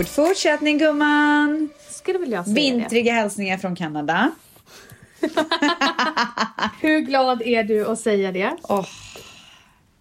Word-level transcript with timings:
God 0.00 0.08
fortsättning 0.08 0.78
gumman! 0.78 1.68
Skulle 1.88 2.18
väl 2.18 2.30
jag 2.30 2.44
säga 2.44 2.54
Vintriga 2.54 3.12
hälsningar 3.12 3.58
från 3.58 3.76
Kanada. 3.76 4.32
det. 5.20 5.28
Hur 6.80 7.00
glad 7.00 7.42
är 7.42 7.64
du 7.64 7.86
att 7.86 8.00
säga 8.00 8.32
det? 8.32 8.56
Åh, 8.62 8.86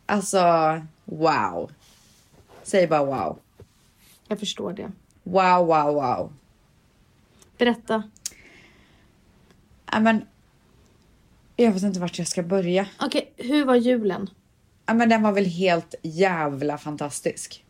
alltså 0.06 0.40
wow. 1.06 1.72
Säg 2.64 2.88
bara 2.88 3.06
wow. 3.06 3.40
Jag 4.28 4.40
förstår 4.40 4.74
det. 4.74 4.92
Wow, 5.24 5.66
wow, 5.68 5.94
wow. 5.94 6.34
Berätta. 7.58 8.04
Men, 10.00 10.26
jag 11.56 11.72
vet 11.72 11.84
inte 11.84 12.00
vart 12.00 12.18
jag 12.18 12.28
ska 12.28 12.44
börja. 12.44 12.88
Okej, 13.00 13.34
hur 13.38 13.66
var 13.66 13.76
julen? 13.76 14.30
Men 14.86 15.10
den 15.10 15.22
var 15.22 15.32
väl 15.32 15.46
helt 15.46 15.96
jävla 16.02 16.78
fantastisk. 16.78 17.66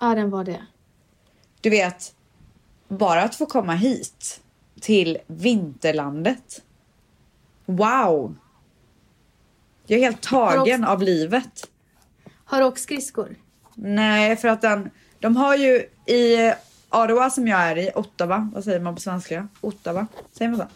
Ja, 0.00 0.14
den 0.14 0.30
var 0.30 0.44
det. 0.44 0.66
Du 1.64 1.70
vet, 1.70 2.14
bara 2.88 3.22
att 3.22 3.34
få 3.34 3.46
komma 3.46 3.74
hit 3.74 4.40
till 4.80 5.18
vinterlandet. 5.26 6.62
Wow! 7.66 8.36
Jag 9.86 9.98
är 9.98 10.04
helt 10.04 10.22
tagen 10.22 10.84
av 10.84 11.02
livet. 11.02 11.70
Har 12.44 12.60
du 12.60 12.66
åkt 12.66 12.80
skridskor? 12.80 13.36
Nej, 13.74 14.36
för 14.36 14.48
att 14.48 14.60
den, 14.60 14.90
de 15.18 15.36
har 15.36 15.56
ju 15.56 15.76
i 16.06 16.52
Ottawa 16.90 17.30
som 17.30 17.48
jag 17.48 17.60
är 17.60 17.78
i, 17.78 17.90
Ottawa, 17.94 18.50
vad 18.54 18.64
säger 18.64 18.80
man 18.80 18.94
på 18.94 19.00
svenska? 19.00 19.48
Ottawa, 19.60 20.06
säger 20.32 20.50
man 20.50 20.60
så? 20.60 20.66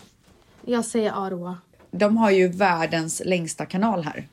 Jag 0.71 0.85
säger 0.85 1.13
Aroa. 1.13 1.59
De 1.91 2.17
har 2.17 2.31
ju 2.31 2.49
världens 2.49 3.23
längsta 3.25 3.67
kanal 3.67 4.05
här. 4.05 4.29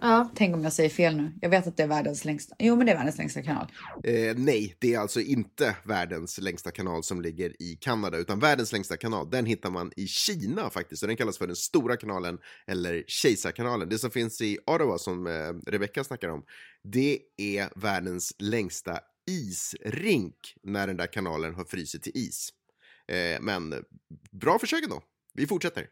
Ja. 0.00 0.30
Tänk 0.34 0.54
om 0.54 0.64
jag 0.64 0.72
säger 0.72 0.90
fel 0.90 1.16
nu. 1.16 1.32
Jag 1.40 1.50
vet 1.50 1.66
att 1.66 1.76
det 1.76 1.82
är 1.82 1.86
världens 1.86 2.24
längsta. 2.24 2.56
Jo, 2.58 2.76
men 2.76 2.86
det 2.86 2.92
är 2.92 2.96
världens 2.96 3.18
längsta 3.18 3.42
kanal. 3.42 3.66
Eh, 4.04 4.36
nej, 4.36 4.76
det 4.78 4.94
är 4.94 4.98
alltså 4.98 5.20
inte 5.20 5.76
världens 5.84 6.38
längsta 6.38 6.70
kanal 6.70 7.02
som 7.02 7.22
ligger 7.22 7.62
i 7.62 7.78
Kanada, 7.80 8.18
utan 8.18 8.38
världens 8.38 8.72
längsta 8.72 8.96
kanal, 8.96 9.30
den 9.30 9.46
hittar 9.46 9.70
man 9.70 9.92
i 9.96 10.06
Kina 10.06 10.70
faktiskt, 10.70 11.02
och 11.02 11.08
den 11.08 11.16
kallas 11.16 11.38
för 11.38 11.46
den 11.46 11.56
stora 11.56 11.96
kanalen, 11.96 12.38
eller 12.66 13.04
kejsarkanalen. 13.06 13.88
Det 13.88 13.98
som 13.98 14.10
finns 14.10 14.40
i 14.40 14.58
Ottawa, 14.66 14.98
som 14.98 15.26
eh, 15.26 15.70
Rebecca 15.70 16.04
snackar 16.04 16.28
om, 16.28 16.44
det 16.84 17.18
är 17.36 17.68
världens 17.76 18.32
längsta 18.38 19.00
isrink 19.30 20.54
när 20.62 20.86
den 20.86 20.96
där 20.96 21.12
kanalen 21.12 21.54
har 21.54 21.64
frysit 21.64 22.02
till 22.02 22.12
is. 22.14 22.50
Eh, 23.08 23.40
men 23.40 23.74
bra 24.32 24.58
försök 24.58 24.84
ändå. 24.84 25.02
Vi 25.34 25.46
fortsätter. 25.46 25.86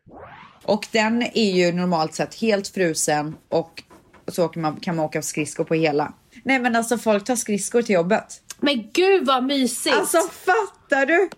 Och 0.65 0.87
den 0.93 1.23
är 1.23 1.53
ju 1.53 1.73
normalt 1.73 2.15
sett 2.15 2.34
helt 2.34 2.69
frusen 2.69 3.37
och 3.49 3.83
så 4.29 4.53
man, 4.57 4.77
kan 4.81 4.97
man 4.97 5.05
åka 5.05 5.23
skridskor 5.23 5.65
på 5.65 5.75
hela. 5.75 6.13
Nej 6.43 6.59
men 6.59 6.77
alltså 6.77 6.99
folk 6.99 7.25
tar 7.25 7.37
skridskor 7.37 7.83
till 7.83 7.95
jobbet. 7.95 8.43
Men 8.61 8.91
gud 8.93 9.27
vad 9.27 9.45
mysigt! 9.45 9.97
Alltså 9.97 10.19
fattar 10.19 11.07
du? 11.07 11.29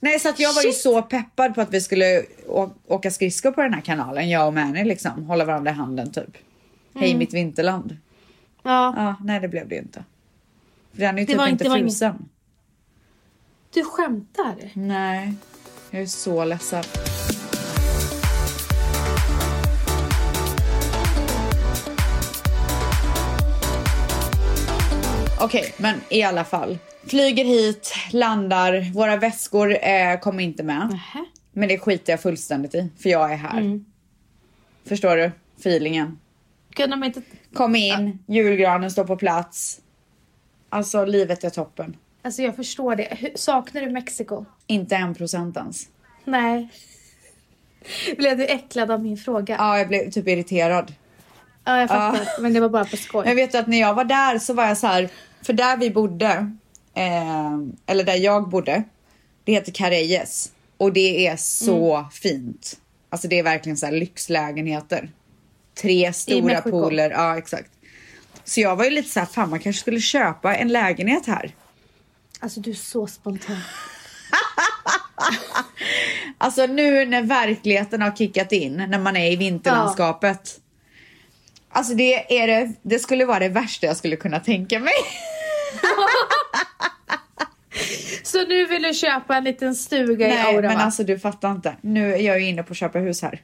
Nej 0.00 0.20
så 0.20 0.28
att 0.28 0.40
jag 0.40 0.52
var 0.54 0.62
ju 0.62 0.72
så 0.72 1.02
peppad 1.02 1.54
på 1.54 1.60
att 1.60 1.74
vi 1.74 1.80
skulle 1.80 2.22
åka 2.86 3.10
skridskor 3.10 3.50
på 3.52 3.60
den 3.62 3.74
här 3.74 3.80
kanalen, 3.80 4.30
jag 4.30 4.46
och 4.46 4.54
Mani 4.54 4.84
liksom. 4.84 5.24
Hålla 5.26 5.44
varandra 5.44 5.70
i 5.70 5.74
handen 5.74 6.12
typ. 6.12 6.24
Mm. 6.26 6.36
Hej 6.94 7.14
mitt 7.14 7.34
vinterland. 7.34 7.96
ja. 8.62 8.94
Ja, 8.96 9.16
nej 9.24 9.40
det 9.40 9.48
blev 9.48 9.68
det 9.68 9.74
ju 9.74 9.80
inte. 9.80 10.04
Den 10.92 11.14
är 11.14 11.20
ju 11.20 11.26
Det 11.26 11.32
typ 11.32 11.38
var 11.38 11.46
inte 11.48 11.64
inte- 11.64 11.78
frusen. 11.78 12.28
Du 13.74 13.84
skämtar? 13.84 14.54
Nej, 14.74 15.34
jag 15.90 16.02
är 16.02 16.06
så 16.06 16.44
ledsen. 16.44 16.84
Okej, 25.40 25.74
men 25.76 26.00
i 26.08 26.22
alla 26.22 26.44
fall. 26.44 26.78
Flyger 27.06 27.44
hit, 27.44 27.94
landar, 28.12 28.92
våra 28.94 29.16
väskor 29.16 29.76
eh, 29.84 30.18
kommer 30.20 30.42
inte 30.44 30.62
med. 30.62 30.88
Nähä. 30.90 31.24
Men 31.52 31.68
det 31.68 31.78
skiter 31.78 32.12
jag 32.12 32.20
fullständigt 32.22 32.74
i, 32.74 32.88
för 33.02 33.10
jag 33.10 33.32
är 33.32 33.36
här. 33.36 33.80
Förstår 34.88 35.16
du? 35.16 35.30
Feelingen. 35.60 36.18
Kunde 36.74 36.96
de 36.96 37.04
inte... 37.04 37.22
Kom 37.54 37.76
in, 37.76 38.18
julgranen 38.26 38.90
står 38.90 39.04
på 39.04 39.16
plats. 39.16 39.80
Alltså, 40.68 41.04
livet 41.04 41.44
är 41.44 41.50
toppen. 41.50 41.96
Alltså 42.22 42.42
jag 42.42 42.56
förstår 42.56 42.96
det. 42.96 43.08
Hur- 43.18 43.32
Saknar 43.36 43.80
du 43.82 43.90
Mexiko? 43.90 44.44
Inte 44.66 44.96
en 44.96 45.14
procent 45.14 45.56
ens. 45.56 45.88
Nej. 46.24 46.68
Blev 48.16 48.36
du 48.38 48.46
äcklad 48.46 48.90
av 48.90 49.02
min 49.02 49.16
fråga? 49.16 49.56
Ja, 49.58 49.78
jag 49.78 49.88
blev 49.88 50.10
typ 50.10 50.28
irriterad. 50.28 50.94
Ja, 51.64 51.80
jag 51.80 51.88
fattar. 51.88 52.42
Men 52.42 52.52
det 52.52 52.60
var 52.60 52.68
bara 52.68 52.84
på 52.84 52.96
skoj. 52.96 53.28
Jag 53.28 53.34
vet 53.34 53.54
att 53.54 53.66
när 53.66 53.80
jag 53.80 53.94
var 53.94 54.04
där 54.04 54.38
så 54.38 54.54
var 54.54 54.66
jag 54.66 54.78
så 54.78 54.86
här, 54.86 55.08
för 55.42 55.52
där 55.52 55.76
vi 55.76 55.90
bodde, 55.90 56.52
eh, 56.94 57.58
eller 57.86 58.04
där 58.04 58.16
jag 58.16 58.48
bodde, 58.48 58.84
det 59.44 59.52
heter 59.52 59.72
Careyes 59.72 60.52
och 60.76 60.92
det 60.92 61.26
är 61.26 61.36
så 61.36 62.08
fint. 62.12 62.80
Alltså 63.10 63.28
det 63.28 63.38
är 63.38 63.42
verkligen 63.42 63.76
så 63.76 63.86
här 63.86 63.92
lyxlägenheter. 63.92 65.10
Tre 65.74 66.12
stora 66.12 66.60
pooler, 66.60 67.10
ja 67.10 67.38
exakt. 67.38 67.70
Så 68.44 68.60
jag 68.60 68.76
var 68.76 68.84
ju 68.84 68.90
lite 68.90 69.08
så 69.08 69.20
här, 69.20 69.26
fan 69.26 69.50
man 69.50 69.60
kanske 69.60 69.80
skulle 69.80 70.00
köpa 70.00 70.56
en 70.56 70.68
lägenhet 70.68 71.26
här. 71.26 71.54
Alltså 72.40 72.60
du 72.60 72.70
är 72.70 72.74
så 72.74 73.06
spontan. 73.06 73.56
Alltså 76.38 76.66
nu 76.66 77.06
när 77.06 77.22
verkligheten 77.22 78.02
har 78.02 78.10
kickat 78.16 78.52
in, 78.52 78.76
när 78.76 78.98
man 78.98 79.16
är 79.16 79.32
i 79.32 79.36
vinterlandskapet. 79.36 80.60
Alltså 81.72 81.94
det 81.94 82.40
är 82.40 82.46
det, 82.46 82.72
det 82.82 82.98
skulle 82.98 83.24
vara 83.24 83.38
det 83.38 83.48
värsta 83.48 83.86
jag 83.86 83.96
skulle 83.96 84.16
kunna 84.16 84.40
tänka 84.40 84.78
mig. 84.78 84.92
Så 88.22 88.46
nu 88.46 88.66
vill 88.66 88.82
du 88.82 88.94
köpa 88.94 89.36
en 89.36 89.44
liten 89.44 89.74
stuga 89.74 90.26
i 90.26 90.30
Nej, 90.30 90.54
Aura 90.54 90.68
men 90.68 90.78
va? 90.78 90.84
alltså 90.84 91.04
du 91.04 91.18
fattar 91.18 91.52
inte. 91.52 91.76
Nu 91.80 92.14
är 92.14 92.18
jag 92.18 92.40
ju 92.40 92.46
inne 92.46 92.62
på 92.62 92.70
att 92.72 92.76
köpa 92.76 92.98
hus 92.98 93.22
här. 93.22 93.42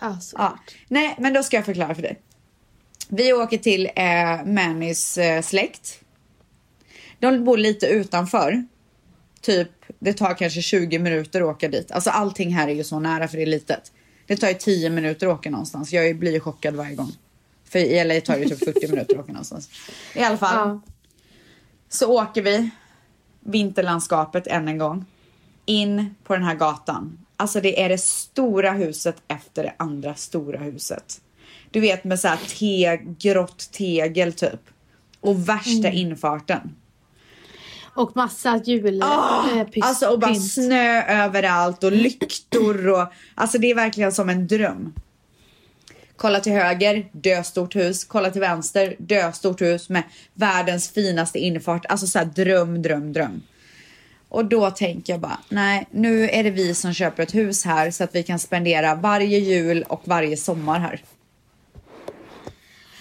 Ja, 0.00 0.20
så. 0.20 0.36
Ja. 0.38 0.58
Nej, 0.88 1.14
men 1.18 1.32
då 1.32 1.42
ska 1.42 1.56
jag 1.56 1.64
förklara 1.64 1.94
för 1.94 2.02
dig. 2.02 2.20
Vi 3.08 3.32
åker 3.32 3.58
till 3.58 3.90
eh, 3.96 4.44
Mannys 4.44 5.18
eh, 5.18 5.42
släkt. 5.42 6.00
De 7.18 7.44
bor 7.44 7.56
lite 7.56 7.86
utanför. 7.86 8.66
Typ, 9.40 9.70
det 9.98 10.12
tar 10.12 10.34
kanske 10.34 10.62
20 10.62 10.98
minuter 10.98 11.40
att 11.40 11.46
åka 11.46 11.68
dit. 11.68 11.90
Alltså 11.90 12.10
allting 12.10 12.54
här 12.54 12.68
är 12.68 12.74
ju 12.74 12.84
så 12.84 13.00
nära 13.00 13.28
för 13.28 13.36
det 13.36 13.42
är 13.42 13.46
litet. 13.46 13.92
Det 14.28 14.36
tar 14.36 14.48
ju 14.48 14.54
10 14.54 14.90
minuter 14.90 15.26
att 15.26 15.38
åka 15.38 15.50
någonstans. 15.50 15.92
Jag 15.92 16.16
blir 16.16 16.32
ju 16.32 16.40
chockad 16.40 16.74
varje 16.74 16.94
gång. 16.94 17.12
För 17.64 17.78
i 17.78 18.04
LA 18.04 18.20
tar 18.20 18.38
det 18.38 18.48
typ 18.48 18.58
40 18.58 18.88
minuter 18.90 19.14
att 19.14 19.20
åka 19.20 19.32
någonstans. 19.32 19.70
I 20.14 20.20
alla 20.20 20.36
fall. 20.36 20.68
Ja. 20.68 20.80
Så 21.88 22.22
åker 22.22 22.42
vi 22.42 22.70
vinterlandskapet 23.40 24.46
än 24.46 24.68
en 24.68 24.78
gång. 24.78 25.04
In 25.66 26.14
på 26.24 26.34
den 26.34 26.42
här 26.42 26.54
gatan. 26.54 27.18
Alltså 27.36 27.60
det 27.60 27.82
är 27.82 27.88
det 27.88 27.98
stora 27.98 28.72
huset 28.72 29.16
efter 29.28 29.62
det 29.62 29.74
andra 29.76 30.14
stora 30.14 30.58
huset. 30.58 31.20
Du 31.70 31.80
vet 31.80 32.04
med 32.04 32.20
så 32.20 32.28
här 32.28 32.38
te, 32.58 32.96
grått 33.18 33.72
tegel 33.72 34.32
typ. 34.32 34.60
Och 35.20 35.48
värsta 35.48 35.90
infarten. 35.90 36.74
Och 37.98 38.16
massa 38.16 38.60
jul... 38.64 39.02
Ah, 39.02 39.50
eh, 39.50 39.66
pynt- 39.66 39.84
alltså 39.84 40.08
och 40.08 40.18
bara 40.18 40.32
pynt. 40.32 40.52
snö 40.52 41.02
överallt 41.02 41.84
och 41.84 41.92
lyktor 41.92 42.88
och 42.88 43.06
alltså 43.34 43.58
det 43.58 43.70
är 43.70 43.74
verkligen 43.74 44.12
som 44.12 44.28
en 44.28 44.46
dröm. 44.46 44.94
Kolla 46.16 46.40
till 46.40 46.52
höger, 46.52 47.08
döstort 47.12 47.76
hus. 47.76 48.04
Kolla 48.04 48.30
till 48.30 48.40
vänster, 48.40 48.96
döstort 48.98 49.60
hus 49.60 49.88
med 49.88 50.02
världens 50.34 50.90
finaste 50.90 51.38
infart. 51.38 51.86
Alltså 51.88 52.06
så 52.06 52.18
här 52.18 52.26
dröm, 52.26 52.82
dröm, 52.82 53.12
dröm. 53.12 53.42
Och 54.28 54.44
då 54.44 54.70
tänker 54.70 55.12
jag 55.12 55.20
bara, 55.20 55.38
nej, 55.48 55.86
nu 55.90 56.30
är 56.30 56.44
det 56.44 56.50
vi 56.50 56.74
som 56.74 56.94
köper 56.94 57.22
ett 57.22 57.34
hus 57.34 57.64
här 57.64 57.90
så 57.90 58.04
att 58.04 58.14
vi 58.14 58.22
kan 58.22 58.38
spendera 58.38 58.94
varje 58.94 59.38
jul 59.38 59.84
och 59.88 60.02
varje 60.04 60.36
sommar 60.36 60.80
här. 60.80 61.02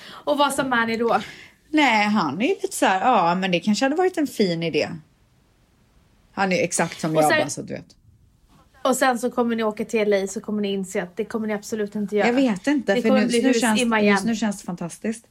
Och 0.09 0.37
vad 0.37 0.53
sa 0.53 0.63
Mani 0.63 0.97
då? 0.97 1.21
Nej, 1.69 2.07
han 2.07 2.41
är 2.41 2.47
lite 2.47 2.75
så 2.75 2.85
här, 2.85 3.01
ja, 3.01 3.35
men 3.35 3.51
det 3.51 3.59
kanske 3.59 3.85
hade 3.85 3.95
varit 3.95 4.17
en 4.17 4.27
fin 4.27 4.63
idé. 4.63 4.89
Han 6.31 6.51
är 6.51 6.63
exakt 6.63 7.01
som 7.01 7.17
Och 7.17 7.23
jag 7.23 7.29
sen- 7.29 7.39
bara 7.39 7.49
så 7.49 7.61
att 7.61 7.67
du 7.67 7.73
vet. 7.73 7.95
Och 8.83 8.95
sen 8.95 9.19
så 9.19 9.31
kommer 9.31 9.55
ni 9.55 9.63
åka 9.63 9.85
till 9.85 10.09
LA 10.09 10.27
så 10.27 10.41
kommer 10.41 10.61
ni 10.61 10.71
inse 10.71 11.03
att 11.03 11.17
det 11.17 11.25
kommer 11.25 11.47
ni 11.47 11.53
absolut 11.53 11.95
inte 11.95 12.15
göra. 12.15 12.27
Jag 12.27 12.33
vet 12.33 12.67
inte, 12.67 12.95
Det 12.95 13.01
för 13.01 13.09
nu, 13.09 13.25
nu, 13.25 13.53
känns, 13.53 13.81
just 14.03 14.25
nu 14.25 14.35
känns 14.35 14.59
det 14.59 14.65
fantastiskt. 14.65 15.25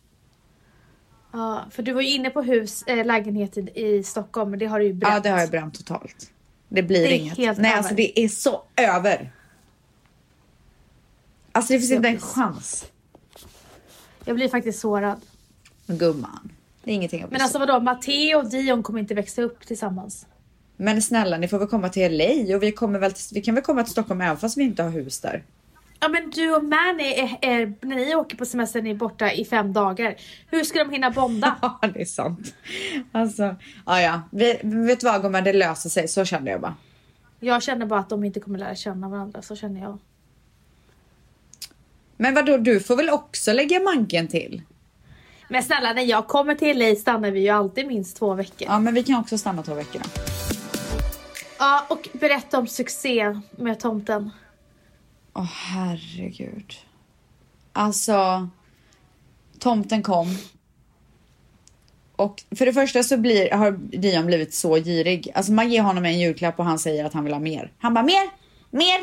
Ja, 1.33 1.65
för 1.71 1.83
du 1.83 1.93
var 1.93 2.01
ju 2.01 2.09
inne 2.09 2.31
på 2.31 2.43
hus, 2.43 2.83
äh, 2.83 3.05
lägenhet 3.07 3.57
i, 3.59 3.71
i 3.75 4.03
Stockholm 4.03 4.51
men 4.51 4.59
det 4.59 4.67
har 4.67 4.79
du 4.79 4.85
ju 4.87 4.93
bränt. 4.93 5.15
Ja, 5.15 5.21
det 5.21 5.29
har 5.29 5.41
jag 5.41 5.51
bränt 5.51 5.75
totalt. 5.75 6.31
Det 6.69 6.83
blir 6.83 7.09
Det 7.09 7.17
inget. 7.17 7.39
Nej, 7.39 7.49
över. 7.49 7.73
alltså 7.77 7.95
det 7.95 8.21
är 8.21 8.29
så 8.29 8.63
över. 8.77 9.33
Alltså 11.53 11.73
det 11.73 11.79
finns 11.79 11.93
inte 11.93 12.09
en 12.09 12.21
chans. 12.21 12.87
Jag 14.25 14.37
blir 14.37 14.49
faktiskt 14.49 14.79
sårad. 14.81 15.21
Gumman, 15.87 16.53
det 16.85 16.91
är 16.91 16.95
ingenting 16.95 17.21
bli 17.21 17.29
Men 17.31 17.41
alltså 17.41 17.59
vadå, 17.59 17.81
Matteo 17.81 18.39
och 18.39 18.51
Dion 18.51 18.83
kommer 18.83 19.01
inte 19.01 19.15
växa 19.15 19.43
upp 19.43 19.67
tillsammans? 19.67 20.27
Men 20.77 21.03
snälla, 21.03 21.39
ni 21.39 21.49
får 21.49 21.59
väl 21.59 21.69
komma 21.69 21.89
till 21.89 22.17
LA 22.19 22.57
och 22.57 22.63
vi, 22.63 22.73
kommer 22.73 22.99
väl 22.99 23.13
vi 23.33 23.43
kan 23.43 23.55
väl 23.55 23.65
komma 23.65 23.83
till 23.83 23.93
Stockholm 23.93 24.21
även 24.21 24.37
fast 24.37 24.57
vi 24.57 24.63
inte 24.63 24.83
har 24.83 24.91
hus 24.91 25.21
där. 25.21 25.43
Ja 26.01 26.09
men 26.09 26.31
du 26.31 26.55
och 26.55 26.65
Manny, 26.65 27.05
är, 27.05 27.39
är, 27.43 27.75
när 27.81 27.97
ni 27.97 28.15
åker 28.15 28.37
på 28.37 28.45
semester, 28.45 28.83
ni 28.83 28.91
är 28.91 28.95
borta 28.95 29.33
i 29.33 29.45
fem 29.45 29.73
dagar. 29.73 30.17
Hur 30.51 30.65
ska 30.65 30.79
de 30.79 30.91
hinna 30.91 31.11
bonda? 31.11 31.57
Ja, 31.83 31.89
det 31.95 32.01
är 32.01 32.05
sant. 32.05 32.55
Alltså, 33.13 33.57
ja, 33.87 34.01
ja. 34.01 34.23
Vi, 34.31 34.61
vet 34.63 35.01
du 35.01 35.07
vad 35.07 35.23
gumman, 35.23 35.45
det 35.45 35.53
löser 35.53 35.91
sig. 35.91 36.09
Så 36.09 36.25
kände 36.25 36.51
jag 36.51 36.61
bara. 36.61 36.75
Jag 37.41 37.63
känner 37.63 37.87
bara 37.87 38.01
att 38.01 38.09
de 38.09 38.25
inte 38.25 38.41
kommer 38.41 38.59
lära 38.59 38.75
känna 38.75 39.09
varandra, 39.09 39.43
så 39.43 39.57
känner 39.57 39.81
jag. 39.81 39.99
Men 42.17 42.35
vadå, 42.35 42.57
du 42.57 42.81
får 42.81 42.97
väl 42.97 43.11
också 43.11 43.53
lägga 43.53 43.81
manken 43.81 44.29
till? 44.29 44.63
Men 45.49 45.63
snälla, 45.63 45.93
när 45.93 46.03
jag 46.03 46.27
kommer 46.27 46.55
till 46.55 46.79
LA 46.79 46.95
stannar 46.95 47.31
vi 47.31 47.41
ju 47.41 47.49
alltid 47.49 47.87
minst 47.87 48.17
två 48.17 48.35
veckor. 48.35 48.69
Ja, 48.69 48.79
men 48.79 48.95
vi 48.95 49.03
kan 49.03 49.21
också 49.21 49.39
stanna 49.39 49.63
två 49.63 49.75
veckor 49.75 50.01
då. 50.05 50.23
Ja, 51.59 51.87
och 51.89 52.09
berätta 52.13 52.59
om 52.59 52.67
succé 52.67 53.41
med 53.51 53.81
tomten. 53.81 54.31
Åh 55.35 55.45
herregud. 55.45 56.73
Alltså, 57.73 58.49
tomten 59.59 60.03
kom. 60.03 60.37
Och 62.17 62.43
för 62.57 62.67
det 62.67 62.73
första 62.73 63.03
så 63.03 63.17
blir, 63.17 63.51
har 63.51 63.73
Dion 63.73 64.27
blivit 64.27 64.55
så 64.55 64.75
girig. 64.75 65.31
Alltså 65.35 65.53
man 65.53 65.71
ger 65.71 65.83
honom 65.83 66.05
en 66.05 66.21
julklapp 66.21 66.59
och 66.59 66.65
han 66.65 66.79
säger 66.79 67.05
att 67.05 67.13
han 67.13 67.25
vill 67.25 67.33
ha 67.33 67.41
mer. 67.41 67.73
Han 67.79 67.95
bara 67.95 68.05
mer, 68.05 68.31
mer. 68.71 68.99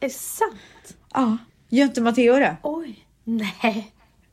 Är 0.00 0.08
det 0.08 0.10
sant? 0.10 0.96
Ja, 1.12 1.36
gör 1.68 1.84
inte 1.84 2.00
Matteo 2.00 2.38
det? 2.38 2.56
Oj. 2.62 3.06
Nej. 3.24 3.92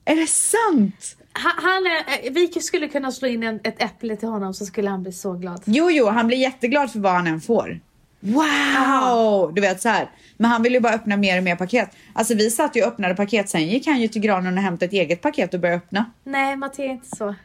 Är 0.10 0.16
det 0.16 0.28
sant? 0.28 1.16
Han, 1.32 1.52
han 1.56 1.86
är, 1.86 2.32
vi 2.32 2.48
skulle 2.48 2.88
kunna 2.88 3.12
slå 3.12 3.28
in 3.28 3.44
en, 3.44 3.60
ett 3.64 3.84
äpple 3.84 4.16
till 4.16 4.28
honom 4.28 4.54
så 4.54 4.66
skulle 4.66 4.90
han 4.90 5.04
bli 5.04 5.12
så 5.12 5.34
glad. 5.34 5.62
Jo, 5.66 5.92
jo, 5.92 6.08
han 6.08 6.28
blir 6.28 6.38
jätteglad 6.38 6.92
för 6.92 7.00
vad 7.00 7.12
han 7.12 7.28
än 7.28 7.42
får. 7.42 7.80
Wow! 8.20 9.54
Du 9.54 9.62
vet 9.62 9.82
så 9.82 9.90
här. 9.90 10.10
Men 10.38 10.52
han 10.52 10.64
vill 10.64 10.74
ju 10.74 10.80
bara 10.80 10.94
öppna 10.94 11.18
mer 11.18 11.38
och 11.38 11.44
mer 11.44 11.56
paket. 11.56 11.90
Alltså 12.14 12.34
vi 12.34 12.50
satt 12.50 12.76
ju 12.76 12.82
och 12.82 12.88
öppnade 12.88 13.16
paket, 13.16 13.50
sen 13.50 13.68
gick 13.68 13.88
han 13.88 14.02
ju 14.02 14.08
till 14.08 14.22
granen 14.22 14.58
och 14.58 14.64
hämtade 14.64 14.86
ett 14.86 14.94
eget 14.94 15.22
paket 15.22 15.54
och 15.54 15.60
började 15.60 15.78
öppna. 15.78 16.06
Nej, 16.24 16.56
Matteo 16.56 16.86
är 16.86 16.90
inte 16.90 17.18
så. 17.18 17.36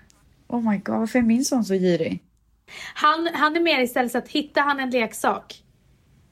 Oh 0.48 0.70
my 0.70 0.78
god, 0.78 0.98
varför 0.98 1.18
är 1.18 1.22
min 1.22 1.44
son 1.44 1.64
så 1.64 1.74
girig? 1.74 2.22
Han, 2.94 3.28
han 3.34 3.56
är 3.56 3.60
mer 3.60 3.80
istället 3.80 4.12
så 4.12 4.18
att 4.18 4.28
hittar 4.28 4.62
han 4.62 4.80
en 4.80 4.90
leksak 4.90 5.62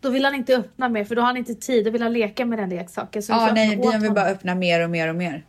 då 0.01 0.11
vill 0.11 0.25
han 0.25 0.35
inte 0.35 0.57
öppna 0.57 0.89
mer 0.89 1.05
för 1.05 1.15
då 1.15 1.23
har 1.23 1.27
han 1.27 1.37
inte 1.37 1.55
tid. 1.55 1.85
Då 1.85 1.91
vill 1.91 2.03
han 2.03 2.13
leka 2.13 2.45
med 2.45 2.59
den 2.59 2.69
leksaken. 2.69 3.23
Så 3.23 3.35
får 3.35 3.53
nej, 3.53 3.77
Dion 3.77 4.01
vill 4.01 4.13
bara 4.13 4.27
öppna 4.27 4.55
mer 4.55 4.85
och 4.85 4.91
mer 4.91 5.09
och 5.09 5.17
mer. 5.17 5.45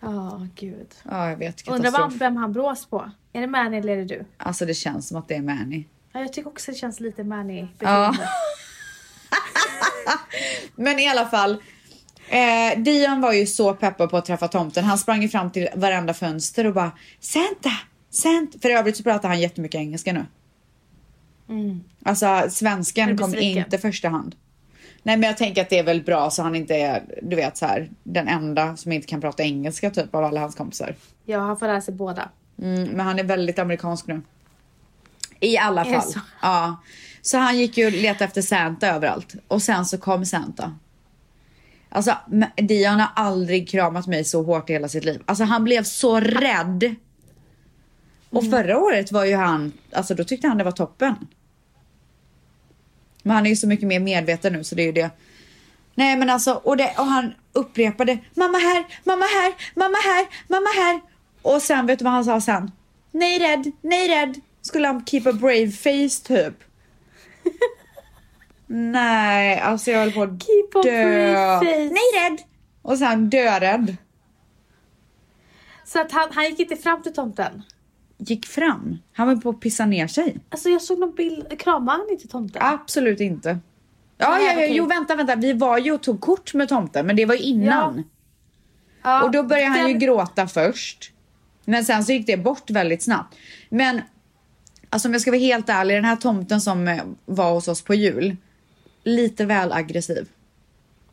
Ja, 0.00 0.46
gud. 0.54 0.94
Ja, 1.10 1.30
jag 1.30 1.36
vet. 1.36 1.68
Undrar 1.68 1.90
vad, 1.90 2.12
vem 2.12 2.36
han 2.36 2.52
brås 2.52 2.86
på. 2.86 3.10
Är 3.32 3.40
det 3.40 3.46
Manny 3.46 3.76
eller 3.76 3.92
är 3.92 3.96
det 3.96 4.04
du? 4.04 4.24
Alltså 4.36 4.66
det 4.66 4.74
känns 4.74 5.08
som 5.08 5.16
att 5.16 5.28
det 5.28 5.34
är 5.34 5.42
Manny. 5.42 5.84
Ja, 6.12 6.20
jag 6.20 6.32
tycker 6.32 6.50
också 6.50 6.70
det 6.70 6.76
känns 6.76 7.00
lite 7.00 7.24
Manny. 7.24 7.66
Ja. 7.78 8.14
Men 10.76 10.98
i 10.98 11.08
alla 11.08 11.26
fall. 11.26 11.62
Eh, 12.28 12.78
Dion 12.78 13.20
var 13.20 13.32
ju 13.32 13.46
så 13.46 13.74
peppad 13.74 14.10
på 14.10 14.16
att 14.16 14.24
träffa 14.24 14.48
tomten. 14.48 14.84
Han 14.84 14.98
sprang 14.98 15.22
ju 15.22 15.28
fram 15.28 15.50
till 15.50 15.68
varenda 15.74 16.14
fönster 16.14 16.66
och 16.66 16.74
bara 16.74 16.92
Santa, 17.20 17.70
Santa. 18.10 18.58
För 18.58 18.70
övrigt 18.70 18.96
så 18.96 19.02
pratar 19.02 19.28
han 19.28 19.40
jättemycket 19.40 19.78
engelska 19.78 20.12
nu. 20.12 20.26
Mm. 21.48 21.84
Alltså 22.02 22.46
svenskan 22.50 23.18
kom 23.18 23.34
inte 23.34 23.78
första 23.78 24.08
hand. 24.08 24.34
Nej 25.02 25.16
men 25.16 25.22
jag 25.26 25.36
tänker 25.36 25.62
att 25.62 25.70
det 25.70 25.78
är 25.78 25.82
väl 25.84 26.02
bra 26.02 26.30
så 26.30 26.42
han 26.42 26.54
inte 26.54 26.74
är, 26.74 27.02
du 27.22 27.36
vet 27.36 27.56
så 27.56 27.66
här, 27.66 27.90
den 28.02 28.28
enda 28.28 28.76
som 28.76 28.92
inte 28.92 29.06
kan 29.06 29.20
prata 29.20 29.42
engelska 29.42 29.90
typ 29.90 30.14
av 30.14 30.24
alla 30.24 30.40
hans 30.40 30.54
kompisar. 30.54 30.94
Ja, 31.24 31.38
han 31.38 31.58
får 31.58 31.66
lära 31.66 31.80
sig 31.80 31.94
båda. 31.94 32.28
Mm, 32.62 32.88
men 32.88 33.06
han 33.06 33.18
är 33.18 33.24
väldigt 33.24 33.58
amerikansk 33.58 34.06
nu. 34.06 34.22
I 35.40 35.58
alla 35.58 35.84
fall. 35.84 36.02
så? 36.02 36.20
Ja. 36.42 36.76
Så 37.22 37.38
han 37.38 37.58
gick 37.58 37.78
ju 37.78 37.86
och 37.86 37.92
letade 37.92 38.24
efter 38.24 38.42
Santa 38.42 38.88
överallt. 38.88 39.34
Och 39.48 39.62
sen 39.62 39.86
så 39.86 39.98
kom 39.98 40.26
Santa. 40.26 40.74
Alltså 41.88 42.16
Dion 42.56 43.00
har 43.00 43.08
aldrig 43.14 43.68
kramat 43.68 44.06
mig 44.06 44.24
så 44.24 44.42
hårt 44.42 44.70
i 44.70 44.72
hela 44.72 44.88
sitt 44.88 45.04
liv. 45.04 45.22
Alltså 45.26 45.44
han 45.44 45.64
blev 45.64 45.82
så 45.82 46.20
rädd. 46.20 46.94
Och 48.30 48.42
Mm. 48.42 48.50
förra 48.52 48.78
året 48.78 49.12
var 49.12 49.24
ju 49.24 49.36
han, 49.36 49.72
alltså 49.92 50.14
då 50.14 50.24
tyckte 50.24 50.48
han 50.48 50.58
det 50.58 50.64
var 50.64 50.72
toppen. 50.72 51.14
Men 53.22 53.36
han 53.36 53.46
är 53.46 53.50
ju 53.50 53.56
så 53.56 53.68
mycket 53.68 53.88
mer 53.88 54.00
medveten 54.00 54.52
nu 54.52 54.64
så 54.64 54.74
det 54.74 54.82
är 54.82 54.86
ju 54.86 54.92
det. 54.92 55.10
Nej 55.94 56.16
men 56.16 56.30
alltså, 56.30 56.52
och, 56.52 56.76
det, 56.76 56.94
och 56.98 57.04
han 57.06 57.34
upprepade 57.52 58.18
mamma 58.34 58.58
här, 58.58 58.84
mamma 59.04 59.24
här, 59.24 59.52
mamma 59.74 59.98
här, 59.98 60.26
mamma 60.48 60.68
här. 60.76 61.00
Och 61.42 61.62
sen 61.62 61.86
vet 61.86 61.98
du 61.98 62.04
vad 62.04 62.12
han 62.12 62.24
sa 62.24 62.40
sen? 62.40 62.70
Nej 63.10 63.38
rädd, 63.38 63.72
nej 63.80 64.08
rädd. 64.08 64.40
Skulle 64.62 64.86
han 64.86 65.04
keep 65.06 65.22
a 65.26 65.32
brave 65.32 65.70
face 65.70 66.24
typ. 66.24 66.54
nej, 68.66 69.60
alltså 69.60 69.90
jag 69.90 69.98
höll 69.98 70.12
på 70.12 70.22
att 70.22 70.42
Keep 70.42 70.74
a 70.74 70.82
dö. 70.82 71.02
brave 71.04 71.58
face. 71.58 71.90
Nej 71.92 72.22
rädd. 72.30 72.38
Och 72.82 72.98
sen 72.98 73.30
dörädd. 73.30 73.96
Så 75.84 76.00
att 76.00 76.12
han, 76.12 76.28
han 76.32 76.44
gick 76.44 76.60
inte 76.60 76.76
fram 76.76 77.02
till 77.02 77.14
tomten. 77.14 77.62
Gick 78.18 78.46
fram. 78.46 78.98
Han 79.12 79.26
var 79.26 79.36
på 79.36 79.50
att 79.50 79.60
pissa 79.60 79.86
ner 79.86 80.06
sig. 80.06 80.36
Alltså 80.50 80.68
jag 80.68 80.82
såg 80.82 80.98
någon 80.98 81.14
bild. 81.14 81.58
Kramade 81.60 81.98
han 81.98 82.10
inte 82.10 82.28
tomten? 82.28 82.62
Absolut 82.64 83.20
inte. 83.20 83.58
Ja, 84.18 84.30
Nej, 84.30 84.44
ja, 84.44 84.50
ja, 84.52 84.56
okej. 84.56 84.76
jo 84.76 84.86
vänta, 84.86 85.16
vänta. 85.16 85.36
Vi 85.36 85.52
var 85.52 85.78
ju 85.78 85.92
och 85.92 86.02
tog 86.02 86.20
kort 86.20 86.54
med 86.54 86.68
tomten, 86.68 87.06
men 87.06 87.16
det 87.16 87.26
var 87.26 87.34
ju 87.34 87.40
innan. 87.40 88.04
Ja, 89.02 89.22
Och 89.22 89.30
då 89.30 89.42
började 89.42 89.68
han 89.70 89.86
ju 89.86 89.92
den- 89.92 89.98
gråta 89.98 90.46
först. 90.48 91.12
Men 91.64 91.84
sen 91.84 92.04
så 92.04 92.12
gick 92.12 92.26
det 92.26 92.36
bort 92.36 92.70
väldigt 92.70 93.02
snabbt. 93.02 93.34
Men 93.68 94.00
alltså 94.90 95.08
om 95.08 95.12
jag 95.12 95.20
ska 95.22 95.30
vara 95.30 95.38
helt 95.40 95.68
ärlig, 95.68 95.96
den 95.96 96.04
här 96.04 96.16
tomten 96.16 96.60
som 96.60 96.88
eh, 96.88 97.02
var 97.24 97.50
hos 97.52 97.68
oss 97.68 97.82
på 97.82 97.94
jul, 97.94 98.36
lite 99.04 99.44
väl 99.44 99.72
aggressiv. 99.72 100.28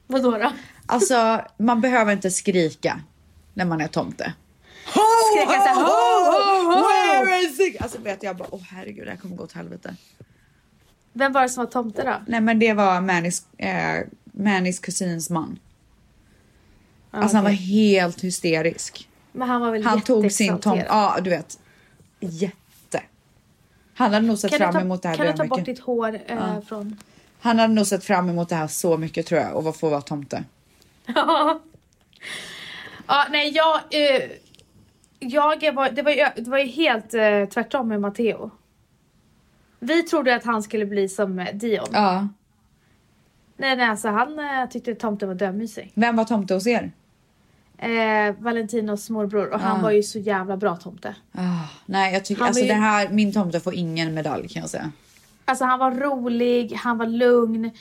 Vadå 0.08 0.31
då? 0.31 0.51
Alltså 0.86 1.42
man 1.58 1.81
behöver 1.81 2.13
inte 2.13 2.31
skrika 2.31 3.00
när 3.54 3.66
man 3.66 3.81
är 3.81 3.88
tomte. 3.88 4.34
Skrek 4.88 5.48
han 5.48 5.62
såhär 5.63 5.75
ho, 5.75 5.81
ho, 5.81 6.31
ho! 6.31 6.44
Where 6.69 7.39
is 7.41 7.59
it? 7.59 7.81
Alltså 7.81 7.97
vet 8.01 8.23
jag 8.23 8.35
bara, 8.38 8.47
åh 8.51 8.62
herregud 8.69 9.07
det 9.07 9.12
här 9.12 9.17
kommer 9.17 9.35
gå 9.35 9.44
åt 9.44 9.51
helvete. 9.53 9.95
Vem 11.13 11.31
var 11.33 11.41
det 11.41 11.50
som 11.50 11.63
var 11.65 11.71
tomte 11.71 12.03
då? 12.03 12.15
Nej 12.27 12.41
men 12.41 12.59
det 12.59 12.73
var 12.73 13.01
Mannys, 13.01 13.45
eh, 13.57 14.00
Mannys 14.25 14.79
kusins 14.79 15.29
man. 15.29 15.59
Ja, 17.12 17.19
Alltså 17.19 17.38
han 17.38 17.44
var 17.44 17.51
helt 17.51 18.21
hysterisk. 18.23 19.09
Men 19.31 19.50
han 19.50 19.62
var 19.62 19.71
väl 19.71 19.83
Han 19.83 20.01
tog 20.01 20.31
sin 20.31 20.48
tomt, 20.48 20.65
jätteexalterad. 20.65 21.15
ja 21.15 21.22
du 21.22 21.29
vet. 21.29 21.60
Jätte. 22.19 23.03
Han 23.93 24.13
hade 24.13 24.27
nog 24.27 24.38
sett 24.38 24.51
Kan, 24.51 24.57
fram 24.60 24.74
ta, 24.74 24.79
emot 24.81 25.01
det 25.01 25.07
här 25.10 25.15
kan 25.15 25.25
du 25.25 25.34
ta 25.34 25.43
mycket. 25.43 25.50
bort 25.57 25.65
ditt 25.65 25.79
hår 25.79 26.19
eh, 26.27 26.62
från... 26.62 27.00
Han 27.39 27.60
hade 27.60 27.74
nog 27.74 27.88
sett 27.88 28.03
fram 28.03 28.29
emot 28.29 28.50
det 28.50 28.55
här 28.55 28.67
så 28.67 28.98
mycket 28.98 29.25
tror 29.25 29.41
jag 29.41 29.67
och 29.67 29.75
få 29.75 29.89
vara 29.89 30.01
tomte. 30.01 30.43
Ja. 31.05 31.62
ja, 33.07 33.25
nej 33.31 33.51
jag... 33.51 33.75
Eh, 33.75 34.22
jag 35.19 35.41
var, 35.74 35.89
det, 35.89 36.01
var 36.01 36.41
det 36.41 36.50
var 36.50 36.57
ju 36.57 36.65
helt 36.65 37.13
eh, 37.13 37.45
tvärtom 37.45 37.88
med 37.88 38.01
Matteo. 38.01 38.51
Vi 39.79 40.03
trodde 40.03 40.36
att 40.36 40.45
han 40.45 40.63
skulle 40.63 40.86
bli 40.86 41.10
som 41.10 41.39
eh, 41.39 41.55
Dion. 41.55 41.86
Ja. 41.93 42.27
Nej, 43.57 43.75
nej, 43.75 43.89
alltså 43.89 44.07
han 44.10 44.39
eh, 44.39 44.69
tyckte 44.69 44.95
tomten 44.95 45.27
var 45.27 45.36
dömysig. 45.36 45.91
Vem 45.95 46.15
var 46.15 46.24
tomte 46.25 46.53
hos 46.53 46.67
er? 46.67 46.91
Eh, 47.77 48.36
Valentinos 48.39 49.10
morbror 49.10 49.53
och 49.53 49.60
han 49.60 49.77
Ja. 49.77 49.84
var 49.84 49.91
ju 49.91 50.03
så 50.03 50.19
jävla 50.19 50.57
bra 50.57 50.75
tomte. 50.75 51.15
Ah, 51.31 51.41
nej 51.86 52.13
jag 52.13 52.25
tycker 52.25 52.43
alltså 52.43 52.62
ju- 52.62 52.67
det 52.67 52.74
här, 52.74 53.10
min 53.10 53.34
tomte 53.34 53.60
får 53.60 53.74
ingen 53.75 54.13
medalj 54.13 54.48
kan 54.48 54.60
jag 54.62 54.69
säga. 54.69 54.91
Alltså 55.45 55.65
han 55.65 55.79
var 55.79 55.91
rolig, 55.91 56.74
han 56.74 56.98
var 56.98 57.05
lugn. 57.05 57.72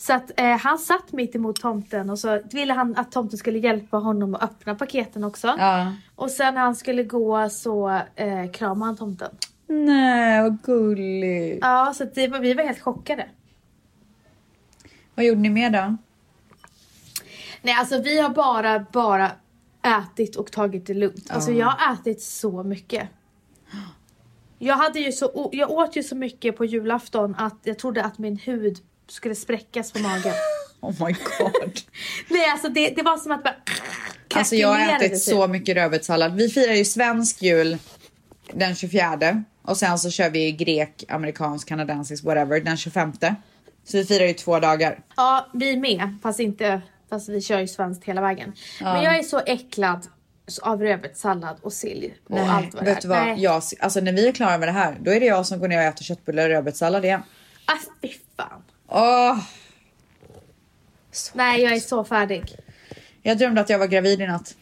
Så 0.00 0.12
att 0.12 0.40
eh, 0.40 0.56
han 0.56 0.78
satt 0.78 1.12
mitt 1.12 1.34
emot 1.34 1.60
tomten 1.60 2.10
och 2.10 2.18
så 2.18 2.40
ville 2.52 2.72
han 2.72 2.96
att 2.96 3.12
tomten 3.12 3.38
skulle 3.38 3.58
hjälpa 3.58 3.96
honom 3.96 4.34
att 4.34 4.42
öppna 4.42 4.74
paketen 4.74 5.24
också. 5.24 5.54
Ja. 5.58 5.92
Och 6.16 6.30
sen 6.30 6.54
när 6.54 6.60
han 6.60 6.76
skulle 6.76 7.02
gå 7.02 7.48
så 7.50 8.00
eh, 8.14 8.50
kramade 8.52 8.88
han 8.88 8.96
tomten. 8.96 9.30
Nej 9.66 10.42
vad 10.42 10.62
gulligt. 10.62 11.58
Ja, 11.62 11.92
så 11.96 12.04
det 12.04 12.28
var, 12.28 12.38
vi 12.38 12.54
var 12.54 12.64
helt 12.64 12.80
chockade. 12.80 13.28
Vad 15.14 15.24
gjorde 15.24 15.40
ni 15.40 15.50
mer 15.50 15.70
då? 15.70 15.96
Nej, 17.62 17.74
alltså 17.78 18.02
vi 18.02 18.20
har 18.20 18.30
bara, 18.30 18.86
bara 18.92 19.30
ätit 19.82 20.36
och 20.36 20.52
tagit 20.52 20.86
det 20.86 20.94
lugnt. 20.94 21.30
Alltså 21.30 21.52
jag 21.52 21.66
har 21.66 21.94
ätit 21.94 22.22
så 22.22 22.62
mycket. 22.62 23.08
Jag, 24.58 24.74
hade 24.74 25.00
ju 25.00 25.12
så, 25.12 25.50
jag 25.52 25.70
åt 25.70 25.96
ju 25.96 26.02
så 26.02 26.16
mycket 26.16 26.56
på 26.56 26.64
julafton 26.64 27.34
att 27.38 27.58
jag 27.62 27.78
trodde 27.78 28.04
att 28.04 28.18
min 28.18 28.36
hud 28.36 28.78
skulle 29.12 29.34
spräckas 29.34 29.92
på 29.92 29.98
magen. 29.98 30.34
Oh 30.82 31.06
my 31.06 31.12
god. 31.38 31.80
Nej, 32.28 32.50
alltså 32.50 32.68
det, 32.68 32.90
det 32.90 33.02
var 33.02 33.16
som 33.16 33.32
att 33.32 33.44
bara... 33.44 33.54
Alltså 34.34 34.54
jag 34.54 34.68
har 34.68 34.96
ätit 34.96 35.12
typ. 35.12 35.22
så 35.22 35.46
mycket 35.46 35.76
rödbetssallad. 35.76 36.34
Vi 36.34 36.48
firar 36.48 36.72
ju 36.72 36.84
svensk 36.84 37.42
jul 37.42 37.78
den 38.52 38.74
24 38.74 39.44
och 39.62 39.76
sen 39.76 39.98
så 39.98 40.10
kör 40.10 40.30
vi 40.30 40.52
grek, 40.52 41.04
amerikansk, 41.08 41.68
kanadensisk, 41.68 42.24
whatever 42.24 42.60
den 42.60 42.76
25. 42.76 43.12
Så 43.84 43.96
vi 43.96 44.04
firar 44.04 44.26
ju 44.26 44.32
två 44.32 44.60
dagar. 44.60 44.98
Ja, 45.16 45.50
vi 45.54 45.76
med. 45.76 46.18
Fast 46.22 46.40
inte... 46.40 46.82
Fast 47.10 47.28
vi 47.28 47.40
kör 47.40 47.60
ju 47.60 47.68
svenskt 47.68 48.04
hela 48.04 48.20
vägen. 48.20 48.52
Men 48.80 49.02
jag 49.02 49.18
är 49.18 49.22
så 49.22 49.40
äcklad 49.46 50.06
av 50.62 50.82
rödbetssallad 50.82 51.56
och 51.62 51.72
sill 51.72 52.12
och 52.24 52.30
Nej, 52.30 52.48
allt 52.48 52.74
vad 52.74 52.84
det 52.84 52.90
vet 52.90 52.98
är. 52.98 53.02
du 53.02 53.08
vad? 53.08 53.18
Nej. 53.18 53.42
Jag, 53.42 53.62
alltså 53.80 54.00
när 54.00 54.12
vi 54.12 54.28
är 54.28 54.32
klara 54.32 54.58
med 54.58 54.68
det 54.68 54.72
här, 54.72 54.96
då 55.00 55.10
är 55.10 55.20
det 55.20 55.26
jag 55.26 55.46
som 55.46 55.60
går 55.60 55.68
ner 55.68 55.78
och 55.78 55.84
äter 55.84 56.04
köttbullar 56.04 56.42
och 56.42 56.48
rödbetssallad 56.50 57.04
igen. 57.04 57.22
Ah, 57.64 57.78
fy 58.02 58.08
fan. 58.36 58.49
Åh! 58.90 59.38
Så. 61.10 61.32
Nej, 61.34 61.62
jag 61.62 61.72
är 61.72 61.80
så 61.80 62.04
färdig. 62.04 62.56
Jag 63.22 63.38
drömde 63.38 63.60
att 63.60 63.70
jag 63.70 63.78
var 63.78 63.86
gravid 63.86 64.20
i 64.20 64.26
natt. 64.26 64.56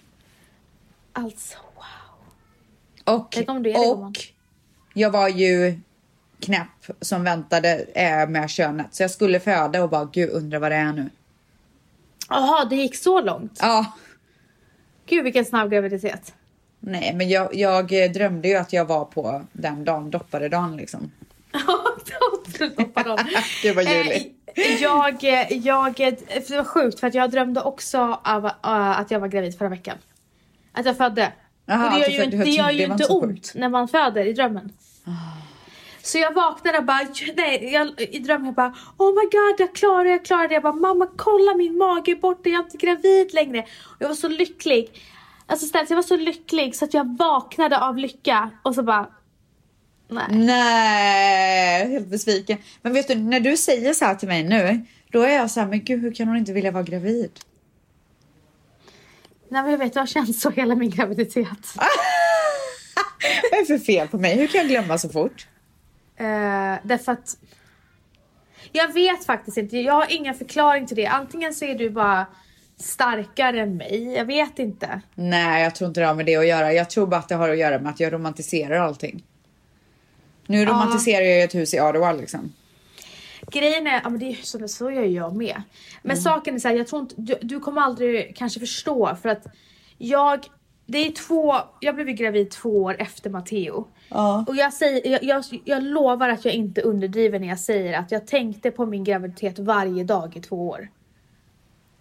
Alltså, 1.13 1.59
wow. 1.75 3.15
Och, 3.17 3.39
och 3.77 4.17
jag 4.95 5.11
var 5.11 5.29
ju 5.29 5.81
knäpp 6.41 6.91
som 7.01 7.25
väntade 7.25 7.87
eh, 7.95 8.29
med 8.29 8.51
könet. 8.51 8.87
Så 8.91 9.03
jag 9.03 9.11
skulle 9.11 9.41
föda 9.41 9.83
och 9.83 9.91
bara, 9.91 10.05
gud 10.05 10.31
undrar 10.31 10.59
vad 10.59 10.71
det 10.71 10.77
är 10.77 10.93
nu. 10.93 11.11
Jaha, 12.29 12.65
det 12.65 12.77
gick 12.77 12.97
så 12.97 13.21
långt? 13.21 13.59
Ja, 13.63 13.93
Gud 15.07 15.25
vilken 15.25 15.45
snabb 15.45 15.71
graviditet. 15.71 16.35
nej 16.81 17.15
men 17.15 17.29
jag, 17.29 17.55
jag 17.55 18.05
eh, 18.05 18.11
drömde 18.11 18.49
ju 18.49 18.55
att 18.55 18.73
jag 18.73 18.85
var 18.85 19.05
på 19.05 19.43
den 19.53 19.85
dagen, 19.85 20.11
dopparedagen 20.11 20.77
liksom. 20.77 21.13
Gud, 23.63 23.75
vad 23.77 23.85
ljuvligt. 23.85 24.35
Eh, 24.55 24.83
jag, 24.83 25.23
jag, 25.51 25.97
för 25.97 26.51
det 26.51 26.57
var 26.57 26.65
sjukt 26.65 27.01
för 27.01 27.07
att 27.07 27.15
jag 27.15 27.31
drömde 27.31 27.63
också 27.63 28.21
av 28.25 28.45
uh, 28.45 28.51
att 29.01 29.11
jag 29.11 29.21
var 29.21 29.29
gravid 29.29 29.59
förra 29.59 29.69
veckan. 29.69 29.99
Att 30.73 30.87
jag 30.87 30.97
födde. 30.97 31.33
Jaha, 31.67 31.87
och 31.87 31.93
det 31.93 31.99
gör 32.01 32.09
ju, 32.09 32.25
inte- 32.25 32.37
det 32.37 32.51
gör 32.51 32.71
ju 32.71 32.85
inte 32.85 33.07
ont 33.07 33.53
när 33.55 33.69
man 33.69 33.89
föder 33.89 34.25
i 34.27 34.33
drömmen. 34.33 34.73
Så 36.03 36.19
jag 36.19 36.33
vaknade 36.35 36.79
och 36.79 36.85
bara, 36.85 37.01
nej, 37.37 37.73
jag, 37.73 38.01
i 38.01 38.19
drömmen 38.19 38.47
jag 38.47 38.55
bara, 38.55 38.75
oh 38.99 39.15
my 39.15 39.23
god 39.23 39.55
jag 39.61 39.75
klarar 39.75 40.05
det, 40.05 40.11
jag 40.11 40.25
klarar 40.25 40.49
det. 40.49 40.55
Jag 40.55 40.63
bara, 40.63 40.73
mamma 40.73 41.09
kolla 41.17 41.55
min 41.55 41.79
mage 41.79 42.11
är 42.13 42.17
borta, 42.17 42.41
jag 42.49 42.61
är 42.61 42.65
inte 42.65 42.77
gravid 42.77 43.35
längre. 43.35 43.61
Och 43.85 43.97
jag 43.99 44.09
var 44.09 44.15
så 44.15 44.29
lycklig. 44.29 44.91
Alltså 45.47 45.67
ställs, 45.67 45.91
jag 45.91 45.97
var 45.97 46.03
så 46.03 46.17
lycklig 46.17 46.77
så 46.77 46.85
att 46.85 46.95
jag 46.95 47.17
vaknade 47.19 47.81
av 47.81 47.99
lycka 47.99 48.51
och 48.63 48.75
så 48.75 48.83
bara, 48.83 49.07
nej. 50.09 50.27
Nej, 50.31 51.91
helt 51.91 52.09
besviken. 52.09 52.59
Men 52.83 52.93
vet 52.93 53.09
du, 53.09 53.15
när 53.15 53.41
du 53.41 53.57
säger 53.57 53.93
så 53.93 54.05
här 54.05 54.15
till 54.15 54.29
mig 54.29 54.43
nu, 54.43 54.87
då 55.11 55.23
är 55.23 55.35
jag 55.35 55.51
så 55.51 55.61
här, 55.61 55.67
men 55.67 55.85
gud 55.85 56.03
hur 56.03 56.15
kan 56.15 56.29
hon 56.29 56.37
inte 56.37 56.53
vilja 56.53 56.71
vara 56.71 56.83
gravid? 56.83 57.31
Nej 59.49 59.63
men 59.63 59.71
jag 59.71 59.79
vet, 59.79 59.95
jag 59.95 60.03
har 60.03 60.07
känt 60.07 60.37
så 60.37 60.51
hela 60.51 60.75
min 60.75 60.91
graviditet. 60.91 61.49
Vad 63.51 63.61
är 63.61 63.65
för 63.65 63.79
fel 63.79 64.09
på 64.09 64.19
mig? 64.19 64.37
Hur 64.37 64.47
kan 64.47 64.61
jag 64.61 64.69
glömma 64.69 64.99
så 64.99 65.09
fort? 65.09 65.47
Uh, 66.21 66.77
därför 66.83 67.13
att 67.13 67.37
jag 68.73 68.93
vet 68.93 69.25
faktiskt 69.25 69.57
inte, 69.57 69.79
jag 69.79 69.95
har 69.95 70.07
ingen 70.09 70.35
förklaring 70.35 70.87
till 70.87 70.97
det. 70.97 71.07
Antingen 71.07 71.55
så 71.55 71.65
är 71.65 71.75
du 71.75 71.91
bara 71.91 72.27
starkare 72.77 73.61
än 73.61 73.77
mig, 73.77 74.13
jag 74.17 74.25
vet 74.25 74.59
inte. 74.59 75.01
Nej, 75.15 75.63
jag 75.63 75.75
tror 75.75 75.89
inte 75.89 76.01
det 76.01 76.07
har 76.07 76.15
med 76.15 76.27
det 76.27 76.37
att 76.37 76.47
göra. 76.47 76.73
Jag 76.73 76.91
tror 76.91 77.07
bara 77.07 77.17
att 77.17 77.29
det 77.29 77.35
har 77.35 77.49
att 77.49 77.59
göra 77.59 77.79
med 77.79 77.91
att 77.91 78.01
jag 78.01 78.13
romantiserar 78.13 78.79
allting. 78.79 79.25
Nu 80.49 80.65
romantiserar 80.65 81.25
jag 81.25 81.37
ju 81.37 81.43
ett 81.43 81.55
hus 81.55 81.75
i 81.75 81.79
Aroa 81.79 82.13
liksom. 82.13 82.53
Grejen 83.53 83.87
är, 83.87 84.01
ja 84.05 84.09
men 84.09 84.19
det 84.19 84.31
är 84.31 84.35
så, 84.43 84.69
så 84.69 84.91
gör 84.91 85.03
jag 85.03 85.37
med. 85.37 85.63
Men 86.03 86.17
saken 86.17 86.55
är 86.55 86.59
så 86.59 86.69
här, 86.69 86.75
jag 86.75 86.87
tror 86.87 87.03
inte, 87.03 87.15
du, 87.19 87.39
du 87.43 87.61
kommer 87.61 87.83
aldrig 87.83 88.37
kanske 88.37 88.61
förstå 88.61 89.17
för 89.23 89.29
att 89.29 89.47
jag, 89.99 90.47
det 90.87 90.99
är 90.99 91.11
två, 91.11 91.55
jag 91.81 91.95
blev 91.95 92.07
gravid 92.07 92.51
två 92.51 92.83
år 92.83 92.97
efter 92.99 93.31
Matteo. 93.31 93.87
Ja. 94.09 94.45
Och 94.49 94.57
jag, 94.57 94.73
säger, 94.73 95.13
jag, 95.13 95.25
jag, 95.25 95.45
jag 95.65 95.83
lovar 95.83 96.29
att 96.29 96.45
jag 96.45 96.55
inte 96.55 96.81
underdriver 96.81 97.39
när 97.39 97.49
jag 97.49 97.61
säger 97.61 97.99
att 97.99 98.11
jag 98.11 98.27
tänkte 98.27 98.71
på 98.71 98.87
min 98.87 99.05
graviditet 99.05 99.59
varje 99.59 100.05
dag 100.05 100.37
i 100.37 100.41
två 100.41 100.69
år. 100.69 100.89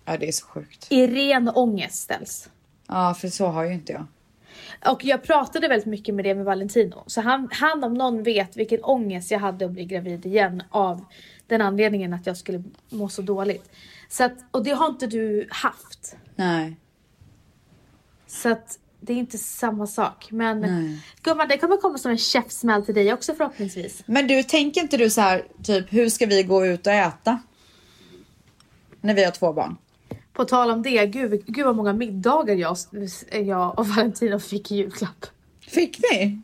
Ja, 0.05 0.17
det 0.17 0.27
är 0.27 0.31
så 0.31 0.45
sjukt. 0.45 0.87
I 0.89 1.07
ren 1.07 1.49
ångest 1.49 2.03
ställs. 2.03 2.49
Ja, 2.87 3.13
för 3.13 3.27
så 3.27 3.47
har 3.47 3.63
ju 3.63 3.73
inte 3.73 3.93
jag. 3.93 4.05
Och 4.85 5.05
jag 5.05 5.23
pratade 5.23 5.67
väldigt 5.67 5.87
mycket 5.87 6.15
med 6.15 6.25
det 6.25 6.35
med 6.35 6.45
Valentino. 6.45 7.03
Så 7.07 7.21
han, 7.21 7.49
han 7.51 7.83
om 7.83 7.93
någon 7.93 8.23
vet 8.23 8.57
vilken 8.57 8.83
ångest 8.83 9.31
jag 9.31 9.39
hade 9.39 9.65
att 9.65 9.71
bli 9.71 9.85
gravid 9.85 10.25
igen 10.25 10.63
av 10.69 11.05
den 11.47 11.61
anledningen 11.61 12.13
att 12.13 12.25
jag 12.25 12.37
skulle 12.37 12.63
må 12.89 13.09
så 13.09 13.21
dåligt. 13.21 13.71
Så 14.09 14.23
att, 14.23 14.33
och 14.51 14.63
det 14.63 14.71
har 14.71 14.87
inte 14.87 15.07
du 15.07 15.47
haft. 15.49 16.15
Nej. 16.35 16.77
Så 18.27 18.49
att 18.49 18.79
det 18.99 19.13
är 19.13 19.17
inte 19.17 19.37
samma 19.37 19.87
sak. 19.87 20.27
Men 20.31 20.59
Nej. 20.59 20.99
gumman 21.21 21.47
det 21.47 21.57
kommer 21.57 21.77
komma 21.77 21.97
som 21.97 22.11
en 22.11 22.17
käftsmäll 22.17 22.85
till 22.85 22.95
dig 22.95 23.13
också 23.13 23.33
förhoppningsvis. 23.33 24.03
Men 24.05 24.27
du, 24.27 24.43
tänker 24.43 24.81
inte 24.81 24.97
du 24.97 25.09
så 25.09 25.21
här, 25.21 25.45
typ 25.63 25.93
hur 25.93 26.09
ska 26.09 26.25
vi 26.25 26.43
gå 26.43 26.65
ut 26.65 26.87
och 26.87 26.93
äta? 26.93 27.39
När 29.01 29.13
vi 29.13 29.23
har 29.23 29.31
två 29.31 29.53
barn. 29.53 29.77
På 30.37 30.45
tal 30.45 30.71
om 30.71 30.81
det, 30.81 31.05
gud, 31.05 31.45
gud 31.45 31.65
vad 31.65 31.75
många 31.75 31.93
middagar 31.93 32.55
jag, 32.55 32.77
jag 33.31 33.79
och 33.79 33.87
Valentino 33.87 34.39
fick 34.39 34.71
i 34.71 34.75
julklapp. 34.75 35.25
Fick 35.67 35.99
ni? 36.11 36.41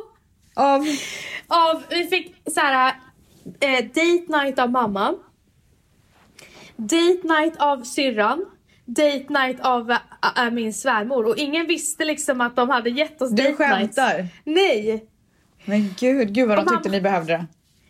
Av? 0.54 0.86
av, 1.46 1.82
vi 1.90 2.06
fick 2.06 2.34
så 2.54 2.60
här 2.60 2.94
eh, 3.60 3.84
date 3.84 4.24
night 4.42 4.58
av 4.58 4.70
mamma. 4.70 5.14
Date 6.76 7.20
night 7.22 7.56
av 7.58 7.82
syrran. 7.82 8.44
Date 8.84 9.26
night 9.32 9.60
av 9.60 9.90
äh, 9.90 10.50
min 10.52 10.74
svärmor 10.74 11.26
och 11.26 11.36
ingen 11.36 11.66
visste 11.66 12.04
liksom 12.04 12.40
att 12.40 12.56
de 12.56 12.70
hade 12.70 12.90
gett 12.90 13.22
oss 13.22 13.30
Du 13.30 13.42
date 13.42 13.54
skämtar? 13.54 13.78
nights. 14.18 14.34
Nej! 14.44 15.04
Men 15.64 15.94
gud, 16.00 16.32
gud 16.34 16.48
vad 16.48 16.58
de 16.58 16.62
Och 16.62 16.68
tyckte 16.68 16.88
mamma- 16.88 16.92
ni 16.96 17.00
behövde 17.00 17.32
det. 17.32 17.46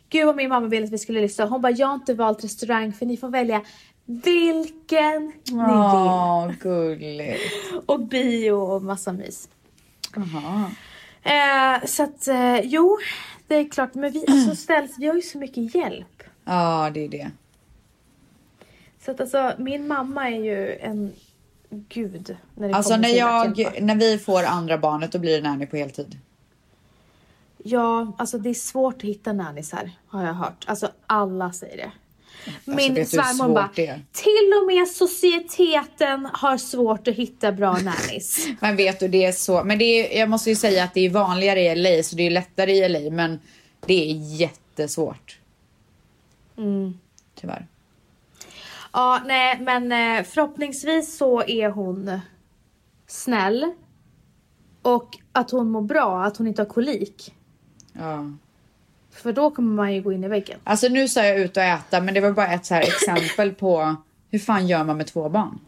Gud 0.09 0.27
vad 0.27 0.37
min 0.37 0.49
mamma 0.49 0.67
ville 0.67 0.87
att 0.87 0.93
vi 0.93 0.99
skulle 0.99 1.21
lyssna. 1.21 1.45
Hon 1.47 1.63
bara, 1.63 1.73
jag 1.73 1.87
har 1.87 1.95
inte 1.95 2.15
valt 2.15 2.45
restaurang 2.45 2.93
för 2.93 3.07
ni 3.07 3.17
får 3.17 3.29
välja 3.29 3.63
vilken 4.07 5.27
ni 5.27 5.53
vill. 5.53 5.61
Åh, 5.61 6.51
gulligt. 6.61 7.41
Och 7.87 8.01
bio 8.01 8.53
och 8.53 8.83
massa 8.83 9.13
mys. 9.13 9.49
Jaha. 10.15 10.71
Eh, 11.23 11.87
så 11.87 12.03
att 12.03 12.29
eh, 12.29 12.61
jo, 12.61 12.99
det 13.47 13.55
är 13.55 13.69
klart. 13.69 13.95
Men 13.95 14.13
vi, 14.13 14.25
alltså, 14.29 14.57
ställs, 14.63 14.99
vi 14.99 15.07
har 15.07 15.15
ju 15.15 15.23
så 15.23 15.39
mycket 15.39 15.75
hjälp. 15.75 16.23
Ja, 16.45 16.91
det 16.95 17.05
är 17.05 17.09
det. 17.09 17.31
Så 19.05 19.11
att 19.11 19.21
alltså, 19.21 19.53
min 19.59 19.89
mamma 19.89 20.31
är 20.31 20.41
ju 20.45 20.77
en 20.77 21.13
gud. 21.71 22.37
När 22.55 22.69
det 22.69 22.75
Alltså 22.75 22.97
när, 22.97 23.09
jag, 23.09 23.83
när 23.83 23.95
vi 23.95 24.19
får 24.19 24.45
andra 24.45 24.79
barnet 24.79 25.13
då 25.13 25.19
blir 25.19 25.37
det 25.43 25.49
nanny 25.49 25.67
på 25.67 25.77
heltid. 25.77 26.19
Ja, 27.59 28.13
alltså 28.19 28.39
det 28.39 28.51
är 28.51 28.55
svårt 28.55 28.95
att 28.95 29.03
hitta 29.03 29.33
nannisar 29.33 29.91
har 30.07 30.25
jag 30.25 30.35
hört. 30.35 30.65
Alltså 30.67 30.91
alla 31.07 31.53
säger 31.53 31.77
det. 31.77 31.91
Min 32.65 32.77
vet 32.77 32.95
du 32.95 33.01
hur 33.01 33.05
svärmor 33.05 33.55
bara, 33.55 33.71
det 33.75 34.01
till 34.13 34.53
och 34.61 34.67
med 34.67 34.89
societeten 34.89 36.29
har 36.33 36.59
svårt 36.59 37.09
att 37.09 37.15
hitta 37.15 37.53
bra 37.53 37.73
nannis. 37.79 38.49
Men 38.61 38.77
vet 38.77 39.01
du, 39.01 39.09
det 39.09 39.25
är 39.25 39.33
så. 39.33 39.65
Men 39.65 39.79
det 39.79 39.85
är, 39.85 40.21
jag 40.21 40.29
måste 40.29 40.51
ju 40.51 40.57
säga 40.57 40.85
att 40.85 40.95
det 40.95 41.01
är 41.01 41.11
vanligare 41.11 41.61
i 41.61 41.75
LA 41.77 42.03
så 42.03 42.17
det 42.17 42.23
är 42.23 42.31
lättare 42.31 42.73
i 42.73 42.89
LA 42.89 43.11
men 43.11 43.41
det 43.87 44.11
är 44.11 44.15
jättesvårt. 44.41 45.39
Mm. 46.59 46.99
Tyvärr. 47.35 47.67
Ja, 48.93 49.23
nej, 49.27 49.61
men 49.61 49.93
eh, 49.93 50.25
förhoppningsvis 50.25 51.17
så 51.17 51.43
är 51.43 51.69
hon 51.69 52.21
snäll. 53.07 53.73
Och 54.83 55.19
att 55.33 55.51
hon 55.51 55.71
mår 55.71 55.83
bra, 55.83 56.25
att 56.25 56.37
hon 56.37 56.47
inte 56.47 56.63
har 56.63 56.67
kolik. 56.67 57.35
Ja. 57.93 58.31
För 59.23 59.33
då 59.33 59.51
kommer 59.51 59.75
man 59.75 59.95
ju 59.95 60.03
gå 60.03 60.13
in 60.13 60.25
i 60.25 60.29
väggen. 60.29 60.59
Alltså 60.65 60.89
nu 60.89 61.09
sa 61.09 61.25
jag 61.25 61.39
ut 61.39 61.57
och 61.57 61.63
äta 61.63 62.01
men 62.01 62.15
det 62.15 62.21
var 62.21 62.33
bara 62.33 62.53
ett 62.53 62.67
så 62.67 62.75
här 62.75 62.83
exempel 62.87 63.55
på 63.55 63.97
hur 64.31 64.39
fan 64.39 64.69
gör 64.69 64.85
man 64.85 64.97
med 64.97 65.07
två 65.07 65.29
barn? 65.29 65.59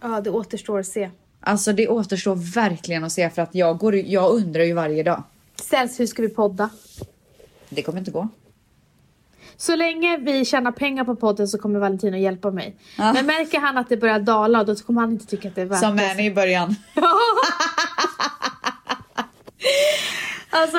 Ja, 0.00 0.20
det 0.20 0.30
återstår 0.30 0.78
att 0.78 0.86
se. 0.86 1.10
Alltså 1.40 1.72
det 1.72 1.88
återstår 1.88 2.34
verkligen 2.54 3.04
att 3.04 3.12
se 3.12 3.30
för 3.30 3.42
att 3.42 3.54
jag, 3.54 3.78
går, 3.78 3.94
jag 3.94 4.30
undrar 4.30 4.64
ju 4.64 4.72
varje 4.72 5.02
dag. 5.02 5.22
Ställs, 5.56 6.00
hur 6.00 6.06
ska 6.06 6.22
vi 6.22 6.28
podda? 6.28 6.70
Det 7.68 7.82
kommer 7.82 7.98
inte 7.98 8.10
gå. 8.10 8.28
Så 9.56 9.76
länge 9.76 10.16
vi 10.16 10.44
tjänar 10.44 10.72
pengar 10.72 11.04
på 11.04 11.16
podden 11.16 11.48
så 11.48 11.58
kommer 11.58 11.80
Valentino 11.80 12.16
hjälpa 12.16 12.50
mig. 12.50 12.76
Ja. 12.98 13.12
Men 13.12 13.26
märker 13.26 13.60
han 13.60 13.78
att 13.78 13.88
det 13.88 13.96
börjar 13.96 14.18
dala 14.18 14.64
då 14.64 14.74
kommer 14.74 15.00
han 15.00 15.12
inte 15.12 15.26
tycka 15.26 15.48
att 15.48 15.54
det 15.54 15.62
är 15.62 15.66
värt 15.66 15.80
Som 15.80 15.96
det. 15.96 16.08
Manny 16.08 16.26
i 16.26 16.34
början. 16.34 16.74
Alltså 20.50 20.78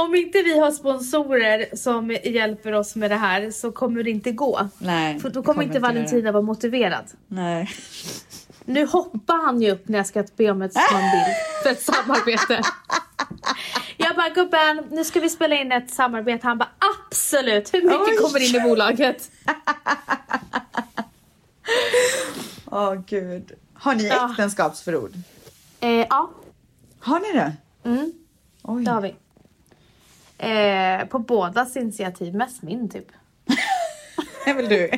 om 0.00 0.14
inte 0.14 0.42
vi 0.42 0.58
har 0.58 0.70
sponsorer 0.70 1.76
som 1.76 2.10
hjälper 2.24 2.72
oss 2.72 2.96
med 2.96 3.10
det 3.10 3.16
här 3.16 3.50
så 3.50 3.72
kommer 3.72 4.02
det 4.02 4.10
inte 4.10 4.32
gå. 4.32 4.68
Nej. 4.78 5.20
För 5.20 5.30
då 5.30 5.42
kommer 5.42 5.62
inte. 5.62 5.78
Valentina 5.78 6.32
vara 6.32 6.42
motiverad. 6.42 7.04
Nej. 7.28 7.70
Nu 8.64 8.86
hoppar 8.86 9.44
han 9.44 9.62
ju 9.62 9.70
upp 9.70 9.88
när 9.88 9.98
jag 9.98 10.06
ska 10.06 10.24
be 10.36 10.50
om 10.50 10.62
ett 10.62 10.72
bild 10.74 11.36
för 11.62 11.70
ett 11.70 11.82
samarbete. 11.82 12.62
Jag 13.96 14.16
bara 14.16 14.28
gubben, 14.28 14.82
nu 14.90 15.04
ska 15.04 15.20
vi 15.20 15.28
spela 15.30 15.56
in 15.56 15.72
ett 15.72 15.90
samarbete. 15.90 16.46
Han 16.46 16.58
bara 16.58 16.68
absolut, 17.08 17.74
hur 17.74 17.82
mycket 17.82 18.08
Oj. 18.08 18.16
kommer 18.16 18.48
in 18.48 18.56
i 18.56 18.68
bolaget? 18.68 19.30
Åh 22.66 22.94
gud. 23.06 23.52
Har 23.74 23.94
ni 23.94 24.06
Ja. 24.08 24.30
äktenskapsförord? 24.30 25.12
Eh, 25.80 25.90
ja, 25.90 26.30
Har 27.00 27.20
ni 27.20 27.32
det? 27.32 27.52
mm, 27.88 28.12
Oj. 28.62 28.84
det 28.84 28.90
har 28.90 29.00
vi. 29.00 29.14
Eh, 30.42 31.06
på 31.06 31.18
bådas 31.18 31.76
initiativ, 31.76 32.34
mest 32.34 32.62
min 32.62 32.88
typ. 32.90 33.06
Är 34.46 34.54
väl 34.54 34.68
du, 34.68 34.90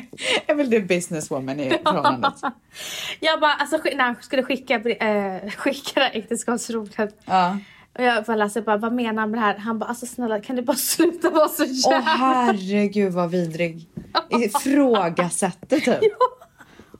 är 0.47 0.55
väl 0.55 0.69
du 0.69 0.81
businesswoman 0.81 1.59
i 1.59 1.69
förhållandet? 1.69 2.33
Jag 3.19 3.39
bara, 3.39 3.53
alltså 3.53 3.77
när 3.83 4.03
han 4.03 4.15
skulle 4.21 4.43
skicka, 4.43 4.75
eh, 4.75 5.49
skicka 5.57 5.99
det 5.99 6.05
här 6.05 6.11
äktenskapsrodet. 6.13 7.21
Ja. 7.25 7.57
Och 7.97 8.03
jag 8.03 8.23
bara 8.23 8.37
läste 8.37 8.61
bara, 8.61 8.77
vad 8.77 8.93
menar 8.93 9.21
han 9.21 9.31
med 9.31 9.39
det 9.39 9.45
här? 9.45 9.57
Han 9.57 9.79
bara, 9.79 9.85
alltså 9.85 10.05
snälla 10.05 10.41
kan 10.41 10.55
du 10.55 10.61
bara 10.61 10.77
sluta 10.77 11.29
vara 11.29 11.47
så 11.47 11.63
Åh 11.63 11.91
jävla... 11.91 11.99
herregud 11.99 13.13
vad 13.13 13.31
vidrig. 13.31 13.87
Ifrågasätter 14.29 15.79
typ. 15.79 16.13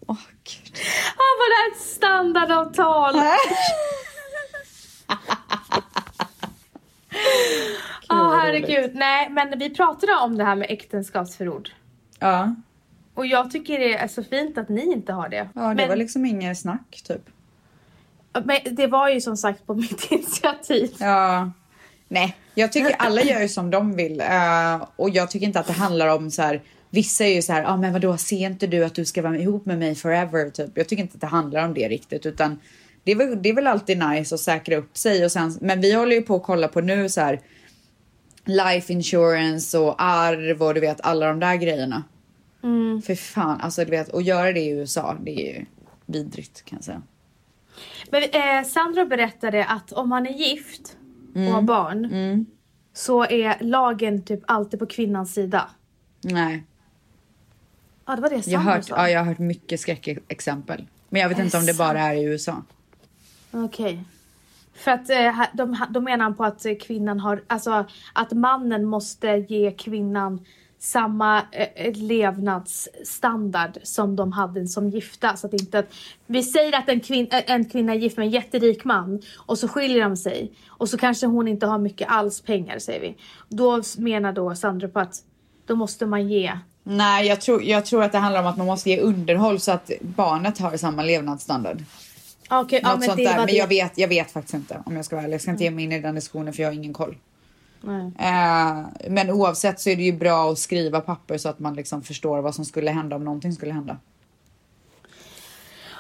Han 0.08 1.36
bara 1.40 1.72
ett 1.72 1.82
standardavtal. 1.82 3.16
Ja, 8.10 8.16
vad 8.16 8.40
herregud. 8.40 8.96
Nej, 8.96 9.30
men 9.30 9.60
vi 9.60 9.70
pratade 9.70 10.14
om 10.16 10.38
det 10.38 10.44
här 10.44 10.56
med 10.56 10.68
äktenskapsförord. 10.72 11.70
Ja, 12.20 12.56
Och 13.14 13.26
jag 13.26 13.52
tycker 13.52 13.80
det 13.80 13.94
är 13.94 14.08
så 14.08 14.24
fint 14.24 14.58
att 14.58 14.70
ni 14.70 14.92
inte 14.92 15.14
har 15.14 15.30
det. 15.30 15.50
ja 15.56 15.62
det 15.62 15.76
men, 15.76 15.90
var 15.90 15.96
liksom 15.96 16.26
inget 16.26 16.58
snack 16.60 17.02
typ. 17.08 17.22
men 18.46 18.76
det 18.76 18.88
var 18.88 19.10
ju 19.10 19.22
som 19.22 19.38
sagt 19.38 19.66
på 19.68 19.74
mitt 19.84 20.12
initiativ. 20.12 20.96
Ja. 21.00 21.52
Nej, 22.08 22.36
jag 22.56 22.72
tycker 22.72 22.96
alla 23.00 23.22
gör 23.22 23.42
ju 23.42 23.50
som 23.50 23.70
de 23.72 23.96
vill. 23.96 24.22
eh, 24.22 24.86
och 24.96 25.10
jag 25.10 25.32
tycker 25.32 25.46
inte 25.48 25.60
att 25.60 25.68
det 25.68 25.74
handlar 25.74 26.08
om 26.16 26.32
så 26.32 26.42
här. 26.42 26.62
Vissa 26.90 27.24
är 27.26 27.36
ju 27.36 27.42
så 27.42 27.54
här, 27.54 27.64
ah, 27.64 27.78
men 27.78 27.94
vadå, 27.94 28.18
ser 28.18 28.46
inte 28.46 28.68
du 28.68 28.86
att 28.86 28.96
du 28.96 29.06
ska 29.06 29.22
vara 29.22 29.38
ihop 29.38 29.66
med 29.66 29.80
mig 29.80 29.96
forever? 29.96 30.50
Typ. 30.50 30.72
Jag 30.78 30.88
tycker 30.88 31.04
inte 31.04 31.16
att 31.16 31.22
det 31.22 31.28
handlar 31.28 31.66
om 31.66 31.74
det 31.74 31.88
riktigt, 31.90 32.26
utan 32.26 32.60
det 33.04 33.12
är 33.12 33.16
väl, 33.16 33.42
det 33.42 33.50
är 33.50 33.54
väl 33.54 33.68
alltid 33.68 33.98
nice 33.98 34.36
att 34.36 34.42
säkra 34.42 34.76
upp 34.78 34.98
sig 34.98 35.26
och 35.26 35.32
sen, 35.32 35.58
men 35.62 35.82
vi 35.82 35.94
håller 35.94 36.16
ju 36.16 36.22
på 36.22 36.36
att 36.36 36.44
kolla 36.44 36.68
på 36.68 36.82
nu 36.82 37.10
så 37.10 37.22
här 37.22 37.42
life 38.46 38.94
insurance 38.94 39.78
och 39.78 39.96
arv 40.04 40.64
och 40.64 40.74
du 40.74 40.80
vet 40.80 41.02
alla 41.02 41.28
de 41.28 41.40
där 41.40 41.56
grejerna. 41.56 42.04
Mm. 42.64 43.02
För 43.02 43.16
fan, 43.16 43.62
alltså 43.62 43.86
du 43.86 43.92
vet, 43.92 44.14
att 44.14 44.24
göra 44.26 44.52
det 44.54 44.60
i 44.60 44.70
USA, 44.70 45.18
det 45.24 45.32
är 45.32 45.54
ju 45.60 45.66
vidrigt 46.06 46.66
kan 46.66 46.78
jag 46.78 46.84
säga. 46.84 47.02
Men 48.12 48.24
eh, 48.24 48.64
Sandro 48.68 49.06
berättade 49.06 49.66
att 49.66 49.92
om 49.92 50.10
man 50.10 50.28
är 50.28 50.32
gift 50.34 50.98
och 51.36 51.42
har 51.42 51.62
barn 51.62 52.06
Mm. 52.06 52.46
så 52.94 53.24
är 53.26 53.58
lagen 53.64 54.24
typ 54.24 54.40
alltid 54.48 54.80
på 54.80 54.86
kvinnans 54.86 55.34
sida. 55.34 55.70
Nej, 56.22 56.64
Ja, 58.06 58.16
det 58.16 58.22
var 58.22 58.30
det 58.30 58.48
jag 58.48 58.60
har, 58.60 58.64
Sandro 58.64 58.72
hört, 58.76 58.86
sa. 58.86 58.96
ja, 58.98 59.10
jag 59.10 59.20
har 59.20 59.26
hört 59.26 59.40
mycket 59.40 59.80
skräckexempel. 59.80 60.88
Men 61.10 61.22
jag 61.22 61.30
vet 61.30 61.40
inte 61.40 61.58
om 61.58 61.66
det 61.66 61.78
bara 61.78 62.00
är 62.02 62.16
i 62.16 62.24
USA. 62.24 62.64
Okej. 63.54 64.04
För 64.74 64.92
att 64.92 65.10
eh, 65.10 65.42
de, 65.54 65.72
de, 65.72 65.86
då 65.90 66.02
menar 66.02 66.24
han 66.24 66.36
på 66.36 66.44
att 66.44 66.66
eh, 66.66 66.74
kvinnan 66.76 67.20
har, 67.20 67.44
alltså 67.48 67.86
att 68.14 68.32
mannen 68.32 68.86
måste 68.86 69.28
ge 69.28 69.72
kvinnan 69.72 70.46
samma 70.84 71.42
eh, 71.52 71.68
eh, 71.76 71.94
levnadsstandard 71.96 73.78
som 73.84 74.16
de 74.16 74.32
hade 74.32 74.68
som 74.68 74.90
gifta. 74.90 75.36
Så 75.36 75.48
att 75.48 75.54
inte 75.54 75.80
att, 75.80 75.94
vi 76.26 76.44
säger 76.44 76.78
att 76.78 76.90
en, 76.90 77.00
kvin, 77.00 77.28
en 77.32 77.70
kvinna 77.70 77.94
är 77.94 77.98
gift 77.98 78.18
med 78.18 78.26
en 78.26 78.32
jätterik 78.32 78.84
man 78.84 79.22
och 79.36 79.60
så 79.60 79.68
skiljer 79.68 80.04
de 80.04 80.18
sig 80.18 80.52
och 80.68 80.90
så 80.90 80.98
kanske 80.98 81.26
hon 81.26 81.48
inte 81.48 81.66
har 81.66 81.78
mycket 81.78 82.08
alls 82.12 82.42
pengar 82.42 82.80
säger 82.80 83.02
vi. 83.02 83.16
Då 83.50 83.82
menar 83.98 84.34
då 84.34 84.56
Sandra 84.56 84.88
på 84.88 85.00
att 85.00 85.16
då 85.66 85.76
måste 85.76 86.06
man 86.06 86.28
ge. 86.28 86.60
Nej, 86.84 87.28
jag 87.28 87.42
tror, 87.42 87.64
jag 87.64 87.86
tror 87.86 88.04
att 88.04 88.12
det 88.12 88.18
handlar 88.18 88.42
om 88.42 88.48
att 88.48 88.58
man 88.58 88.68
måste 88.68 88.90
ge 88.90 89.00
underhåll 89.00 89.60
så 89.60 89.72
att 89.72 89.92
barnet 90.02 90.60
har 90.60 90.78
samma 90.78 91.04
levnadsstandard. 91.04 91.78
Okej, 92.50 92.80
ja, 92.84 92.90
Något 92.90 93.00
men 93.00 93.08
sånt 93.08 93.18
det 93.18 93.24
där. 93.24 93.46
Men 93.46 93.56
jag 93.56 93.68
vet, 93.68 93.98
jag 93.98 94.08
vet 94.08 94.32
faktiskt 94.32 94.54
inte 94.54 94.84
om 94.86 94.96
jag 94.96 95.06
ska 95.06 95.16
vara 95.16 95.24
ärlig. 95.24 95.34
Jag 95.34 95.42
ska 95.42 95.52
inte 95.52 95.64
ge 95.64 95.72
mig 95.72 95.84
in 95.84 95.92
i 95.92 96.00
den 96.00 96.16
diskussionen 96.16 96.54
för 96.54 96.64
jag 96.64 96.70
har 96.70 96.74
ingen 96.74 96.94
koll. 96.94 97.18
Eh, 98.20 99.10
men 99.10 99.30
oavsett 99.30 99.80
så 99.80 99.90
är 99.90 99.96
det 99.96 100.04
ju 100.04 100.12
bra 100.12 100.52
att 100.52 100.60
skriva 100.60 101.02
papper 101.02 101.38
så 101.38 101.50
att 101.50 101.60
man 101.60 101.74
liksom 101.74 102.04
förstår 102.04 102.42
vad 102.42 102.56
som 102.56 102.66
skulle 102.66 102.92
hända 102.92 103.16
om 103.16 103.24
någonting 103.24 103.54
skulle 103.54 103.74
hända. 103.74 103.98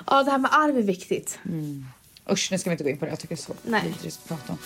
Ja, 0.07 0.23
det 0.23 0.31
här 0.31 0.37
med 0.37 0.51
arv 0.53 0.77
är 0.77 0.81
viktigt. 0.81 1.39
Usch, 2.31 2.47
nu 2.51 2.57
ska 2.57 2.69
vi 2.69 2.73
inte 2.73 2.83
gå 2.83 2.89
in 2.89 2.97
på 2.97 3.05
det. 3.05 3.11
Jag 3.11 3.19
tycker 3.19 3.35
det 3.35 3.41
är 3.41 3.43
så 3.43 3.53
Nej. 3.63 3.93
att 4.07 4.27
prata 4.27 4.53
om. 4.53 4.57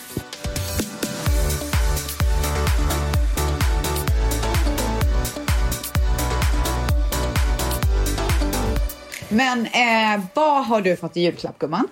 Men 9.29 9.65
eh, 9.65 10.23
vad 10.33 10.65
har 10.65 10.81
du 10.81 10.95
fått 10.95 11.17
i 11.17 11.21
julklapp 11.21 11.59
gumman? 11.59 11.87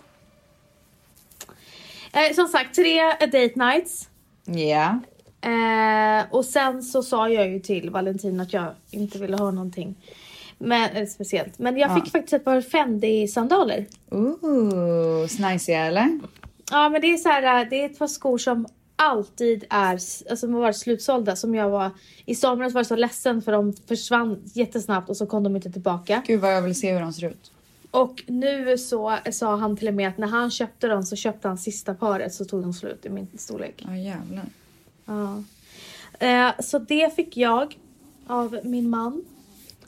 Eh, 2.13 2.33
som 2.35 2.47
sagt, 2.47 2.75
tre 2.75 3.01
date 3.11 3.51
nights. 3.55 4.09
Ja. 4.45 4.99
Eh, 5.49 6.25
och 6.31 6.45
sen 6.45 6.83
så 6.83 7.03
sa 7.03 7.29
jag 7.29 7.49
ju 7.49 7.59
till 7.59 7.89
Valentin 7.89 8.39
att 8.39 8.53
jag 8.53 8.73
inte 8.91 9.17
ville 9.19 9.37
ha 9.37 9.51
någonting 9.51 9.95
men, 10.57 10.89
eh, 10.95 11.07
speciellt. 11.07 11.59
Men 11.59 11.77
jag 11.77 11.91
Ja. 11.91 11.95
fick 11.95 12.11
faktiskt 12.11 12.33
ett 12.33 12.45
par 12.45 12.61
Fendi-sandaler. 12.61 13.85
Ooh, 14.11 15.27
snajsiga 15.27 15.79
eller? 15.85 16.19
Ja 16.71 16.89
men 16.89 17.01
det 17.01 17.07
är 17.13 17.17
så 17.17 17.29
här, 17.29 17.61
eh, 17.63 17.69
det 17.69 17.81
är 17.81 17.85
ett 17.85 17.99
par 17.99 18.07
skor 18.07 18.37
som 18.37 18.65
alltid 18.95 19.65
är, 19.69 19.93
alltså 20.29 20.47
har 20.51 20.59
varit 20.59 20.77
slutsålda. 20.77 21.35
Som 21.35 21.55
jag 21.55 21.69
var, 21.69 21.91
i 22.25 22.35
somras 22.35 22.73
var 22.73 22.79
jag 22.79 22.87
så 22.87 22.95
ledsen 22.95 23.41
för 23.41 23.51
de 23.51 23.73
försvann 23.73 24.41
jättesnabbt 24.53 25.09
och 25.09 25.17
så 25.17 25.25
kom 25.25 25.43
de 25.43 25.55
inte 25.55 25.71
tillbaka. 25.71 26.23
Gud 26.27 26.41
vad 26.41 26.55
jag 26.55 26.61
vill 26.61 26.79
se 26.79 26.93
hur 26.93 26.99
de 26.99 27.13
ser 27.13 27.29
ut. 27.29 27.51
Och 27.91 28.23
nu 28.27 28.77
så 28.77 29.17
sa 29.31 29.55
han 29.55 29.77
till 29.77 29.87
och 29.87 29.93
med 29.93 30.09
att 30.09 30.17
när 30.17 30.27
han 30.27 30.51
köpte 30.51 30.87
dem 30.87 31.03
så 31.03 31.15
köpte 31.15 31.47
han 31.47 31.57
sista 31.57 31.93
paret 31.93 32.33
så 32.33 32.45
tog 32.45 32.61
de 32.61 32.73
slut 32.73 33.05
i 33.05 33.09
min 33.09 33.27
storlek. 33.37 33.83
Ja 33.87 33.97
jävlar. 33.97 34.45
Ja. 35.05 35.43
Eh, 36.19 36.51
så 36.59 36.79
det 36.79 37.15
fick 37.15 37.37
jag 37.37 37.79
av 38.27 38.59
min 38.63 38.89
man. 38.89 39.25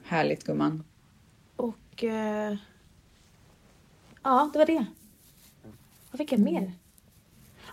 Härligt 0.04 0.44
gumman. 0.44 0.84
Och... 1.56 2.04
Eh, 2.04 2.56
ja, 4.24 4.50
det 4.54 4.60
var 4.60 4.66
det. 4.66 4.86
Vad 6.12 6.18
fick 6.18 6.32
jag 6.32 6.40
mer? 6.40 6.72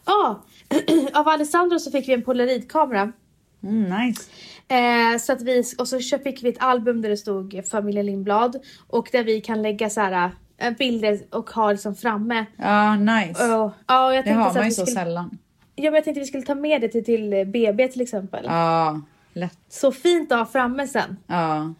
Ja, 0.06 0.44
av 1.14 1.28
Alessandro 1.28 1.78
så 1.78 1.90
fick 1.90 2.08
vi 2.08 2.12
en 2.12 2.22
polaroidkamera. 2.22 3.12
Mm, 3.62 4.06
nice. 4.06 4.30
Eh, 4.68 5.18
så 5.18 5.32
att 5.32 5.42
vi, 5.42 5.64
och 5.78 5.88
så 5.88 6.00
fick 6.00 6.42
vi 6.42 6.48
ett 6.48 6.62
album 6.62 7.02
där 7.02 7.08
det 7.08 7.16
stod 7.16 7.62
familjen 7.70 8.06
Lindblad. 8.06 8.56
Och 8.88 9.08
där 9.12 9.24
vi 9.24 9.40
kan 9.40 9.62
lägga 9.62 9.90
så 9.90 10.00
här 10.00 10.30
eh, 10.58 10.70
bilder 10.70 11.20
och 11.30 11.50
ha 11.50 11.72
liksom 11.72 11.94
framme. 11.94 12.46
Ja, 12.56 12.96
nice. 12.96 13.54
Och, 13.54 13.72
ja, 13.86 14.14
jag 14.14 14.24
det 14.24 14.32
har 14.32 14.54
man 14.54 14.64
ju 14.64 14.70
så 14.70 14.86
skulle, 14.86 15.00
sällan. 15.00 15.38
ja, 15.74 15.84
men 15.84 15.94
jag 15.94 16.04
tänkte 16.04 16.20
vi 16.20 16.26
skulle 16.26 16.42
ta 16.42 16.54
med 16.54 16.80
det 16.80 16.88
till, 16.88 17.04
till 17.04 17.44
BB 17.46 17.88
till 17.88 18.00
exempel. 18.00 18.44
Ja, 18.44 19.00
lätt. 19.32 19.58
Så 19.68 19.92
fint 19.92 20.32
att 20.32 20.38
ha 20.38 20.46
framme 20.46 20.88
sen. 20.88 21.16
Ja. 21.26 21.74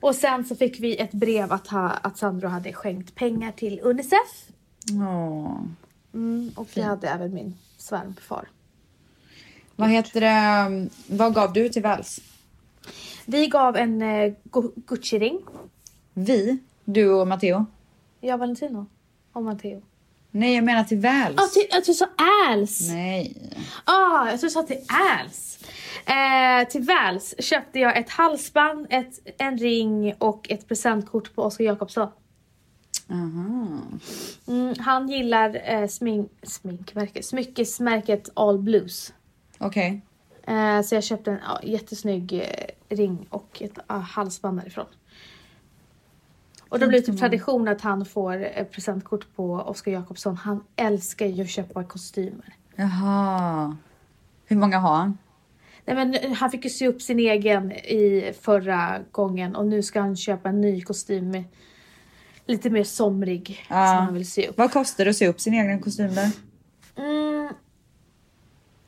Och 0.00 0.14
sen 0.14 0.44
så 0.44 0.56
fick 0.56 0.80
vi 0.80 0.96
ett 0.96 1.12
brev 1.12 1.52
att, 1.52 1.66
ha, 1.66 1.88
att 1.88 2.18
Sandro 2.18 2.48
hade 2.48 2.72
skänkt 2.72 3.14
pengar 3.14 3.52
till 3.52 3.80
Unicef. 3.82 4.48
Åh. 4.92 5.60
Mm, 6.14 6.50
och 6.56 6.68
jag 6.74 6.84
hade 6.84 7.08
även 7.08 7.34
min 7.34 7.54
svärmfar. 7.86 8.48
Vad 9.76 9.88
heter 9.90 10.20
det? 10.20 10.88
Vad 11.06 11.34
gav 11.34 11.52
du 11.52 11.68
till 11.68 11.82
Väls? 11.82 12.20
Vi 13.24 13.46
gav 13.46 13.76
en 13.76 14.02
eh, 14.02 14.32
Gu- 14.44 14.72
Gucci-ring. 14.86 15.40
Vi? 16.14 16.58
Du 16.84 17.10
och 17.12 17.28
Matteo? 17.28 17.66
Jag, 18.20 18.38
Valentino 18.38 18.86
och 19.32 19.42
Matteo. 19.42 19.82
Nej, 20.30 20.54
jag 20.54 20.64
menar 20.64 20.84
till 20.84 20.98
Väls. 20.98 21.34
Ah, 21.38 21.46
till, 21.46 21.66
jag 21.70 21.84
tror 21.84 21.92
du 21.92 21.96
sa 21.96 22.06
Als! 22.50 22.88
Nej. 22.90 23.52
Ah, 23.84 24.30
jag 24.30 24.40
tror 24.40 24.48
du 24.48 24.52
sa 24.52 24.62
till 24.62 24.80
Als. 25.20 25.58
Eh, 26.06 26.68
till 26.68 26.82
Vals 26.82 27.34
köpte 27.38 27.78
jag 27.78 27.96
ett 27.98 28.10
halsband, 28.10 28.86
ett, 28.90 29.20
en 29.38 29.58
ring 29.58 30.14
och 30.18 30.50
ett 30.50 30.68
presentkort 30.68 31.34
på 31.34 31.42
Oscar 31.42 31.64
Jakobsson. 31.64 32.08
Mm, 33.10 34.74
han 34.78 35.08
gillar 35.08 35.60
eh, 35.64 35.88
smink, 35.88 36.32
sminkmärket, 36.42 37.24
smyckesmärket 37.24 38.28
All 38.34 38.58
Blues. 38.58 39.14
Okej. 39.58 40.00
Eh, 40.46 40.82
så 40.82 40.94
jag 40.94 41.04
köpte 41.04 41.30
en 41.30 41.38
ja, 41.42 41.60
jättesnygg 41.62 42.32
eh, 42.32 42.96
ring 42.96 43.26
och 43.30 43.62
ett 43.62 43.78
ah, 43.86 43.98
halsband 43.98 44.58
därifrån. 44.58 44.86
Och 46.68 46.78
då 46.78 46.88
blir 46.88 47.00
det 47.00 47.06
typ 47.06 47.18
tradition 47.18 47.68
att 47.68 47.80
han 47.80 48.04
får 48.04 48.58
eh, 48.58 48.64
presentkort 48.64 49.26
på 49.36 49.52
Oscar 49.52 49.92
Jakobsson. 49.92 50.36
Han 50.36 50.64
älskar 50.76 51.26
ju 51.26 51.42
att 51.42 51.50
köpa 51.50 51.84
kostymer. 51.84 52.54
Jaha. 52.76 53.76
Hur 54.46 54.56
många 54.56 54.78
har 54.78 54.96
han? 54.96 55.18
Nej, 55.84 55.96
men 55.96 56.14
eh, 56.14 56.32
han 56.32 56.50
fick 56.50 56.64
ju 56.64 56.70
sy 56.70 56.86
upp 56.86 57.02
sin 57.02 57.18
egen 57.18 57.72
i 57.72 58.32
förra 58.40 58.98
gången 59.10 59.56
och 59.56 59.66
nu 59.66 59.82
ska 59.82 60.00
han 60.00 60.16
köpa 60.16 60.48
en 60.48 60.60
ny 60.60 60.82
kostym 60.82 61.44
lite 62.46 62.70
mer 62.70 62.84
somrig 62.84 63.66
Ja. 63.68 63.86
som 63.86 64.04
han 64.04 64.14
vill 64.14 64.30
sy 64.30 64.46
upp. 64.46 64.58
Vad 64.58 64.72
kostar 64.72 65.04
det 65.04 65.10
att 65.10 65.16
sy 65.16 65.26
upp 65.26 65.40
sin 65.40 65.54
egen 65.54 65.80
kostym 65.80 66.14
där? 66.14 66.30
Mm, 66.96 67.48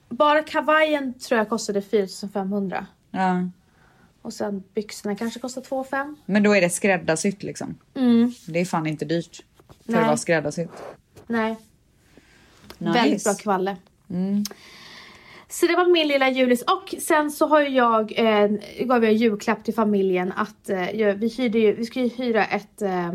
bara 0.08 0.42
kavajen 0.42 1.14
tror 1.14 1.38
jag 1.38 1.48
kostade 1.48 1.82
4500 1.82 2.86
Ja. 3.10 3.48
och 4.22 4.32
sen 4.32 4.62
byxorna 4.74 5.16
kanske 5.16 5.40
kostar 5.40 5.62
2 5.62 5.84
5. 5.84 6.16
Men 6.26 6.42
då 6.42 6.52
är 6.56 6.60
det 6.60 6.70
skräddarsytt 6.70 7.42
liksom. 7.42 7.78
Mm, 7.94 8.32
Det 8.48 8.60
är 8.60 8.64
fan 8.64 8.86
inte 8.86 9.04
dyrt. 9.04 9.42
För 9.84 9.92
Nej. 9.92 10.00
att 10.00 10.06
vara 10.06 10.16
skräddarsytt. 10.16 10.70
nej, 11.26 11.56
Nice. 12.78 12.92
väldigt 12.92 13.24
bra 13.24 13.34
kvalle. 13.34 13.76
Mm. 14.10 14.44
Så 15.48 15.66
det 15.66 15.76
var 15.76 15.86
min 15.92 16.08
lilla 16.08 16.28
julis 16.30 16.62
och 16.62 16.94
sen 17.00 17.30
så 17.30 17.46
har 17.46 17.60
jag, 17.60 18.12
eh, 18.18 18.50
gav 18.86 19.04
jag 19.04 19.12
julklapp 19.12 19.64
till 19.64 19.74
familjen 19.74 20.32
att 20.36 20.70
eh, 20.70 20.86
vi 21.16 21.28
hyrde 21.38 21.58
ju, 21.58 21.74
vi 21.74 21.86
ska 21.86 22.00
ju 22.00 22.08
hyra 22.08 22.44
ett, 22.44 22.82
eh, 22.82 23.14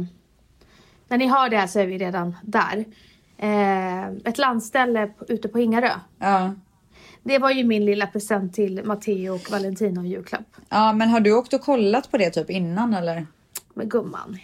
när 1.14 1.18
ni 1.18 1.28
hör 1.28 1.50
det 1.50 1.58
här 1.58 1.68
så 1.68 1.80
är 1.80 1.88
vi 1.88 1.98
redan 1.98 2.36
där. 2.44 2.86
Eh, 3.38 4.08
ett 4.08 4.38
landställe 4.38 5.12
ute 5.28 5.48
på 5.48 5.60
Ingarö. 5.60 5.90
Ja. 6.20 6.54
Det 7.24 7.40
var 7.40 7.52
ju 7.52 7.64
min 7.64 7.86
lilla 7.86 8.08
present 8.08 8.54
till 8.54 8.84
Matteo 8.84 9.36
och 9.36 9.52
Valentino 9.52 10.06
i 10.06 10.08
julklapp. 10.08 10.56
ja, 10.70 10.94
men 10.94 11.10
har 11.10 11.20
du 11.20 11.34
åkt 11.34 11.54
och 11.54 11.62
kollat 11.62 12.12
på 12.12 12.18
det 12.18 12.30
typ 12.30 12.50
innan 12.50 12.94
eller? 12.94 13.28
Men 13.74 13.90
gumman, 13.90 14.38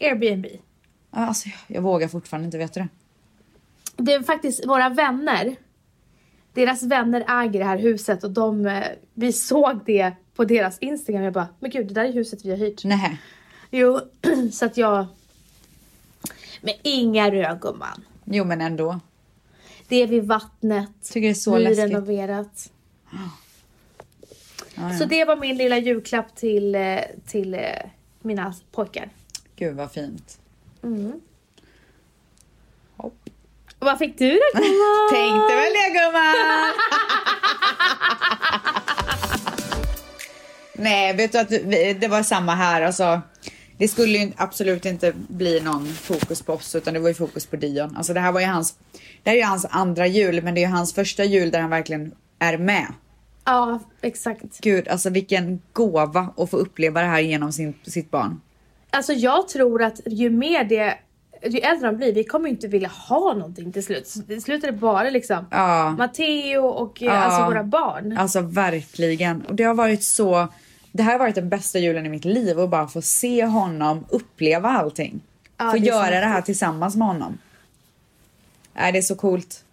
Airbnb. 0.00 0.46
Ja, 0.46 1.26
Alltså, 1.26 1.48
jag, 1.48 1.76
jag 1.76 1.82
vågar 1.82 2.08
fortfarande 2.08 2.44
inte, 2.44 2.58
vet 2.58 2.74
du 2.74 2.80
det? 2.80 2.88
Det 3.96 4.12
är 4.12 4.22
faktiskt 4.22 4.66
våra 4.66 4.88
vänner. 4.88 5.56
Deras 6.52 6.82
vänner 6.82 7.24
äger 7.42 7.58
det 7.60 7.66
här 7.66 7.78
huset 7.78 8.24
och 8.24 8.30
de, 8.30 8.66
eh, 8.66 8.84
vi 9.14 9.32
såg 9.32 9.80
det 9.86 10.12
på 10.34 10.44
deras 10.44 10.78
Instagram. 10.78 11.22
Jag 11.22 11.32
bara, 11.32 11.48
men 11.60 11.70
gud 11.70 11.88
det 11.88 11.94
där 11.94 12.04
är 12.04 12.12
huset 12.12 12.44
vi 12.44 12.50
har 12.50 12.56
hyrt. 12.56 12.84
Nej. 12.84 13.20
Jo, 13.70 14.00
så 14.52 14.64
att 14.64 14.76
jag... 14.76 15.06
Men 16.64 16.74
inga 16.82 17.30
rör 17.30 17.58
gumman. 17.60 18.04
Jo, 18.24 18.44
men 18.44 18.60
ändå. 18.60 19.00
Det 19.88 19.96
är 19.96 20.06
vid 20.06 20.24
vattnet. 20.24 20.90
Tycker 21.02 21.20
det 21.20 21.28
är 21.28 21.34
så 21.34 21.58
läskigt. 21.58 21.88
Nyrenoverat. 21.88 22.70
Ja, 24.76 24.92
ja. 24.92 24.98
Så 24.98 25.04
det 25.04 25.24
var 25.24 25.36
min 25.36 25.56
lilla 25.56 25.78
julklapp 25.78 26.36
till, 26.36 26.74
eh, 26.74 26.98
till 27.26 27.54
eh, 27.54 27.60
mina 28.22 28.54
pojkar. 28.72 29.08
Gud 29.56 29.76
vad 29.76 29.92
fint. 29.92 30.38
Mm. 30.82 31.20
Hopp. 32.96 33.30
Vad 33.78 33.98
fick 33.98 34.18
du 34.18 34.30
då 34.30 34.60
gumman? 34.60 35.08
Tänkte 35.12 35.56
väl 35.56 35.72
det 35.72 35.90
gumman! 35.98 36.34
Nej, 40.84 41.16
vet 41.16 41.32
du 41.32 41.38
att 41.38 41.50
det 42.00 42.08
var 42.10 42.22
samma 42.22 42.54
här. 42.54 42.82
Alltså, 42.82 43.20
det 43.78 43.88
skulle 43.88 44.18
ju 44.18 44.32
absolut 44.36 44.84
inte 44.84 45.12
bli 45.28 45.60
någon 45.60 45.86
fokus 45.86 46.42
på 46.42 46.52
oss 46.52 46.74
utan 46.74 46.94
det 46.94 47.00
var 47.00 47.08
ju 47.08 47.14
fokus 47.14 47.46
på 47.46 47.56
Dion. 47.56 47.96
Alltså 47.96 48.14
det 48.14 48.20
här 48.20 48.32
var 48.32 48.40
ju 48.40 48.46
hans, 48.46 48.76
det 49.22 49.30
här 49.30 49.36
är 49.36 49.40
ju 49.40 49.46
hans 49.46 49.66
andra 49.70 50.06
jul 50.06 50.42
men 50.42 50.54
det 50.54 50.60
är 50.60 50.66
ju 50.66 50.72
hans 50.74 50.94
första 50.94 51.24
jul 51.24 51.50
där 51.50 51.60
han 51.60 51.70
verkligen 51.70 52.12
är 52.38 52.58
med. 52.58 52.86
Ja, 53.44 53.78
exakt. 54.00 54.60
Gud, 54.60 54.88
alltså 54.88 55.10
vilken 55.10 55.60
gåva 55.72 56.28
att 56.36 56.50
få 56.50 56.56
uppleva 56.56 57.00
det 57.00 57.06
här 57.06 57.20
genom 57.20 57.52
sin, 57.52 57.74
sitt 57.82 58.10
barn. 58.10 58.40
Alltså 58.90 59.12
jag 59.12 59.48
tror 59.48 59.82
att 59.82 60.00
ju 60.06 60.30
mer 60.30 60.64
det, 60.64 60.94
ju 61.50 61.58
äldre 61.58 61.86
de 61.86 61.96
blir, 61.96 62.12
vi 62.12 62.24
kommer 62.24 62.48
ju 62.48 62.54
inte 62.54 62.68
vilja 62.68 62.88
ha 62.88 63.34
någonting 63.34 63.72
till 63.72 63.84
slut. 63.84 64.14
Till 64.26 64.42
slut 64.42 64.64
är 64.64 64.72
det 64.72 64.78
bara 64.78 65.10
liksom 65.10 65.46
Ja. 65.50 65.90
Matteo 65.98 66.66
och 66.66 67.02
eh, 67.02 67.06
Ja. 67.06 67.12
alltså 67.12 67.44
våra 67.44 67.64
barn. 67.64 68.18
Alltså 68.18 68.40
verkligen. 68.40 69.42
Och 69.42 69.54
det 69.54 69.64
har 69.64 69.74
varit 69.74 70.02
så, 70.04 70.48
det 70.96 71.02
här 71.02 71.12
har 71.12 71.18
varit 71.18 71.34
den 71.34 71.48
bästa 71.48 71.78
julen 71.78 72.06
i 72.06 72.08
mitt 72.08 72.24
liv 72.24 72.58
och 72.58 72.68
bara 72.68 72.88
få 72.88 73.02
se 73.02 73.44
honom 73.44 74.06
uppleva 74.08 74.68
allting. 74.68 75.20
Ja, 75.56 75.70
få 75.70 75.76
det 75.76 75.86
göra 75.86 76.20
det 76.20 76.26
här 76.26 76.42
tillsammans 76.42 76.96
med 76.96 77.06
honom. 77.08 77.38
Nej, 78.74 78.92
det 78.92 78.98
är 78.98 79.02
så 79.02 79.14
coolt. 79.14 79.64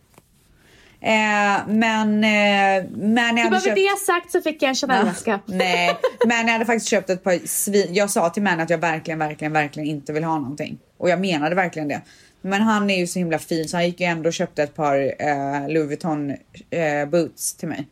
Eh, 1.00 1.68
men, 1.68 2.24
eh, 2.24 2.90
men 2.92 3.38
jag 3.38 3.44
hade 3.44 3.60
köpt... 3.60 3.76
det 3.76 4.00
sagt 4.06 4.32
så 4.32 4.42
fick 4.42 4.62
jag 4.62 4.70
en 4.70 4.76
Chanel-väska. 4.76 5.40
Nej, 5.46 5.98
men 6.28 6.48
jag 6.48 6.54
hade 6.54 6.66
faktiskt 6.66 6.88
köpt 6.88 7.10
ett 7.10 7.24
par 7.24 7.48
svin... 7.48 7.94
Jag 7.94 8.10
sa 8.10 8.30
till 8.30 8.44
Manny 8.44 8.64
att 8.64 8.70
jag 8.70 8.78
verkligen, 8.78 9.20
verkligen, 9.20 9.54
verkligen 9.54 9.90
inte 9.90 10.14
vill 10.14 10.24
ha 10.24 10.40
någonting. 10.40 10.78
Och 10.98 11.10
jag 11.10 11.20
menade 11.20 11.56
verkligen 11.56 11.88
det. 11.88 12.02
Men 12.42 12.62
han 12.62 12.90
är 12.90 13.00
ju 13.00 13.08
så 13.08 13.20
himla 13.20 13.40
fin 13.40 13.68
så 13.68 13.78
han 13.78 13.86
gick 13.86 14.00
ju 14.00 14.06
ändå 14.06 14.28
och 14.28 14.34
köpte 14.34 14.64
ett 14.64 14.76
par 14.76 15.14
eh, 15.20 15.70
Louis 15.70 15.88
Vuitton 15.88 16.32
eh, 16.70 17.06
boots 17.10 17.54
till 17.54 17.68
mig. 17.68 17.88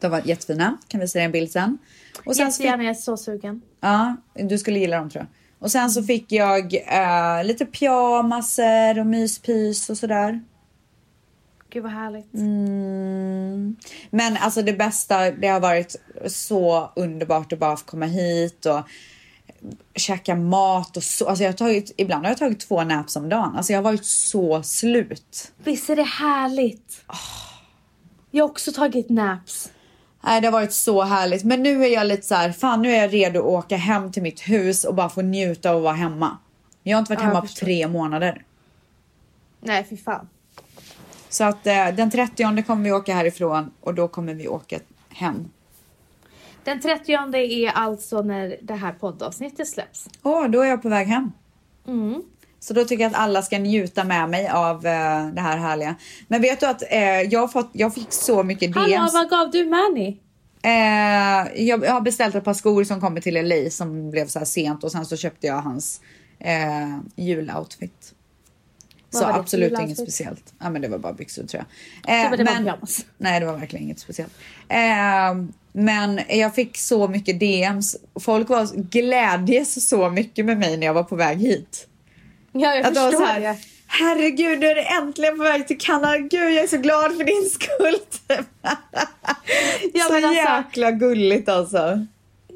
De 0.00 0.10
var 0.10 0.22
jättefina, 0.24 0.78
kan 0.88 1.00
vi 1.00 1.08
se 1.08 1.20
en 1.20 1.32
bild 1.32 1.50
sen. 1.50 1.78
Och 2.24 2.36
sen 2.36 2.52
så 2.52 2.56
fick, 2.56 2.64
Jättegärna, 2.64 2.84
jag 2.84 2.90
är 2.90 2.94
så 2.94 3.16
sugen. 3.16 3.62
ja, 3.80 4.16
du 4.34 4.58
skulle 4.58 4.78
gilla 4.78 4.96
dem 4.96 5.10
tror 5.10 5.20
jag. 5.22 5.28
Och 5.64 5.70
sen 5.70 5.90
så 5.90 6.02
fick 6.02 6.32
jag 6.32 6.74
eh, 6.74 7.44
lite 7.44 7.66
pyjamaser 7.66 8.98
och 8.98 9.06
myspys 9.06 9.90
och 9.90 9.98
sådär. 9.98 10.40
Gud 11.70 11.82
vad 11.82 11.92
härligt. 11.92 12.34
Mm. 12.34 13.76
Men 14.10 14.36
alltså 14.36 14.62
det 14.62 14.72
bästa, 14.72 15.30
det 15.30 15.48
har 15.48 15.60
varit 15.60 15.96
så 16.26 16.90
underbart 16.96 17.52
att 17.52 17.58
bara 17.58 17.76
få 17.76 17.84
komma 17.84 18.06
hit 18.06 18.66
och 18.66 18.80
käka 19.94 20.34
mat 20.34 20.96
och 20.96 21.02
så. 21.02 21.28
Alltså 21.28 21.44
jag 21.44 21.50
har 21.50 21.56
tagit, 21.56 21.94
ibland 21.96 22.24
har 22.24 22.30
jag 22.30 22.38
tagit 22.38 22.60
två 22.60 22.84
naps 22.84 23.16
om 23.16 23.28
dagen. 23.28 23.56
Alltså 23.56 23.72
jag 23.72 23.78
har 23.78 23.84
varit 23.84 24.04
så 24.04 24.62
slut. 24.62 25.52
Visst 25.64 25.90
är 25.90 25.96
det 25.96 26.02
härligt? 26.02 27.04
Jag 28.30 28.44
har 28.44 28.50
också 28.50 28.72
tagit 28.72 29.08
naps. 29.08 29.70
Nej, 30.20 30.40
det 30.40 30.46
har 30.46 30.52
varit 30.52 30.72
så 30.72 31.02
härligt. 31.02 31.44
Men 31.44 31.62
nu 31.62 31.84
är 31.84 31.88
jag 31.88 32.06
lite 32.06 32.26
så 32.26 32.34
här, 32.34 32.52
fan 32.52 32.82
nu 32.82 32.90
är 32.90 33.02
jag 33.02 33.14
redo 33.14 33.38
att 33.40 33.64
åka 33.64 33.76
hem 33.76 34.12
till 34.12 34.22
mitt 34.22 34.40
hus 34.40 34.84
och 34.84 34.94
bara 34.94 35.08
få 35.08 35.22
njuta 35.22 35.70
av 35.70 35.76
att 35.76 35.82
vara 35.82 35.94
hemma. 35.94 36.38
Jag 36.82 36.96
har 36.96 36.98
inte 37.00 37.12
varit 37.12 37.22
Ja, 37.22 37.26
hemma 37.26 37.40
på 37.40 37.46
tre 37.46 37.88
månader. 37.88 38.44
Nej, 39.60 39.86
fy 39.90 39.96
fan. 39.96 40.28
Så 41.28 41.44
att 41.44 41.66
eh, 41.66 41.88
den 41.88 42.10
30 42.10 42.62
kommer 42.62 42.84
vi 42.84 42.92
åka 42.92 43.14
härifrån 43.14 43.70
och 43.80 43.94
då 43.94 44.08
kommer 44.08 44.34
vi 44.34 44.48
åka 44.48 44.78
hem. 45.08 45.50
Den 46.64 46.80
30 46.80 47.12
är 47.12 47.70
alltså 47.70 48.22
när 48.22 48.56
det 48.62 48.74
här 48.74 48.92
poddavsnittet 48.92 49.68
släpps. 49.68 50.08
Åh, 50.22 50.48
då 50.48 50.60
är 50.60 50.68
jag 50.68 50.82
på 50.82 50.88
väg 50.88 51.08
hem. 51.08 51.32
Mm. 51.86 52.22
Så 52.60 52.74
då 52.74 52.84
tycker 52.84 53.04
jag 53.04 53.10
att 53.12 53.18
alla 53.18 53.42
ska 53.42 53.58
njuta 53.58 54.04
med 54.04 54.28
mig 54.30 54.48
av 54.48 54.76
eh, 54.86 55.26
det 55.26 55.40
här 55.40 55.56
härliga. 55.56 55.94
Men 56.28 56.42
vet 56.42 56.60
du 56.60 56.66
att 56.66 56.82
eh, 56.92 57.20
jag, 57.20 57.52
fått, 57.52 57.70
jag 57.72 57.94
fick 57.94 58.12
så 58.12 58.42
mycket 58.42 58.74
Hallå, 58.74 58.96
DMs. 58.96 59.12
vad 59.14 59.30
gav 59.30 59.50
du 59.50 59.64
Manny? 59.64 60.16
Eh, 60.62 61.62
jag 61.64 61.86
har 61.86 62.00
beställt 62.00 62.34
ett 62.34 62.44
par 62.44 62.54
skor 62.54 62.84
som 62.84 63.00
kommer 63.00 63.20
till 63.20 63.48
LA 63.48 63.70
som 63.70 64.10
blev 64.10 64.26
så 64.26 64.38
här 64.38 64.46
sent 64.46 64.84
och 64.84 64.92
sen 64.92 65.06
så 65.06 65.16
köpte 65.16 65.46
jag 65.46 65.62
hans 65.62 66.00
eh, 66.38 66.98
juloutfit. 67.16 68.14
Vad 69.12 69.22
Så 69.22 69.28
var 69.28 69.38
absolut 69.38 69.80
inget 69.80 69.98
speciellt. 69.98 70.54
Ja 70.58 70.70
men 70.70 70.82
det 70.82 70.88
var 70.88 70.98
bara 70.98 71.12
byxor 71.12 71.42
tror 71.46 71.64
jag. 72.04 72.14
Eh, 72.18 72.22
Det 72.24 72.30
var- 72.30 72.36
det 72.36 72.44
var 72.44 72.52
men, 72.52 72.62
pyjamas. 72.64 73.04
nej 73.18 73.40
det 73.40 73.46
var 73.46 73.56
verkligen 73.56 73.84
inget 73.84 73.98
speciellt. 74.00 74.32
Eh, 74.68 75.34
men 75.72 76.20
jag 76.28 76.54
fick 76.54 76.76
så 76.78 77.08
mycket 77.08 77.40
DMs. 77.40 77.96
Folk 78.20 78.48
var 78.48 78.66
glädjes 78.90 79.88
så 79.88 80.10
mycket 80.10 80.44
med 80.46 80.58
mig 80.58 80.76
när 80.76 80.86
jag 80.86 80.94
var 80.94 81.02
på 81.04 81.16
väg 81.16 81.38
hit. 81.38 81.86
Ja, 82.52 82.74
jag 82.74 82.78
Att 82.80 82.86
förstår 82.86 83.12
så 83.12 83.24
här, 83.24 83.40
det. 83.40 83.56
Herregud, 83.86 84.58
nu 84.60 84.66
är 84.66 84.74
det 84.74 84.82
äntligen 84.82 85.36
på 85.36 85.42
väg 85.42 85.66
till 85.68 85.78
Kanada. 85.78 86.18
Gud, 86.18 86.32
jag 86.52 86.64
är 86.64 86.66
så 86.66 86.76
glad 86.78 87.16
för 87.16 87.24
din 87.24 87.50
skull. 87.50 87.96
Ja, 89.94 90.04
så 90.04 90.12
men 90.12 90.24
alltså- 90.24 90.42
jäkla 90.42 90.90
gulligt 90.90 91.48
alltså. 91.48 92.06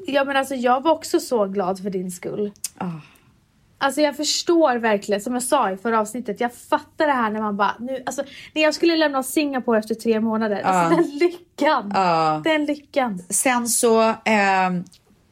Ja, 0.07 0.23
men 0.23 0.35
alltså 0.35 0.55
jag 0.55 0.81
var 0.83 0.91
också 0.91 1.19
så 1.19 1.45
glad 1.45 1.79
för 1.83 1.89
din 1.89 2.11
skull. 2.11 2.51
Ah. 2.77 2.85
Alltså 3.77 4.01
jag 4.01 4.17
förstår 4.17 4.75
verkligen, 4.75 5.21
som 5.21 5.33
jag 5.33 5.43
sa 5.43 5.71
i 5.71 5.77
förra 5.77 5.99
avsnittet, 5.99 6.39
jag 6.39 6.53
fattar 6.55 7.07
det 7.07 7.13
här 7.13 7.29
när 7.29 7.41
man 7.41 7.57
bara, 7.57 7.75
nu, 7.79 8.03
alltså 8.05 8.23
när 8.53 8.61
jag 8.61 8.73
skulle 8.73 8.95
lämna 8.97 9.23
Singapore 9.23 9.79
efter 9.79 9.95
tre 9.95 10.19
månader, 10.19 10.61
alltså 10.61 10.95
Ja. 10.95 11.01
den 11.01 11.17
lyckan. 11.17 11.91
Ja. 11.95 12.41
Den 12.43 12.65
lyckan. 12.65 13.23
Sen 13.29 13.67
så 13.67 14.01
eh, 14.09 14.71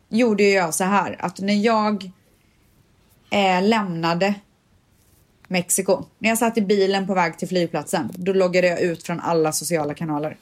gjorde 0.09 0.43
jag 0.43 0.73
så 0.73 0.83
här 0.83 1.15
att 1.19 1.39
när 1.39 1.65
jag 1.65 2.11
eh, 3.29 3.61
lämnade 3.67 4.33
Mexiko, 5.53 6.05
när 6.19 6.29
jag 6.29 6.37
satt 6.37 6.57
i 6.57 6.61
bilen 6.61 7.07
på 7.07 7.13
väg 7.13 7.37
till 7.37 7.47
flygplatsen, 7.47 8.09
då 8.13 8.33
loggade 8.33 8.67
jag 8.67 8.81
ut 8.81 9.03
från 9.03 9.19
alla 9.19 9.51
sociala 9.51 9.93
kanaler. 9.93 10.37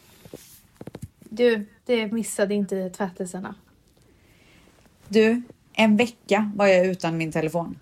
Du, 1.19 1.65
det 1.85 2.11
missade 2.11 2.53
inte 2.53 2.89
tvättelserna. 2.89 3.55
Du, 5.07 5.41
en 5.73 5.97
vecka 5.97 6.51
var 6.55 6.67
jag 6.67 6.85
utan 6.85 7.17
min 7.17 7.31
telefon. 7.31 7.79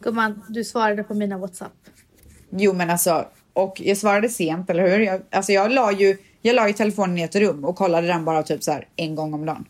Gumman, 0.00 0.42
du 0.48 0.64
svarade 0.64 1.02
på 1.02 1.14
mina 1.14 1.38
WhatsApp. 1.38 1.72
Jo 2.50 2.72
men 2.72 2.90
alltså, 2.90 3.26
och 3.52 3.80
jag 3.80 3.96
svarade 3.96 4.28
sent, 4.28 4.70
eller 4.70 4.88
hur? 4.90 4.98
Jag, 4.98 5.22
alltså 5.30 5.52
jag 5.52 5.72
la 5.72 5.92
ju, 5.92 6.16
jag 6.42 6.56
la 6.56 6.68
ju 6.68 6.72
telefonen 6.74 7.18
i 7.18 7.22
ett 7.22 7.36
rum 7.36 7.64
och 7.64 7.76
kollade 7.76 8.06
den 8.06 8.24
bara 8.24 8.42
typ 8.42 8.62
så 8.62 8.72
här 8.72 8.88
en 8.96 9.14
gång 9.14 9.34
om 9.34 9.46
dagen. 9.46 9.64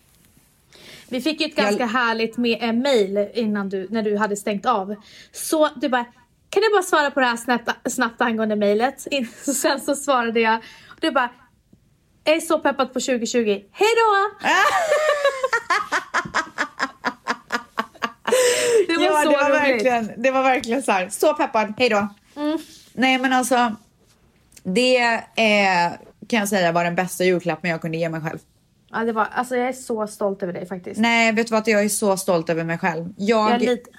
Vi 1.10 1.20
fick 1.20 1.40
ju 1.40 1.46
ett 1.46 1.52
Jag- 1.56 1.64
ganska 1.66 1.86
härligt 1.86 2.36
med 2.36 2.58
en 2.60 2.82
mail 2.82 3.28
innan 3.34 3.68
du, 3.68 3.88
när 3.90 4.02
du 4.02 4.16
hade 4.16 4.36
stängt 4.36 4.66
av. 4.66 4.94
Så 5.32 5.68
du 5.76 5.88
bara, 5.88 6.04
kan 6.50 6.62
du 6.62 6.70
bara 6.72 6.82
svara 6.82 7.10
på 7.10 7.20
det 7.20 7.26
här 7.26 7.36
snabbt, 7.36 7.70
snabbt 7.90 8.20
angående 8.20 8.56
mejlet? 8.56 9.06
Sen 9.56 9.80
så 9.80 9.96
svarade 9.96 10.40
jag, 10.40 10.56
och 10.88 10.96
du 11.00 11.10
bara, 11.10 11.30
jag 12.24 12.36
är 12.36 12.40
så 12.40 12.58
peppad 12.58 12.92
på 12.92 13.00
2020, 13.00 13.38
hej 13.72 13.88
då! 13.96 14.30
det 18.88 18.96
var 18.96 19.04
ja, 19.04 19.22
så 19.24 19.30
det 19.30 19.36
var 19.36 19.50
roligt. 19.50 19.62
verkligen, 19.62 20.12
det 20.22 20.30
var 20.30 20.42
verkligen 20.42 20.82
så 20.82 20.92
här, 20.92 21.08
så 21.08 21.34
peppad, 21.34 21.74
hej 21.78 21.88
då. 21.88 22.08
Mm. 22.36 22.58
Nej 22.92 23.18
men 23.18 23.32
alltså, 23.32 23.76
det 24.62 24.96
är, 25.36 25.90
kan 26.28 26.38
jag 26.38 26.48
säga 26.48 26.72
var 26.72 26.84
den 26.84 26.94
bästa 26.94 27.24
julklappen 27.24 27.70
jag 27.70 27.80
kunde 27.80 27.98
ge 27.98 28.08
mig 28.08 28.20
själv. 28.20 28.38
Ja, 28.92 29.04
det 29.04 29.12
var, 29.12 29.28
alltså 29.32 29.56
jag 29.56 29.68
är 29.68 29.72
så 29.72 30.06
stolt 30.06 30.42
över 30.42 30.52
dig 30.52 30.66
faktiskt. 30.66 31.00
Nej, 31.00 31.32
vet 31.32 31.46
du 31.46 31.50
vad? 31.54 31.68
Jag 31.68 31.84
är 31.84 31.88
så 31.88 32.16
stolt 32.16 32.50
över 32.50 32.64
mig 32.64 32.78
själv. 32.78 33.14
Jag... 33.16 33.50
Jag, 33.50 33.54
är 33.54 33.58
lite, 33.58 33.90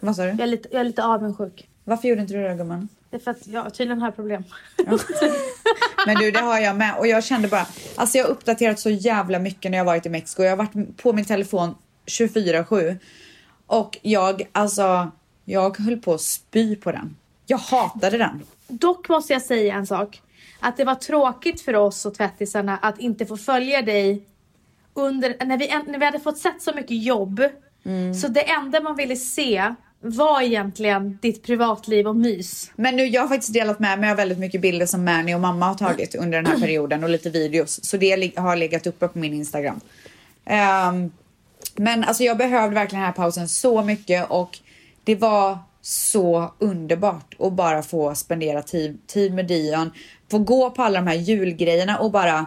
Vad 0.00 0.16
sa 0.16 0.22
du? 0.22 0.28
jag, 0.28 0.40
är 0.40 0.46
lite, 0.46 0.68
jag 0.72 0.80
är 0.80 0.84
lite 0.84 1.04
avundsjuk. 1.04 1.68
Varför 1.84 2.08
gjorde 2.08 2.20
inte 2.20 2.34
du 2.34 2.42
det 2.42 2.54
gumman? 2.54 2.88
Det 3.10 3.16
är 3.16 3.20
för 3.20 3.30
att 3.30 3.46
jag 3.46 3.74
tydligen 3.74 4.02
har 4.02 4.10
problem. 4.10 4.44
Men 6.06 6.16
du, 6.16 6.30
det 6.30 6.40
har 6.40 6.58
jag 6.58 6.76
med. 6.76 6.98
Och 6.98 7.06
jag 7.06 7.24
kände 7.24 7.48
bara, 7.48 7.66
alltså 7.96 8.18
jag 8.18 8.24
har 8.24 8.30
uppdaterat 8.30 8.80
så 8.80 8.90
jävla 8.90 9.38
mycket 9.38 9.70
när 9.70 9.78
jag 9.78 9.84
varit 9.84 10.06
i 10.06 10.08
Mexiko. 10.08 10.42
Jag 10.42 10.50
har 10.50 10.56
varit 10.56 10.96
på 10.96 11.12
min 11.12 11.24
telefon 11.24 11.74
24-7. 12.06 12.98
Och 13.66 13.98
jag, 14.02 14.42
alltså, 14.52 15.10
jag 15.44 15.78
höll 15.78 15.96
på 15.96 16.14
att 16.14 16.20
spy 16.20 16.76
på 16.76 16.92
den. 16.92 17.16
Jag 17.46 17.58
hatade 17.58 18.18
den. 18.18 18.42
Dock 18.68 19.08
måste 19.08 19.32
jag 19.32 19.42
säga 19.42 19.74
en 19.74 19.86
sak. 19.86 20.22
Att 20.62 20.76
det 20.76 20.84
var 20.84 20.94
tråkigt 20.94 21.60
för 21.60 21.76
oss 21.76 22.06
och 22.06 22.14
tvättisarna 22.14 22.78
att 22.82 23.00
inte 23.00 23.26
få 23.26 23.36
följa 23.36 23.82
dig 23.82 24.22
under, 24.94 25.46
när 25.46 25.58
vi, 25.58 25.90
när 25.90 25.98
vi 25.98 26.04
hade 26.04 26.20
fått 26.20 26.38
sett 26.38 26.62
så 26.62 26.74
mycket 26.74 27.02
jobb 27.02 27.42
Så 28.20 28.28
det 28.28 28.50
enda 28.50 28.80
man 28.80 28.96
ville 28.96 29.16
se 29.16 29.74
var 30.00 30.42
egentligen 30.42 31.18
ditt 31.22 31.42
privatliv 31.42 32.08
och 32.08 32.16
mys. 32.16 32.70
Men 32.76 32.96
nu, 32.96 33.06
jag 33.06 33.22
har 33.22 33.28
faktiskt 33.28 33.52
delat 33.52 33.78
med 33.78 33.98
mig 33.98 34.10
av 34.10 34.16
väldigt 34.16 34.38
mycket 34.38 34.60
bilder 34.60 34.86
som 34.86 35.04
Mani 35.04 35.34
och 35.34 35.40
mamma 35.40 35.66
har 35.66 35.74
tagit 35.74 36.14
under 36.14 36.42
den 36.42 36.52
här 36.52 36.60
perioden 36.60 37.04
och 37.04 37.10
lite 37.10 37.30
videos. 37.30 37.84
Så 37.84 37.96
det 37.96 38.36
har 38.36 38.56
legat 38.56 38.86
uppe 38.86 39.08
på 39.08 39.18
min 39.18 39.34
Instagram. 39.34 39.80
Ehm, 40.44 41.10
men 41.76 42.04
alltså 42.04 42.22
jag 42.22 42.38
behövde 42.38 42.74
verkligen 42.74 43.00
den 43.00 43.06
här 43.06 43.12
pausen 43.12 43.48
så 43.48 43.82
mycket 43.82 44.30
och 44.30 44.58
det 45.04 45.14
var 45.14 45.58
så 45.82 46.54
underbart 46.58 47.34
att 47.38 47.52
bara 47.52 47.82
få 47.82 48.14
spendera 48.14 48.62
tid, 48.62 49.06
tid 49.06 49.34
med 49.34 49.46
Dion. 49.46 49.90
Få 50.32 50.38
gå 50.38 50.70
på 50.70 50.82
alla 50.82 51.00
de 51.00 51.06
här 51.06 51.14
julgrejerna 51.16 51.98
och 51.98 52.10
bara 52.10 52.46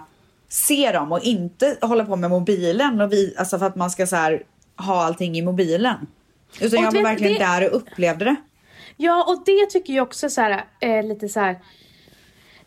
se 0.49 0.91
dem 0.91 1.11
och 1.11 1.19
inte 1.23 1.77
hålla 1.81 2.05
på 2.05 2.15
med 2.15 2.29
mobilen 2.29 3.01
och 3.01 3.11
vi, 3.13 3.35
alltså 3.37 3.59
för 3.59 3.65
att 3.65 3.75
man 3.75 3.91
ska 3.91 4.07
så 4.07 4.15
här, 4.15 4.43
ha 4.77 5.05
allting 5.05 5.37
i 5.37 5.41
mobilen. 5.41 5.95
Utan 6.61 6.79
Och 6.79 6.85
jag 6.85 6.91
var 6.91 7.01
verkligen 7.03 7.33
det- 7.33 7.39
där 7.39 7.69
och 7.69 7.75
upplevde 7.77 8.25
det. 8.25 8.35
Ja, 8.97 9.23
och 9.27 9.43
det 9.45 9.65
tycker 9.69 9.93
jag 9.93 10.03
också 10.03 10.29
så 10.29 10.41
här, 10.41 10.65
eh, 10.79 11.03
lite 11.03 11.29
så 11.29 11.39
här 11.39 11.55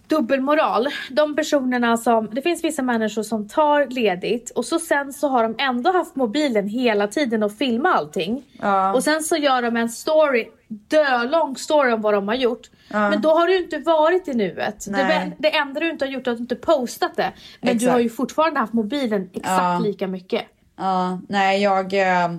dubbelmoral. 0.08 0.88
De 1.10 1.36
personerna 1.36 1.96
som, 1.96 2.28
det 2.32 2.42
finns 2.42 2.64
vissa 2.64 2.82
människor 2.82 3.22
som 3.22 3.48
tar 3.48 3.86
ledigt 3.86 4.50
och 4.50 4.64
så 4.64 4.78
sen 4.78 5.12
så 5.12 5.28
har 5.28 5.42
de 5.42 5.54
ändå 5.58 5.92
haft 5.92 6.16
mobilen 6.16 6.68
hela 6.68 7.06
tiden 7.06 7.42
och 7.42 7.52
filmat 7.52 7.96
allting. 7.96 8.42
Ja. 8.62 8.94
Och 8.94 9.04
sen 9.04 9.22
så 9.22 9.36
gör 9.36 9.62
de 9.62 9.76
en 9.76 9.88
story, 9.88 10.48
dölång 10.68 11.56
story 11.56 11.92
om 11.92 12.00
vad 12.00 12.14
de 12.14 12.28
har 12.28 12.34
gjort. 12.34 12.70
Men 12.90 13.20
då 13.20 13.30
har 13.30 13.46
du 13.46 13.56
inte 13.58 13.78
varit 13.78 14.28
i 14.28 14.34
nuet. 14.34 14.86
Det, 14.88 15.32
det 15.38 15.56
enda 15.56 15.80
du 15.80 15.90
inte 15.90 16.04
har 16.04 16.12
gjort 16.12 16.26
är 16.26 16.30
att 16.30 16.36
du 16.36 16.42
inte 16.42 16.54
postat 16.56 17.16
det. 17.16 17.32
Men 17.60 17.68
du 17.70 17.74
Exakt. 17.76 17.92
har 17.92 18.00
ju 18.00 18.08
fortfarande 18.08 18.60
haft 18.60 18.72
mobilen 18.72 19.22
exakt 19.34 19.46
Ja. 19.62 19.78
lika 19.84 20.06
mycket. 20.06 20.42
Ja, 20.76 21.20
nej 21.28 21.62
jag, 21.62 21.92
eh, 21.94 22.30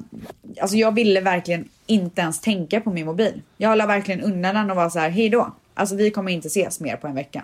alltså 0.62 0.78
jag 0.78 0.92
ville 0.96 1.22
verkligen 1.22 1.70
inte 1.86 2.22
ens 2.22 2.40
tänka 2.42 2.82
på 2.82 2.90
min 2.90 3.06
mobil. 3.06 3.42
Jag 3.58 3.78
la 3.78 3.86
verkligen 3.86 4.22
undan 4.22 4.56
den 4.56 4.70
och 4.70 4.76
var 4.76 4.90
så 4.90 5.00
här, 5.00 5.10
hej 5.10 5.30
då. 5.30 5.54
Alltså 5.74 5.96
vi 5.96 6.12
kommer 6.12 6.32
inte 6.32 6.48
ses 6.48 6.80
mer 6.80 6.96
på 6.96 7.08
en 7.08 7.16
vecka. 7.16 7.44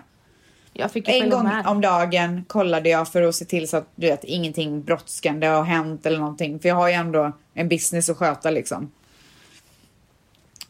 En 1.04 1.30
gång 1.30 1.44
med. 1.44 1.66
om 1.66 1.80
dagen 1.80 2.44
kollade 2.44 2.88
jag 2.88 3.08
för 3.08 3.22
att 3.22 3.34
se 3.34 3.44
till 3.44 3.68
så 3.68 3.76
att 3.76 3.88
du 3.94 4.06
vet, 4.06 4.24
ingenting 4.24 4.82
brådskande 4.82 5.46
har 5.46 5.62
hänt 5.64 6.06
eller 6.06 6.18
någonting. 6.18 6.58
För 6.60 6.68
jag 6.68 6.76
har 6.76 6.88
ju 6.88 6.94
ändå 6.94 7.32
en 7.54 7.68
business 7.68 8.10
att 8.10 8.16
sköta 8.16 8.50
liksom. 8.50 8.90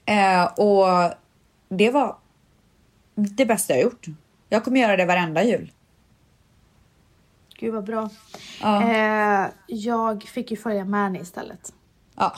Eh, 0.04 0.44
och 0.44 1.12
det 1.68 1.90
var 1.90 2.16
det 3.14 3.46
bästa 3.46 3.74
jag 3.74 3.82
gjort. 3.82 4.06
Jag 4.48 4.64
kommer 4.64 4.80
göra 4.80 4.96
det 4.96 5.04
varenda 5.04 5.44
jul. 5.44 5.72
Gud 7.58 7.74
vad 7.74 7.84
bra. 7.84 8.10
Ja. 8.60 8.82
Eh, 8.82 9.46
jag 9.66 10.22
fick 10.22 10.50
ju 10.50 10.56
följa 10.56 10.84
Mani 10.84 11.18
istället. 11.20 11.72
ja. 12.16 12.32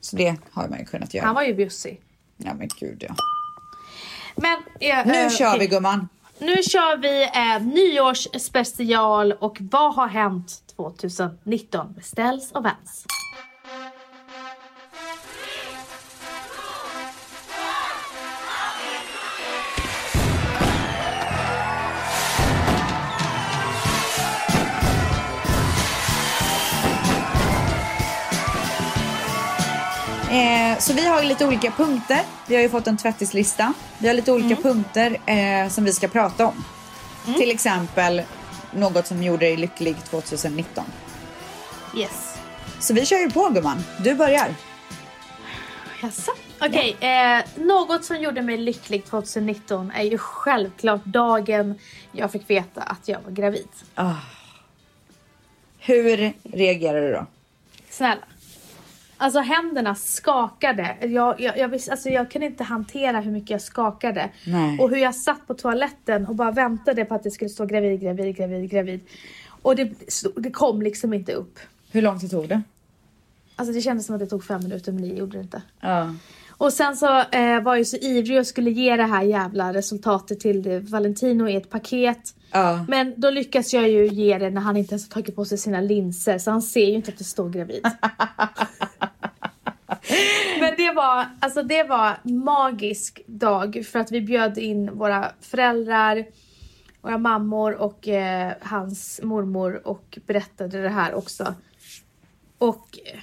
Så 0.00 0.16
det 0.16 0.36
har 0.52 0.68
man 0.68 0.78
ju 0.78 0.84
kunnat 0.84 1.14
göra. 1.14 1.26
Han 1.26 1.34
var 1.34 1.42
ju 1.42 1.54
bjussig. 1.54 2.00
Ja 2.36 2.54
men 2.54 2.68
gud 2.80 3.04
ja. 3.08 3.14
Men, 4.36 4.58
eh, 4.80 5.06
Nu 5.06 5.30
kör 5.30 5.58
vi 5.58 5.66
gumman. 5.66 6.08
Nu 6.40 6.62
kör 6.62 6.96
vi 6.96 7.22
eh, 7.22 7.62
nyårsspecial 7.66 9.32
och 9.32 9.58
vad 9.60 9.94
har 9.94 10.08
hänt 10.08 10.62
2019 10.76 11.92
med 11.96 12.04
Ställs 12.04 12.52
och 12.52 12.62
Vans? 12.62 13.06
Så 30.88 30.94
vi 30.94 31.06
har 31.06 31.24
lite 31.24 31.46
olika 31.46 31.70
punkter. 31.70 32.20
Vi 32.46 32.54
har 32.54 32.62
ju 32.62 32.68
fått 32.68 32.86
en 32.86 32.96
tvättislista. 32.96 33.72
Vi 33.98 34.08
har 34.08 34.14
lite 34.14 34.32
olika 34.32 34.56
punkter 34.56 35.18
eh, 35.26 35.68
som 35.68 35.84
vi 35.84 35.92
ska 35.92 36.08
prata 36.08 36.46
om. 36.46 36.64
Till 37.36 37.50
exempel 37.50 38.22
något 38.74 39.06
som 39.06 39.22
gjorde 39.22 39.46
dig 39.46 39.56
lycklig 39.56 39.96
2019. 40.04 40.84
Yes. 41.96 42.38
Så 42.80 42.94
vi 42.94 43.06
kör 43.06 43.18
ju 43.18 43.30
på 43.30 43.48
gumman. 43.48 43.78
Du 44.00 44.14
börjar. 44.14 44.54
Jaså? 46.02 46.32
Okej, 46.60 46.96
eh, 47.00 47.44
något 47.56 48.04
som 48.04 48.16
gjorde 48.16 48.42
mig 48.42 48.56
lycklig 48.56 49.04
2019 49.04 49.90
är 49.90 50.02
ju 50.02 50.18
självklart 50.18 51.04
dagen 51.04 51.78
jag 52.12 52.32
fick 52.32 52.50
veta 52.50 52.82
att 52.82 53.08
jag 53.08 53.20
var 53.20 53.30
gravid. 53.30 53.68
Hur 55.78 56.32
reagerar 56.42 57.00
du 57.00 57.12
då? 57.12 57.26
Snälla. 57.90 58.22
Alltså 59.20 59.40
händerna 59.40 59.94
skakade. 59.94 60.96
Jag, 61.00 61.40
jag, 61.40 61.58
jag, 61.58 61.68
visste, 61.68 61.90
alltså, 61.90 62.08
jag 62.08 62.30
kunde 62.30 62.46
inte 62.46 62.64
hantera 62.64 63.20
hur 63.20 63.32
mycket 63.32 63.50
jag 63.50 63.60
skakade. 63.60 64.30
Nej. 64.46 64.78
Och 64.78 64.90
hur 64.90 64.96
jag 64.96 65.14
satt 65.14 65.46
på 65.46 65.54
toaletten 65.54 66.26
och 66.26 66.34
bara 66.34 66.50
väntade 66.50 67.04
på 67.04 67.14
att 67.14 67.22
det 67.22 67.30
skulle 67.30 67.48
stå 67.48 67.66
gravid, 67.66 68.00
gravid, 68.00 68.36
gravid, 68.36 68.70
gravid. 68.70 69.00
Och 69.62 69.76
det, 69.76 69.92
det 70.36 70.50
kom 70.50 70.82
liksom 70.82 71.14
inte 71.14 71.32
upp. 71.32 71.58
Hur 71.90 72.02
lång 72.02 72.20
tid 72.20 72.30
tog 72.30 72.48
det? 72.48 72.62
Alltså 73.56 73.72
det 73.72 73.80
kändes 73.80 74.06
som 74.06 74.14
att 74.14 74.20
det 74.20 74.26
tog 74.26 74.44
fem 74.44 74.62
minuter 74.62 74.92
men 74.92 75.02
det 75.02 75.08
gjorde 75.08 75.36
det 75.36 75.42
inte. 75.42 75.62
Ja. 75.80 76.14
Och 76.58 76.72
sen 76.72 76.96
så 76.96 77.20
eh, 77.20 77.62
var 77.62 77.76
jag 77.76 77.86
så 77.86 77.96
ivrig 77.96 78.38
och 78.38 78.46
skulle 78.46 78.70
ge 78.70 78.96
det 78.96 79.02
här 79.02 79.22
jävla 79.22 79.72
resultatet 79.72 80.40
till 80.40 80.80
Valentino 80.80 81.48
i 81.48 81.56
ett 81.56 81.70
paket. 81.70 82.34
Ja. 82.52 82.84
Men 82.88 83.14
då 83.16 83.30
lyckas 83.30 83.74
jag 83.74 83.88
ju 83.88 84.06
ge 84.06 84.38
det 84.38 84.50
när 84.50 84.60
han 84.60 84.76
inte 84.76 84.92
ens 84.92 85.08
har 85.08 85.14
tagit 85.14 85.36
på 85.36 85.44
sig 85.44 85.58
sina 85.58 85.80
linser 85.80 86.38
så 86.38 86.50
han 86.50 86.62
ser 86.62 86.86
ju 86.86 86.92
inte 86.92 87.10
att 87.10 87.18
det 87.18 87.24
står 87.24 87.50
gravid. 87.50 87.82
Men 90.60 90.74
det 90.76 90.92
var, 90.92 91.26
alltså 91.40 91.62
det 91.62 91.82
var 91.82 92.16
magisk 92.22 93.20
dag 93.26 93.84
för 93.92 93.98
att 93.98 94.12
vi 94.12 94.20
bjöd 94.20 94.58
in 94.58 94.98
våra 94.98 95.32
föräldrar, 95.40 96.26
våra 97.00 97.18
mammor 97.18 97.74
och 97.74 98.08
eh, 98.08 98.52
hans 98.60 99.20
mormor 99.22 99.86
och 99.88 100.18
berättade 100.26 100.82
det 100.82 100.88
här 100.88 101.14
också. 101.14 101.54
Och 102.58 102.98
eh, 103.12 103.18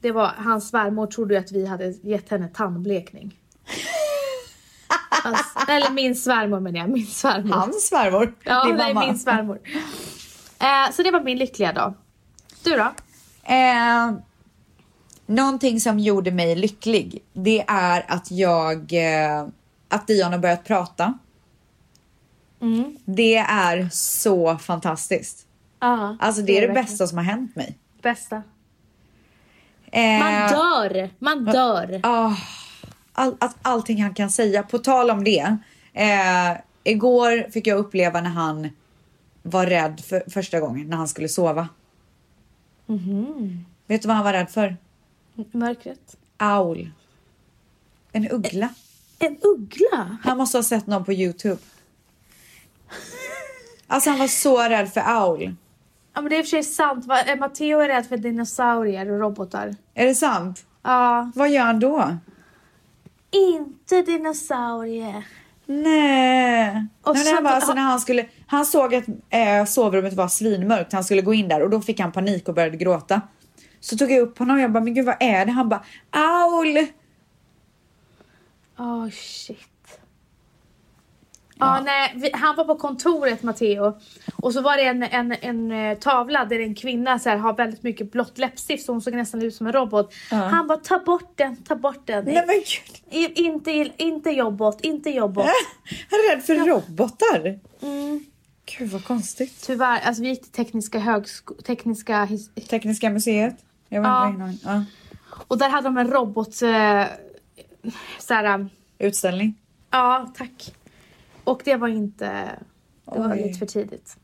det 0.00 0.12
var, 0.12 0.26
hans 0.26 0.68
svärmor 0.68 1.06
trodde 1.06 1.38
att 1.38 1.52
vi 1.52 1.66
hade 1.66 1.94
gett 2.02 2.30
henne 2.30 2.48
tandblekning. 2.48 3.36
Alltså, 5.24 5.58
eller 5.68 5.90
min 5.90 6.16
svärmor 6.16 6.60
menar 6.60 6.78
jag, 6.78 6.88
min 6.88 7.06
svärmor. 7.06 7.54
Hans 7.54 7.88
svärmor. 7.88 8.34
Ja, 8.44 8.64
din 8.64 8.80
är 8.80 8.94
mamma. 8.94 9.06
min 9.06 9.18
svärmor. 9.18 9.60
Eh, 10.60 10.92
så 10.92 11.02
det 11.02 11.10
var 11.10 11.20
min 11.20 11.38
lyckliga 11.38 11.72
dag. 11.72 11.94
Du 12.64 12.70
då? 12.70 12.92
Eh, 13.42 14.10
någonting 15.30 15.80
som 15.80 15.98
gjorde 15.98 16.30
mig 16.30 16.54
lycklig, 16.56 17.22
det 17.32 17.64
är 17.68 18.04
att 18.08 18.30
jag, 18.30 18.92
eh, 18.92 19.46
att 19.88 20.06
Dion 20.06 20.32
har 20.32 20.38
börjat 20.38 20.64
prata. 20.64 21.18
Mm. 22.60 22.96
Det 23.04 23.36
är 23.36 23.88
så 23.92 24.58
fantastiskt. 24.58 25.46
Ja, 25.80 26.16
Alltså 26.20 26.42
det 26.42 26.52
är 26.56 26.60
det 26.60 26.66
verkligen. 26.66 26.84
bästa 26.86 27.06
som 27.06 27.18
har 27.18 27.24
hänt 27.24 27.56
mig. 27.56 27.78
Bästa. 28.02 28.42
Eh, 29.92 30.18
Man 30.18 30.48
dör! 30.50 31.10
Man 31.18 31.44
dör! 31.44 32.00
ah, 32.02 32.32
all, 33.12 33.36
att 33.40 33.56
allting 33.62 34.02
han 34.02 34.14
kan 34.14 34.30
säga. 34.30 34.62
På 34.62 34.78
tal 34.78 35.10
om 35.10 35.24
det. 35.24 35.56
Eh, 35.92 36.56
igår 36.84 37.50
fick 37.50 37.66
jag 37.66 37.78
uppleva 37.78 38.20
när 38.20 38.30
han 38.30 38.68
var 39.42 39.66
rädd 39.66 40.00
för 40.00 40.22
första 40.30 40.60
gången 40.60 40.88
när 40.90 40.96
han 40.96 41.08
skulle 41.08 41.28
sova. 41.28 41.68
Mhm. 42.86 43.64
Vet 43.86 44.02
du 44.02 44.08
vad 44.08 44.16
han 44.16 44.24
var 44.24 44.32
rädd 44.32 44.50
för? 44.50 44.76
Mörkret. 45.52 46.16
Aul. 46.36 46.90
En 48.12 48.30
uggla. 48.30 48.68
En 49.18 49.38
uggla? 49.42 50.18
Han 50.24 50.38
måste 50.38 50.58
ha 50.58 50.62
sett 50.62 50.86
någon 50.86 51.04
på 51.04 51.12
Youtube. 51.12 51.58
Alltså 53.86 54.10
han 54.10 54.18
var 54.18 54.26
så 54.26 54.62
rädd 54.62 54.92
för 54.92 55.00
aul. 55.00 55.54
Ja 56.14 56.20
men 56.20 56.30
det 56.30 56.36
är 56.36 56.38
i 56.38 56.42
och 56.42 56.46
för 56.46 56.50
sig 56.50 56.62
sant. 56.62 57.06
Eh, 57.26 57.36
Matteo 57.38 57.78
är 57.80 57.88
rädd 57.88 58.06
för 58.06 58.16
dinosaurier 58.16 59.10
och 59.10 59.20
robotar. 59.20 59.74
Är 59.94 60.06
det 60.06 60.14
sant? 60.14 60.66
Ja. 60.82 61.30
Vad 61.34 61.50
gör 61.50 61.64
han 61.64 61.80
då? 61.80 62.16
Inte 63.30 64.02
dinosaurier. 64.02 65.24
Nej. 65.66 66.86
Och 67.02 67.14
Nej, 67.14 67.34
han, 67.34 67.44
var, 67.44 67.50
alltså, 67.50 67.74
när 67.74 67.82
han, 67.82 68.00
skulle, 68.00 68.26
han 68.46 68.66
såg 68.66 68.94
att 68.94 69.04
eh, 69.30 69.64
sovrummet 69.66 70.12
var 70.12 70.28
svinmörkt. 70.28 70.92
Han 70.92 71.04
skulle 71.04 71.22
gå 71.22 71.34
in 71.34 71.48
där 71.48 71.62
och 71.62 71.70
då 71.70 71.80
fick 71.80 72.00
han 72.00 72.12
panik 72.12 72.48
och 72.48 72.54
började 72.54 72.76
gråta. 72.76 73.20
Så 73.80 73.96
tog 73.96 74.10
jag 74.10 74.20
upp 74.20 74.38
honom 74.38 74.56
och 74.56 74.62
jag 74.62 74.72
bara, 74.72 74.84
men 74.84 74.94
gud 74.94 75.04
vad 75.06 75.16
är 75.20 75.46
det? 75.46 75.52
Han 75.52 75.68
bara, 75.68 75.84
aul! 76.10 76.86
Åh 78.78 78.86
oh, 79.04 79.10
shit. 79.10 79.66
Ja, 81.62 81.80
nej, 81.84 82.12
vi, 82.16 82.30
han 82.34 82.56
var 82.56 82.64
på 82.64 82.74
kontoret 82.74 83.42
Matteo 83.42 83.98
och 84.36 84.52
så 84.52 84.60
var 84.62 84.76
det 84.76 84.82
en, 84.82 85.02
en, 85.02 85.32
en 85.40 85.72
eh, 85.72 85.98
tavla 85.98 86.44
där 86.44 86.60
en 86.60 86.74
kvinna 86.74 87.18
så 87.18 87.28
här, 87.28 87.36
har 87.36 87.52
väldigt 87.56 87.82
mycket 87.82 88.12
blått 88.12 88.38
läppstift 88.38 88.86
så 88.86 88.92
hon 88.92 89.02
såg 89.02 89.14
nästan 89.14 89.42
ut 89.42 89.54
som 89.54 89.66
en 89.66 89.72
robot. 89.72 90.14
Han 90.30 90.66
bara 90.66 90.78
ta 90.78 90.98
bort 90.98 91.32
den, 91.36 91.56
ta 91.56 91.76
bort 91.76 92.06
den. 92.06 92.24
Nej 92.24 92.44
men 92.46 92.56
gud. 92.56 93.36
Inte, 93.38 93.90
inte 93.96 94.30
jobbot, 94.30 94.80
inte 94.80 95.10
jobbot. 95.10 95.44
Han 96.10 96.18
är 96.20 96.34
rädd 96.36 96.44
för 96.44 96.54
robotar. 96.54 97.58
Mm. 97.82 98.24
Gud 98.78 98.88
vad 98.90 99.04
konstigt. 99.04 99.62
Tyvärr, 99.66 100.00
alltså 100.00 100.22
vi 100.22 100.28
gick 100.28 100.42
till 100.42 100.52
tekniska 100.52 100.98
högsko- 100.98 101.62
tekniska 101.62 102.24
his- 102.24 102.66
Tekniska 102.68 103.10
museet. 103.10 103.54
Jag 103.92 104.02
var 104.02 104.08
Ja. 104.10 104.28
inte 104.28 104.58
ja. 104.68 104.84
Och 105.48 105.58
där 105.58 105.68
hade 105.68 105.88
de 105.88 105.98
en 105.98 106.10
robot... 106.10 106.62
Eh, 106.62 107.04
såhär, 108.18 108.68
Utställning? 108.98 109.54
ja 109.90 110.32
tack. 110.36 110.74
Och 111.44 111.62
det 111.64 111.76
var 111.76 111.88
inte... 111.88 112.48
Det 113.04 113.18
var 113.20 113.32
Oj. 113.32 113.42
lite 113.42 113.58
för 113.58 113.66
tidigt. 113.66 114.16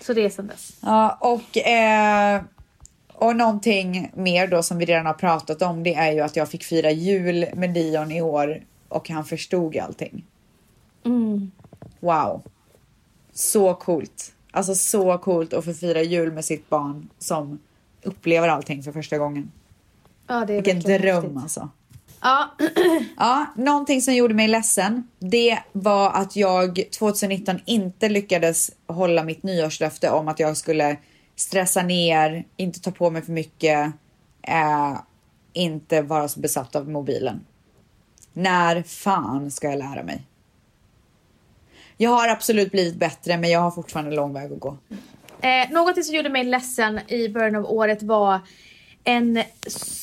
Så 0.00 0.12
det 0.14 0.24
är 0.24 0.30
sen 0.30 0.46
dess. 0.46 0.76
Ja, 0.80 1.18
och, 1.20 1.56
eh, 1.58 2.42
och 3.12 3.36
någonting 3.36 4.10
mer 4.14 4.46
då 4.48 4.62
som 4.62 4.78
vi 4.78 4.84
redan 4.84 5.06
har 5.06 5.14
pratat 5.14 5.62
om, 5.62 5.82
det 5.82 5.94
är 5.94 6.12
ju 6.12 6.20
att 6.20 6.36
jag 6.36 6.48
fick 6.48 6.64
fira 6.64 6.90
jul 6.90 7.46
med 7.54 7.70
Dion 7.74 8.12
i 8.12 8.22
år 8.22 8.62
och 8.88 9.08
han 9.10 9.24
förstod 9.24 9.76
allting. 9.76 10.24
Mm. 11.04 11.50
Wow. 12.00 12.42
Så 13.32 13.74
coolt. 13.74 14.32
Alltså 14.50 14.74
så 14.74 15.18
coolt 15.18 15.52
att 15.52 15.64
få 15.64 15.72
fira 15.74 16.02
jul 16.02 16.32
med 16.32 16.44
sitt 16.44 16.68
barn 16.68 17.08
som 17.18 17.58
upplever 18.08 18.48
allting 18.48 18.82
för 18.82 18.92
första 18.92 19.18
gången. 19.18 19.52
Ja, 20.26 20.44
det 20.44 20.52
är 20.52 20.62
Vilken 20.62 20.80
dröm 20.80 21.22
häftigt. 21.22 21.42
alltså. 21.42 21.68
Ja, 22.20 22.54
Ja, 23.16 23.46
någonting 23.56 24.02
som 24.02 24.14
gjorde 24.14 24.34
mig 24.34 24.48
ledsen, 24.48 25.08
det 25.18 25.58
var 25.72 26.10
att 26.12 26.36
jag 26.36 26.82
2019 26.98 27.60
inte 27.64 28.08
lyckades 28.08 28.70
hålla 28.86 29.24
mitt 29.24 29.42
nyårslöfte 29.42 30.10
om 30.10 30.28
att 30.28 30.40
jag 30.40 30.56
skulle 30.56 30.96
stressa 31.36 31.82
ner, 31.82 32.44
inte 32.56 32.80
ta 32.80 32.90
på 32.90 33.10
mig 33.10 33.22
för 33.22 33.32
mycket, 33.32 33.92
eh, 34.42 34.96
inte 35.52 36.02
vara 36.02 36.28
så 36.28 36.40
besatt 36.40 36.76
av 36.76 36.88
mobilen. 36.88 37.40
När 38.32 38.82
fan 38.82 39.50
ska 39.50 39.68
jag 39.70 39.78
lära 39.78 40.02
mig? 40.02 40.22
Jag 41.96 42.10
har 42.10 42.28
absolut 42.28 42.70
blivit 42.72 42.96
bättre, 42.96 43.38
men 43.38 43.50
jag 43.50 43.60
har 43.60 43.70
fortfarande 43.70 44.16
lång 44.16 44.32
väg 44.32 44.52
att 44.52 44.60
gå. 44.60 44.76
Eh, 45.40 45.70
något 45.70 46.04
som 46.04 46.14
gjorde 46.14 46.28
mig 46.28 46.44
ledsen 46.44 47.00
i 47.08 47.28
början 47.28 47.56
av 47.56 47.70
året 47.70 48.02
var 48.02 48.40
en 49.04 49.42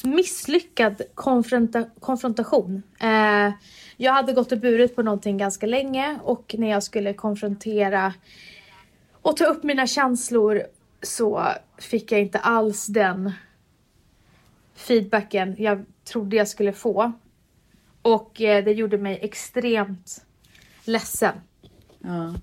misslyckad 0.04 1.02
konfronta- 1.16 1.90
konfrontation. 2.00 2.84
Eh, 3.00 3.52
jag 3.98 4.14
hade 4.14 4.34
gått 4.34 4.52
och 4.52 4.60
burit 4.60 4.96
på 4.96 5.04
någonting 5.04 5.38
ganska 5.38 5.66
länge 5.66 6.20
och 6.24 6.56
när 6.58 6.70
jag 6.70 6.84
skulle 6.84 7.14
konfrontera 7.14 8.14
och 9.22 9.38
ta 9.38 9.46
upp 9.46 9.64
mina 9.64 9.88
känslor 9.88 10.64
så 11.02 11.48
fick 11.78 12.12
jag 12.12 12.22
inte 12.22 12.40
alls 12.40 12.86
den 12.88 13.32
feedbacken 14.76 15.56
jag 15.58 15.86
trodde 16.04 16.36
jag 16.36 16.48
skulle 16.48 16.74
få. 16.74 17.12
Och 18.02 18.42
eh, 18.42 18.64
det 18.64 18.72
gjorde 18.72 18.98
mig 18.98 19.20
extremt 19.22 20.26
ledsen. 20.86 21.36
Ja. 22.00 22.34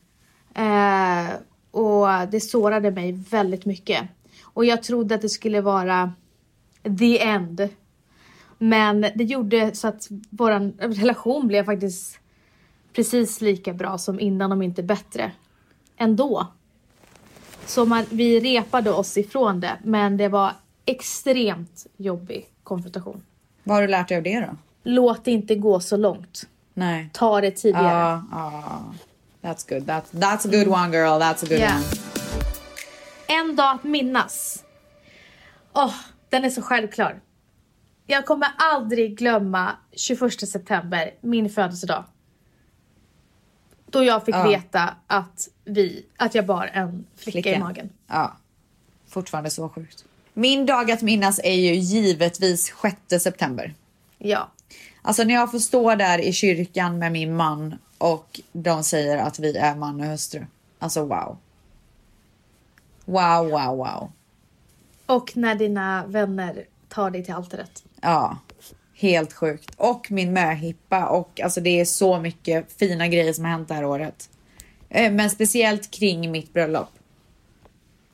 Eh, 0.63 1.31
och 1.73 2.07
det 2.31 2.41
sårade 2.41 2.91
mig 2.91 3.13
väldigt 3.13 3.65
mycket. 3.65 4.03
Och 4.43 4.65
jag 4.65 4.83
trodde 4.83 5.15
att 5.15 5.23
det 5.23 5.29
skulle 5.29 5.61
vara 5.61 6.13
the 6.99 7.23
end. 7.23 7.69
Men 8.59 9.01
det 9.01 9.25
gjorde 9.25 9.75
så 9.75 9.89
att 9.89 10.09
vår 10.31 10.51
relation 10.95 11.47
blev 11.47 11.65
faktiskt 11.65 12.19
precis 12.93 13.41
lika 13.41 13.73
bra 13.73 13.99
som 13.99 14.21
innan, 14.21 14.53
om 14.53 14.63
inte 14.63 14.83
bättre. 14.83 15.33
Ändå. 15.97 16.47
Så 17.67 17.85
man, 17.85 18.05
vi 18.11 18.41
repade 18.41 18.91
oss 18.91 19.17
ifrån 19.17 19.61
det, 19.61 19.79
men 19.85 20.17
det 20.17 20.29
var 20.29 20.53
extremt 20.87 21.87
jobbig 21.97 22.47
konfrontation. 22.63 23.23
Vad 23.65 23.77
har 23.77 23.83
du 23.83 23.89
lärt 23.89 24.09
dig 24.09 24.17
av 24.17 24.23
det 24.23 24.41
då? 24.41 24.57
Låt 24.83 25.25
det 25.25 25.31
inte 25.31 25.55
gå 25.55 25.81
så 25.81 25.97
långt. 25.97 26.49
Nej. 26.75 27.11
Ta 27.13 27.41
det 27.41 27.51
tidigare. 27.51 27.87
Ja, 27.89 28.23
ja. 28.31 28.95
That's 29.43 29.65
good. 29.69 29.87
That's, 29.87 30.11
that's 30.11 30.45
a 30.47 30.49
good 30.51 30.69
one 30.69 30.91
girl. 30.93 31.19
That's 31.21 31.43
a 31.43 31.47
good 31.49 31.61
Ja. 31.61 31.75
one. 31.75 31.85
En 33.27 33.57
dag 33.57 33.75
att 33.75 33.85
minnas. 33.85 34.65
Åh, 35.73 35.95
den 36.29 36.45
är 36.45 36.51
så 36.51 36.63
självklar. 36.63 37.21
Jag 38.07 38.27
kommer 38.27 38.49
aldrig 38.59 39.19
glömma 39.19 39.77
21 39.93 40.49
september, 40.49 41.11
min 41.21 41.51
födelsedag. 41.51 42.05
Då 43.91 44.05
jag 44.05 44.25
fick 44.25 44.35
Ja. 44.35 44.43
veta 44.49 44.95
att, 45.07 45.49
vi, 45.65 46.07
att 46.17 46.35
jag 46.35 46.47
bar 46.47 46.71
en 46.73 47.05
flicka, 47.17 47.55
i 47.55 47.59
magen. 47.59 47.91
Ja. 48.07 48.37
Fortfarande 49.09 49.51
så 49.51 49.69
sjukt. 49.69 50.05
Min 50.35 50.67
dag 50.67 50.91
att 50.91 51.03
minnas 51.03 51.41
är 51.45 51.55
ju 51.55 51.75
givetvis 51.75 52.73
6 52.83 53.23
september. 53.25 53.75
Ja. 54.19 54.51
Alltså 55.03 55.25
när 55.25 55.35
jag 55.35 55.51
får 55.51 55.59
stå 55.59 55.95
där 55.95 56.19
i 56.19 56.33
kyrkan 56.33 56.99
med 56.99 57.13
min 57.13 57.37
man 57.37 57.79
och 58.03 58.41
de 58.53 58.83
säger 58.85 59.19
att 59.19 59.39
vi 59.39 59.57
är 59.57 59.75
man 59.77 60.01
och 60.01 60.07
hustru. 60.07 60.47
Alltså 60.79 61.01
wow. 61.05 61.37
Wow, 63.05 63.51
wow, 63.51 63.77
wow. 63.77 64.13
Och 65.07 65.37
när 65.37 65.55
dina 65.55 66.05
vänner 66.07 66.65
tar 66.89 67.11
dig 67.11 67.25
till 67.25 67.35
altaret. 67.35 67.85
Ja, 68.01 68.39
helt 68.95 69.33
sjukt. 69.33 69.75
Och 69.77 70.11
min 70.11 70.33
möhippa 70.33 71.07
och 71.09 71.41
alltså 71.41 71.61
det 71.61 71.81
är 71.81 71.85
så 71.85 72.21
mycket 72.21 72.73
fina 72.73 73.09
grejer 73.09 73.33
som 73.33 73.45
har 73.45 73.53
hänt 73.53 73.69
det 73.69 73.75
här 73.75 73.85
året. 73.85 74.31
Eh, 74.89 75.13
Men 75.13 75.31
speciellt 75.31 75.91
kring 75.91 76.31
mitt 76.31 76.53
bröllop 76.53 76.89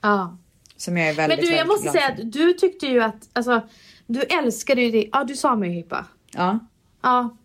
Ja. 0.00 0.36
som 0.76 0.96
jag 0.96 1.08
är 1.08 1.14
Men 1.16 1.28
väldigt, 1.28 1.46
du, 1.48 1.56
jag 1.56 1.66
måste 1.66 1.90
säga 1.90 2.08
att 2.08 2.32
du 2.32 2.52
tyckte 2.52 2.86
ju 2.86 3.02
att, 3.02 3.28
alltså, 3.32 3.68
du 4.06 4.22
älskade 4.22 4.82
ju 4.82 4.90
det. 4.90 5.08
Ja, 5.12 5.24
du 5.24 5.36
sa 5.36 5.56
mig 5.56 5.70
hippa. 5.70 6.06
Ja, 6.30 6.58
Ja, 7.02 7.36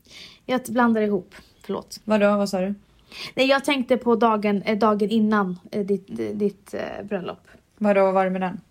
jag 0.45 0.61
blandar 0.63 1.01
ihop. 1.01 1.35
Förlåt. 1.65 1.99
vadå, 2.03 2.37
vad 2.37 2.49
sa 2.49 2.61
du? 2.61 2.75
Nej, 3.35 3.45
jag 3.47 3.65
tänkte 3.65 3.97
på 3.97 4.15
dagen, 4.15 4.61
eh, 4.61 4.77
dagen 4.77 5.09
innan 5.09 5.59
eh, 5.71 5.85
ditt, 5.85 6.19
eh, 6.19 6.25
ditt 6.25 6.73
eh, 6.73 7.03
bröllop. 7.03 7.47
Vadå, 7.77 8.01
vad 8.05 8.13
var 8.13 8.23
det 8.23 8.29
med 8.31 8.41
den? 8.41 8.61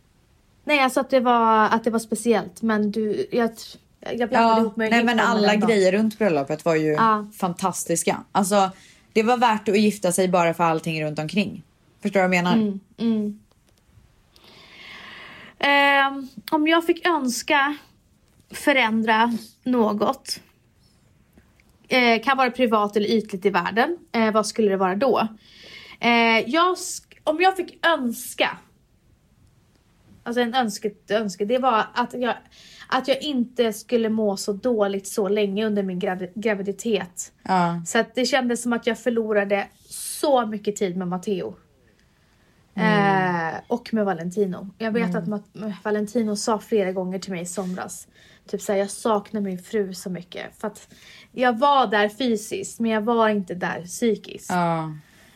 Nej, 0.64 0.78
alltså 0.80 1.00
att 1.00 1.10
det 1.10 1.20
var, 1.20 1.64
att 1.68 1.84
det 1.84 1.90
var 1.90 1.98
speciellt. 1.98 2.62
Men 2.62 2.90
du, 2.90 3.26
jag, 3.32 3.50
jag 4.00 4.28
blandade 4.28 4.54
Ja, 4.54 4.60
ihop 4.60 4.76
mig. 4.76 4.90
nej 4.90 5.04
men 5.04 5.20
alla 5.20 5.56
grejer 5.56 5.92
runt 5.92 6.18
bröllopet 6.18 6.64
var 6.64 6.74
ju 6.74 6.92
Ja. 6.92 7.26
fantastiska. 7.36 8.24
Alltså, 8.32 8.70
det 9.12 9.22
var 9.22 9.36
värt 9.36 9.68
att 9.68 9.78
gifta 9.80 10.12
sig 10.12 10.28
bara 10.28 10.54
för 10.54 10.64
allting 10.64 11.04
runt 11.04 11.18
omkring. 11.18 11.62
Förstår 12.02 12.20
du 12.20 12.26
vad 12.28 12.36
jag 12.36 12.44
menar? 12.44 12.54
Mm, 12.56 12.80
mm. 12.98 13.38
Ehm, 15.58 16.28
om 16.50 16.68
jag 16.68 16.86
fick 16.86 17.06
önska 17.06 17.76
förändra 18.50 19.38
något. 19.64 20.40
Eh, 21.92 22.22
kan 22.22 22.36
vara 22.36 22.50
privat 22.50 22.96
eller 22.96 23.06
ytligt 23.08 23.46
i 23.46 23.50
världen. 23.50 23.98
Eh, 24.12 24.32
vad 24.32 24.46
skulle 24.46 24.68
det 24.70 24.76
vara 24.76 24.94
då? 24.96 25.28
Eh, 26.00 26.38
jag, 26.50 26.76
om 27.24 27.40
jag 27.40 27.56
fick 27.56 27.86
önska. 27.86 28.58
Alltså 30.24 30.40
en 30.40 30.54
önsket 30.54 31.10
önske. 31.10 31.44
Det 31.44 31.58
var 31.58 31.84
att 31.94 32.14
jag, 32.14 32.34
att 32.88 33.08
jag 33.08 33.22
inte 33.22 33.72
skulle 33.72 34.08
må 34.08 34.36
så 34.36 34.52
dåligt 34.52 35.06
så 35.06 35.28
länge 35.28 35.66
under 35.66 35.82
min 35.82 36.00
gravi- 36.00 36.32
graviditet. 36.34 37.32
Ja. 37.42 37.82
Så 37.86 37.98
att 37.98 38.14
det 38.14 38.24
kändes 38.26 38.62
som 38.62 38.72
att 38.72 38.86
jag 38.86 38.98
förlorade 38.98 39.66
så 39.88 40.46
mycket 40.46 40.76
tid 40.76 40.96
med 40.96 41.08
Matteo. 41.08 41.56
Eh, 42.74 43.54
och 43.66 43.94
med 43.94 44.04
Valentino. 44.04 44.70
Jag 44.78 44.92
vet 44.92 45.14
att 45.14 45.24
Ma- 45.24 45.72
Valentino 45.84 46.36
sa 46.36 46.58
flera 46.58 46.92
gånger 46.92 47.18
till 47.18 47.32
mig 47.32 47.42
i 47.42 47.46
somras. 47.46 48.08
Typ 48.46 48.62
såhär, 48.62 48.78
jag 48.78 48.90
saknar 48.90 49.40
min 49.40 49.58
fru 49.58 49.94
så 49.94 50.10
mycket. 50.10 50.44
För 50.58 50.68
att 50.68 50.94
jag 51.32 51.58
var 51.58 51.86
där 51.86 52.08
fysiskt 52.08 52.80
men 52.80 52.90
jag 52.90 53.00
var 53.00 53.28
inte 53.28 53.54
där 53.54 53.84
psykiskt. 53.84 54.50
Ja. 54.50 54.92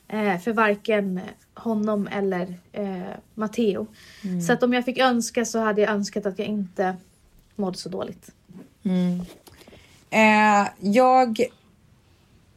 Eh, 0.09 0.39
för 0.39 0.53
varken 0.53 1.21
honom 1.55 2.07
eller 2.07 2.55
eh, 2.73 3.17
Matteo. 3.35 3.87
Så 4.47 4.53
att 4.53 4.63
om 4.63 4.73
jag 4.73 4.85
fick 4.85 4.99
önska 4.99 5.45
så 5.45 5.59
hade 5.59 5.81
jag 5.81 5.91
önskat 5.91 6.27
att 6.27 6.39
jag 6.39 6.49
inte 6.49 6.97
mådde 7.57 7.79
så 7.79 7.89
dåligt. 7.89 8.31
Eh, 10.11 10.69
jag... 10.81 11.41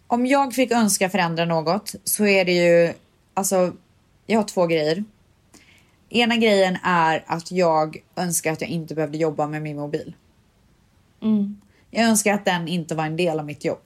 Om 0.07 0.25
jag 0.25 0.53
fick 0.53 0.71
önska 0.71 1.09
förändra 1.09 1.45
något 1.45 1.95
så 2.03 2.25
är 2.25 2.45
det 2.45 2.51
ju... 2.51 2.93
Alltså, 3.33 3.73
jag 4.25 4.39
har 4.39 4.43
två 4.43 4.67
grejer. 4.67 5.03
Ena 6.09 6.37
grejen 6.37 6.77
är 6.83 7.23
att 7.27 7.51
jag 7.51 7.97
önskar 8.15 8.51
att 8.51 8.61
jag 8.61 8.69
inte 8.69 8.95
behövde 8.95 9.17
jobba 9.17 9.47
med 9.47 9.61
min 9.61 9.77
mobil. 9.77 10.13
Mm. 11.21 11.61
Jag 11.91 12.05
önskar 12.05 12.33
att 12.33 12.45
den 12.45 12.67
inte 12.67 12.95
var 12.95 13.05
en 13.05 13.17
del 13.17 13.39
av 13.39 13.45
mitt 13.45 13.65
jobb. 13.65 13.79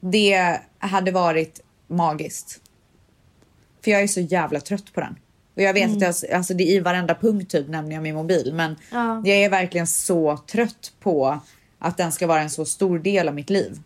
Det 0.00 0.60
hade 0.78 1.10
varit 1.10 1.60
magiskt. 1.86 2.60
För 3.84 3.90
jag 3.90 4.02
är 4.02 4.06
så 4.06 4.20
jävla 4.20 4.60
trött 4.60 4.92
på 4.92 5.00
den. 5.00 5.16
Och 5.54 5.62
jag 5.62 5.74
vet 5.74 6.02
att 6.02 6.22
jag, 6.22 6.32
alltså 6.32 6.54
det 6.54 6.64
är 6.64 6.76
i 6.76 6.80
varenda 6.80 7.14
punkt 7.14 7.50
typ 7.50 7.68
nämner 7.68 7.94
jag 7.94 8.02
min 8.02 8.14
mobil. 8.14 8.52
Men 8.54 8.76
Ja. 8.90 9.22
jag 9.24 9.36
är 9.36 9.50
verkligen 9.50 9.86
så 9.86 10.36
trött 10.36 10.92
på 11.00 11.40
att 11.78 11.96
den 11.96 12.12
ska 12.12 12.26
vara 12.26 12.40
en 12.40 12.50
så 12.50 12.64
stor 12.64 12.98
del 12.98 13.28
av 13.28 13.34
mitt 13.34 13.50
liv. 13.50 13.80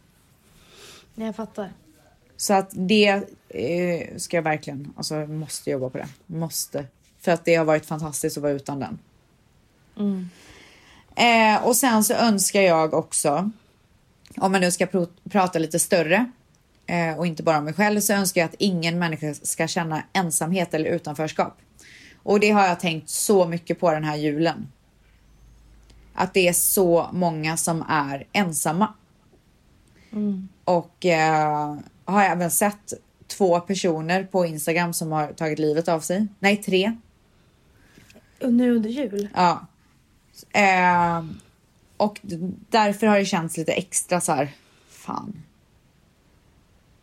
Jag 1.14 1.36
fattar. 1.36 1.72
Så 2.36 2.54
att 2.54 2.70
det 2.72 3.08
eh, 3.48 4.16
ska 4.16 4.36
jag 4.36 4.42
verkligen, 4.42 4.92
alltså 4.96 5.14
jag 5.14 5.30
måste 5.30 5.70
jobba 5.70 5.90
på 5.90 5.98
det. 5.98 6.08
Måste. 6.26 6.86
För 7.20 7.32
att 7.32 7.44
det 7.44 7.54
har 7.54 7.64
varit 7.64 7.86
fantastiskt 7.86 8.36
att 8.36 8.42
vara 8.42 8.52
utan 8.52 8.80
den. 8.80 8.98
Mm. 9.98 10.28
Eh, 11.16 11.64
och 11.64 11.76
sen 11.76 12.04
så 12.04 12.14
önskar 12.14 12.60
jag 12.60 12.94
också, 12.94 13.50
om 14.36 14.52
man 14.52 14.60
nu 14.60 14.70
ska 14.70 14.84
pr- 14.86 15.08
prata 15.30 15.58
lite 15.58 15.78
större 15.78 16.30
eh, 16.86 17.18
och 17.18 17.26
inte 17.26 17.42
bara 17.42 17.58
om 17.58 17.64
mig 17.64 17.74
själv, 17.74 18.00
så 18.00 18.12
önskar 18.12 18.40
jag 18.40 18.48
att 18.48 18.54
ingen 18.58 18.98
människa 18.98 19.34
ska 19.34 19.66
känna 19.68 20.02
ensamhet 20.12 20.74
eller 20.74 20.90
utanförskap. 20.90 21.58
Och 22.22 22.40
det 22.40 22.50
har 22.50 22.66
jag 22.66 22.80
tänkt 22.80 23.08
så 23.08 23.46
mycket 23.46 23.80
på 23.80 23.90
den 23.90 24.04
här 24.04 24.16
julen. 24.16 24.68
att 26.14 26.34
det 26.34 26.48
är 26.48 26.52
så 26.52 27.08
många 27.12 27.56
som 27.56 27.84
är 27.88 28.26
ensamma. 28.32 28.94
Och 30.64 31.06
eh, 31.06 31.76
har 32.04 32.22
även 32.24 32.50
sett 32.50 32.92
två 33.26 33.60
personer 33.60 34.24
på 34.24 34.46
Instagram 34.46 34.92
som 34.94 35.12
har 35.12 35.32
tagit 35.32 35.58
livet 35.58 35.88
av 35.88 36.00
sig. 36.00 36.26
Nej, 36.38 36.56
tre. 36.56 36.96
Och 38.42 38.52
nu 38.52 38.76
under 38.76 38.90
jul. 38.90 39.28
Ja. 39.34 39.66
Eh, 40.52 41.24
och 41.96 42.20
därför 42.68 43.06
har 43.06 43.18
det 43.18 43.24
känts 43.24 43.56
lite 43.56 43.72
extra 43.72 44.20
så 44.20 44.32
här, 44.32 44.52
fan. 44.88 45.42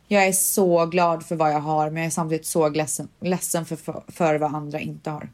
Jag 0.07 0.27
är 0.27 0.32
så 0.32 0.86
glad 0.86 1.25
för 1.25 1.36
vad 1.36 1.51
jag 1.51 1.59
har, 1.59 1.89
men 1.89 1.97
jag 1.97 2.07
är 2.07 2.11
samtidigt 2.11 2.45
så 2.45 2.69
ledsen, 2.69 3.07
ledsen 3.19 3.65
för, 3.65 3.75
för, 3.75 4.03
för 4.07 4.36
vad 4.36 4.55
andra 4.55 4.80
inte 4.80 5.09
har. 5.09 5.30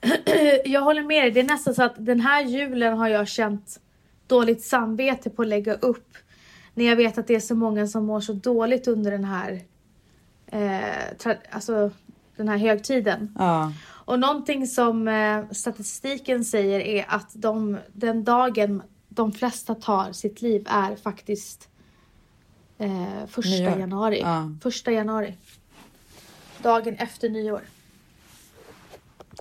Jag 0.64 0.80
håller 0.80 1.02
med 1.02 1.22
dig. 1.24 1.30
Det 1.30 1.40
är 1.40 1.44
nästan 1.44 1.74
så 1.74 1.82
att 1.82 1.94
den 1.98 2.20
här 2.20 2.42
julen 2.42 2.98
har 2.98 3.08
jag 3.08 3.28
känt 3.28 3.80
dåligt 4.26 4.64
samvete 4.64 5.30
på 5.30 5.42
att 5.42 5.48
lägga 5.48 5.74
upp. 5.74 6.16
När 6.74 6.84
jag 6.84 6.96
vet 6.96 7.18
att 7.18 7.26
det 7.26 7.34
är 7.34 7.40
så 7.40 7.54
många 7.54 7.86
som 7.86 8.04
mår 8.06 8.20
så 8.20 8.32
dåligt 8.32 8.88
under 8.88 9.10
den 9.10 9.24
här, 9.24 9.60
eh, 10.46 11.34
alltså, 11.50 11.90
den 12.36 12.48
här 12.48 12.56
högtiden. 12.56 13.34
Ja, 13.38 13.72
Och 14.06 14.20
någonting 14.20 14.66
som 14.66 15.08
eh, 15.08 15.50
statistiken 15.50 16.44
säger 16.44 16.80
är 16.80 17.04
att 17.08 17.30
de, 17.34 17.78
den 17.92 18.24
dagen 18.24 18.82
de 19.08 19.32
flesta 19.32 19.74
tar 19.74 20.12
sitt 20.12 20.42
liv 20.42 20.66
är 20.66 20.96
faktiskt 20.96 21.68
eh, 22.78 23.26
första 23.26 23.50
Nyår. 23.50 23.78
januari. 23.78 24.20
Ja. 24.20 24.50
Första 24.62 24.92
januari. 24.92 25.36
Dagen 26.62 26.94
efter 26.94 27.28
nyår. 27.28 27.60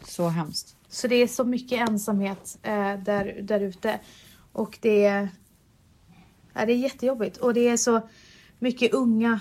så 0.03 0.27
hemskt. 0.27 0.75
Så 0.89 1.07
det 1.07 1.15
är 1.15 1.27
så 1.27 1.43
mycket 1.43 1.89
ensamhet 1.89 2.57
eh, 2.61 2.99
där, 2.99 3.39
där 3.41 3.59
ute. 3.59 3.99
Och 4.51 4.77
det 4.81 5.05
är, 5.05 5.29
ja, 6.53 6.65
det 6.65 6.73
är 6.73 6.77
jättejobbigt. 6.77 7.37
Och 7.37 7.53
det 7.53 7.67
är 7.67 7.77
så 7.77 8.09
mycket 8.59 8.93
unga. 8.93 9.39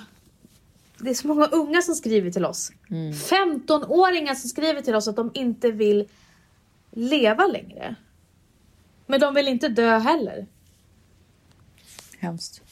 Det 1.05 1.11
är 1.11 1.14
så 1.14 1.28
många 1.28 1.46
unga 1.46 1.82
som 1.82 1.94
skriver 1.94 2.30
till 2.30 2.44
oss. 2.44 2.72
15-åringar 2.88 4.34
som 4.34 4.48
skriver 4.48 4.80
till 4.80 4.94
oss 4.94 5.09
att 5.09 5.16
de 5.16 5.30
inte 5.34 5.70
vill 5.70 6.09
leva 6.90 7.46
längre. 7.46 7.94
Men 9.07 9.20
de 9.20 9.34
vill 9.34 9.48
inte 9.48 9.68
dö 9.68 9.98
heller. 9.98 10.46
Hemskt. 12.18 12.62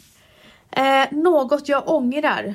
Eh, 0.71 1.13
något 1.13 1.69
jag 1.69 1.89
ångrar. 1.89 2.55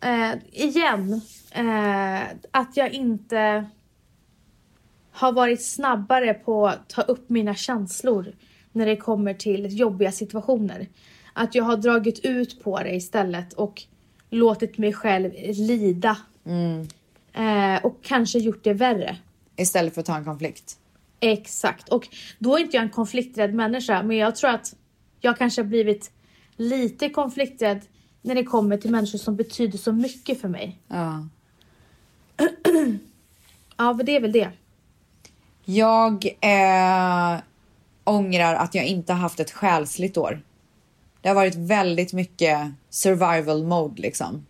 Eh, 0.00 0.32
igen. 0.52 1.20
Eh, 1.50 2.20
att 2.50 2.76
jag 2.76 2.92
inte 2.92 3.66
har 5.10 5.32
varit 5.32 5.64
snabbare 5.64 6.34
på 6.34 6.68
att 6.68 6.88
ta 6.88 7.02
upp 7.02 7.28
mina 7.28 7.54
känslor 7.54 8.32
när 8.72 8.86
det 8.86 8.96
kommer 8.96 9.34
till 9.34 9.78
jobbiga 9.78 10.12
situationer. 10.12 10.88
Att 11.32 11.54
jag 11.54 11.64
har 11.64 11.76
dragit 11.76 12.24
ut 12.24 12.64
på 12.64 12.78
det 12.78 12.94
istället 12.94 13.52
och 13.52 13.86
låtit 14.30 14.78
mig 14.78 14.92
själv 14.92 15.32
lida. 15.54 16.16
Eh, 17.32 17.84
och 17.84 18.02
kanske 18.02 18.38
gjort 18.38 18.64
det 18.64 18.72
värre. 18.72 19.16
Istället 19.56 19.94
för 19.94 20.00
att 20.00 20.06
ta 20.06 20.16
en 20.16 20.24
konflikt. 20.24 20.76
Exakt. 21.20 21.88
Och 21.88 22.08
då 22.38 22.56
är 22.56 22.60
inte 22.60 22.76
jag 22.76 22.84
en 22.84 22.90
konflikträdd 22.90 23.54
människa, 23.54 24.02
men 24.02 24.16
jag 24.16 24.36
tror 24.36 24.50
att 24.50 24.76
jag 25.20 25.38
kanske 25.38 25.62
har 25.62 25.66
blivit 25.68 26.10
lite 26.56 27.08
konflikträdd 27.08 27.80
när 28.22 28.34
det 28.34 28.44
kommer 28.44 28.76
till 28.76 28.90
människor 28.90 29.18
som 29.18 29.36
betyder 29.36 29.78
så 29.78 29.92
mycket 29.92 30.40
för 30.40 30.48
mig. 30.48 30.78
Ja. 30.88 31.28
Ja, 33.76 33.92
men 33.92 34.06
det 34.06 34.16
är 34.16 34.20
väl 34.20 34.32
det. 34.32 34.48
Jag 35.64 36.26
eh, 36.40 37.40
ångrar 38.04 38.54
att 38.54 38.74
jag 38.74 38.86
inte 38.86 39.12
haft 39.12 39.40
ett 39.40 39.50
själsligt 39.50 40.16
år. 40.16 40.42
Det 41.20 41.28
har 41.28 41.34
varit 41.34 41.54
väldigt 41.54 42.12
mycket 42.12 42.58
survival 42.90 43.64
mode 43.64 44.02
liksom. 44.02 44.46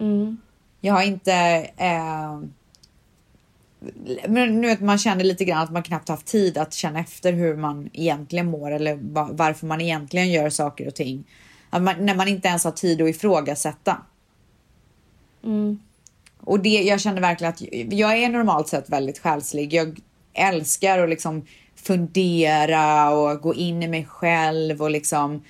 Mm. 0.00 0.36
Jag 0.80 0.94
har 0.94 1.02
inte... 1.02 1.32
Eh, 1.76 2.40
men 4.28 4.60
nu 4.60 4.68
vet 4.68 4.80
man 4.80 4.98
känner 4.98 5.24
lite 5.24 5.44
grann 5.44 5.62
att 5.62 5.72
man 5.72 5.82
knappt 5.82 6.08
haft 6.08 6.26
tid 6.26 6.58
att 6.58 6.74
känna 6.74 7.00
efter 7.00 7.32
hur 7.32 7.56
man 7.56 7.90
egentligen 7.92 8.46
mår 8.46 8.70
eller 8.70 8.94
va- 8.94 9.30
varför 9.32 9.66
man 9.66 9.80
egentligen 9.80 10.30
gör 10.30 10.50
saker 10.50 10.86
och 10.86 10.94
ting. 10.94 11.24
Man, 11.70 12.06
när 12.06 12.14
man 12.14 12.28
inte 12.28 12.48
ens 12.48 12.64
har 12.64 12.72
tid 12.72 13.02
att 13.02 13.08
ifrågasätta. 13.08 13.96
Mm. 15.44 15.78
Och 16.40 16.60
det, 16.60 16.82
jag 16.82 17.00
känner 17.00 17.20
verkligen 17.20 17.52
att 17.52 17.62
jag 17.92 18.18
är 18.18 18.28
normalt 18.28 18.68
sett 18.68 18.90
väldigt 18.90 19.18
själslig. 19.18 19.74
Jag 19.74 20.00
älskar 20.32 20.98
att 20.98 21.08
liksom 21.08 21.46
fundera 21.74 23.10
och 23.10 23.40
gå 23.40 23.54
in 23.54 23.82
i 23.82 23.88
mig 23.88 24.04
själv 24.04 24.82
och 24.82 24.90
liksom 24.90 25.42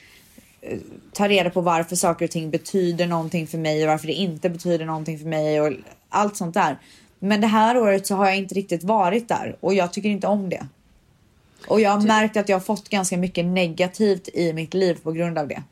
ta 1.12 1.28
reda 1.28 1.50
på 1.50 1.60
varför 1.60 1.96
saker 1.96 2.24
och 2.24 2.30
ting 2.30 2.50
betyder 2.50 3.06
någonting 3.06 3.46
för 3.46 3.58
mig 3.58 3.82
och 3.82 3.90
varför 3.90 4.06
det 4.06 4.12
inte 4.12 4.50
betyder 4.50 4.86
någonting 4.86 5.18
för 5.18 5.26
mig 5.26 5.60
och 5.60 5.72
allt 6.08 6.36
sånt 6.36 6.54
där. 6.54 6.78
Men 7.18 7.40
det 7.40 7.46
här 7.46 7.78
året 7.78 8.06
så 8.06 8.14
har 8.14 8.26
jag 8.26 8.36
inte 8.36 8.54
riktigt 8.54 8.84
varit 8.84 9.28
där 9.28 9.56
och 9.60 9.74
jag 9.74 9.92
tycker 9.92 10.08
inte 10.08 10.26
om 10.26 10.48
det. 10.48 10.66
Och 11.66 11.80
jag 11.80 11.90
har 11.90 12.00
märkt 12.00 12.36
att 12.36 12.48
jag 12.48 12.56
har 12.56 12.60
fått 12.60 12.88
ganska 12.88 13.16
mycket 13.16 13.44
negativt 13.44 14.28
i 14.28 14.52
mitt 14.52 14.74
liv 14.74 14.98
på 15.02 15.12
grund 15.12 15.38
av 15.38 15.48
det. 15.48 15.62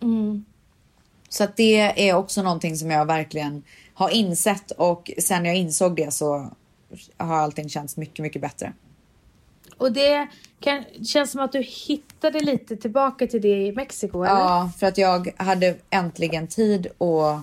Mm. 0.00 0.44
Så 1.28 1.44
att 1.44 1.56
det 1.56 2.08
är 2.08 2.14
också 2.14 2.42
någonting 2.42 2.76
som 2.76 2.90
jag 2.90 3.06
verkligen 3.06 3.62
har 3.94 4.10
insett 4.10 4.70
och 4.70 5.10
sen 5.18 5.44
jag 5.44 5.56
insåg 5.56 5.96
det 5.96 6.10
så 6.10 6.50
har 7.16 7.36
allting 7.36 7.68
känts 7.68 7.96
mycket, 7.96 8.18
mycket 8.18 8.42
bättre. 8.42 8.72
Och 9.78 9.92
det 9.92 10.28
kan, 10.60 10.84
känns 11.04 11.30
som 11.30 11.40
att 11.40 11.52
du 11.52 11.60
hittade 11.60 12.40
lite 12.40 12.76
tillbaka 12.76 13.26
till 13.26 13.42
det 13.42 13.66
i 13.66 13.72
Mexiko, 13.72 14.22
eller? 14.22 14.34
Ja, 14.34 14.70
för 14.78 14.86
att 14.86 14.98
jag 14.98 15.32
hade 15.36 15.76
äntligen 15.90 16.46
tid 16.46 16.86
och... 16.98 17.38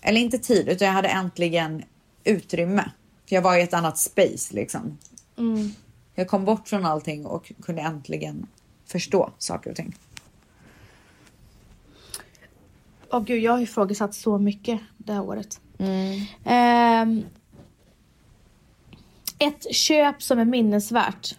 Eller 0.00 0.20
inte 0.20 0.38
tid, 0.38 0.68
utan 0.68 0.86
jag 0.86 0.94
hade 0.94 1.08
äntligen 1.08 1.82
utrymme. 2.24 2.90
För 3.28 3.34
jag 3.34 3.42
var 3.42 3.56
i 3.56 3.62
ett 3.62 3.74
annat 3.74 3.98
space 3.98 4.54
liksom. 4.54 4.98
Mm. 5.38 5.70
Jag 6.14 6.28
kom 6.28 6.44
bort 6.44 6.68
från 6.68 6.86
allting 6.86 7.26
och 7.26 7.52
kunde 7.62 7.82
äntligen 7.82 8.46
förstå 8.86 9.30
saker 9.38 9.70
och 9.70 9.76
ting. 9.76 9.94
Åh 13.12 13.24
gud, 13.24 13.42
jag 13.42 13.52
har 13.52 13.60
ifrågasatt 13.60 14.14
så 14.14 14.38
mycket 14.38 14.80
det 14.96 15.12
här 15.12 15.22
året. 15.22 15.60
Ehm, 16.44 17.24
ett 19.40 19.74
köp 19.74 20.22
som 20.22 20.38
är 20.38 20.44
minnesvärt. 20.44 21.34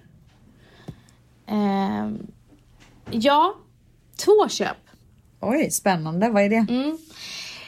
Ehm, 1.48 2.28
ja, 3.12 3.56
två 4.26 4.50
köp. 4.50 4.78
Oj, 5.40 5.72
spännande. 5.72 6.30
Vad 6.30 6.44
är 6.44 6.50
det? 6.50 6.66
Mm. 6.70 6.98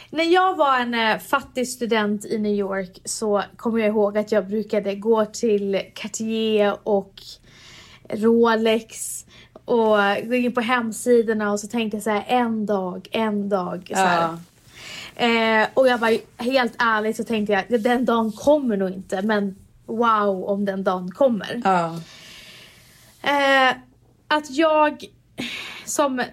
När 0.09 0.23
jag 0.23 0.55
var 0.55 0.79
en 0.79 0.93
eh, 0.93 1.17
fattig 1.17 1.67
student 1.67 2.25
i 2.25 2.39
New 2.39 2.53
York 2.53 3.01
så 3.05 3.43
kommer 3.57 3.79
jag 3.79 3.87
ihåg 3.87 4.17
att 4.17 4.31
jag 4.31 4.47
brukade 4.47 4.95
gå 4.95 5.25
till 5.25 5.81
Cartier 5.95 6.77
och 6.83 7.13
Rolex 8.09 9.25
och 9.65 9.97
gå 10.23 10.33
in 10.33 10.53
på 10.53 10.61
hemsidorna 10.61 11.51
och 11.51 11.59
så 11.59 11.67
tänkte 11.67 11.97
jag 11.97 12.03
så 12.03 12.09
här 12.09 12.25
en 12.27 12.65
dag, 12.65 13.07
en 13.11 13.49
dag. 13.49 13.87
Så 13.87 13.95
här. 13.95 14.37
Eh, 15.15 15.67
och 15.73 15.87
jag 15.87 15.97
var 15.97 16.17
helt 16.43 16.73
ärligt 16.77 17.17
så 17.17 17.23
tänkte 17.23 17.53
jag 17.53 17.81
den 17.81 18.05
dagen 18.05 18.31
kommer 18.31 18.77
nog 18.77 18.89
inte 18.89 19.21
men 19.21 19.55
wow 19.85 20.43
om 20.43 20.65
den 20.65 20.83
dagen 20.83 21.11
kommer. 21.11 21.61
Ja. 21.63 21.99
Eh, 23.21 23.75
att 24.27 24.49
jag 24.49 25.05
som, 25.85 26.23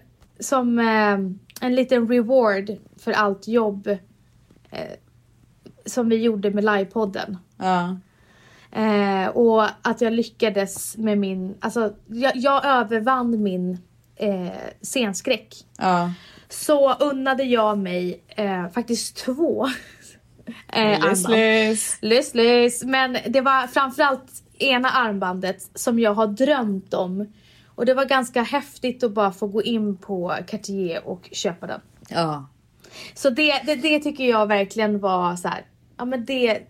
som 0.41 0.79
eh, 0.79 1.19
en 1.61 1.75
liten 1.75 2.09
reward 2.09 2.77
för 2.99 3.13
allt 3.13 3.49
jobb 3.49 3.87
eh, 4.71 4.97
som 5.87 6.09
vi 6.09 6.17
gjorde 6.17 6.51
med 6.51 6.65
livepodden. 6.65 7.39
Ja. 7.57 7.97
Eh, 8.73 9.29
och 9.29 9.65
att 9.83 10.01
jag 10.01 10.13
lyckades 10.13 10.97
med 10.97 11.19
min, 11.19 11.55
alltså 11.61 11.93
jag, 12.07 12.37
jag 12.37 12.65
övervann 12.65 13.43
min 13.43 13.79
eh, 14.17 14.51
scenskräck. 14.83 15.55
Ja. 15.79 16.13
Så 16.49 16.95
unnade 16.95 17.45
jag 17.45 17.79
mig 17.79 18.25
eh, 18.29 18.69
faktiskt 18.69 19.17
två 19.17 19.67
eh. 20.69 21.71
Lyss, 22.01 22.35
lyss. 22.35 22.83
Men 22.85 23.17
det 23.27 23.41
var 23.41 23.67
framförallt 23.67 24.43
ena 24.59 24.91
armbandet 24.91 25.71
som 25.75 25.99
jag 25.99 26.15
har 26.15 26.27
drömt 26.27 26.95
om. 26.95 27.33
Och 27.67 27.87
det 27.87 27.95
var 27.95 28.05
ganska 28.05 28.43
häftigt 28.43 29.03
att 29.03 29.13
bara 29.13 29.33
få 29.33 29.47
gå 29.47 29.63
in 29.63 29.97
på 29.97 30.37
Cartier 30.47 31.09
och 31.09 31.29
köpa 31.33 31.67
den. 31.67 31.81
Ja. 32.09 32.49
Så 33.15 33.31
det, 33.31 33.63
det, 33.67 33.75
det 33.75 34.01
tycker 34.01 34.25
jag 34.25 34.47
verkligen 34.47 34.99
var 34.99 35.37
så 35.37 35.49
här, 35.49 35.65
ja 35.97 36.05
men 36.05 36.25
det, 36.25 36.63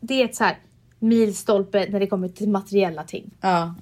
det 0.00 0.20
är 0.20 0.24
ett 0.24 0.36
så 0.36 0.44
här 0.44 0.58
milstolpe 0.98 1.86
när 1.90 2.00
det 2.00 2.06
kommer 2.06 2.28
till 2.28 2.48
materiella 2.48 3.02
ting. 3.02 3.30
Ja. 3.40 3.74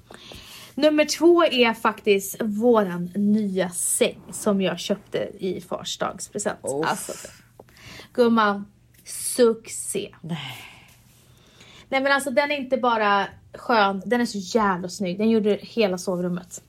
Nummer 0.75 1.05
två 1.05 1.45
är 1.45 1.73
faktiskt 1.73 2.41
våran 2.41 3.11
nya 3.15 3.69
säng 3.69 4.21
som 4.31 4.61
jag 4.61 4.79
köpte 4.79 5.17
i 5.39 5.61
farsdagspresent. 5.61 6.59
Uff. 6.63 6.87
Alltså, 6.87 7.27
gumman, 8.13 8.65
succé. 9.35 10.15
Nej. 10.21 10.57
Nej 11.89 12.01
men 12.01 12.11
alltså 12.11 12.31
den 12.31 12.51
är 12.51 12.57
inte 12.57 12.77
bara 12.77 13.27
skön, 13.53 14.01
den 14.05 14.21
är 14.21 14.25
så 14.25 14.37
jävla 14.37 14.89
snygg. 14.89 15.17
Den 15.17 15.29
gjorde 15.29 15.59
hela 15.61 15.97
sovrummet. 15.97 16.63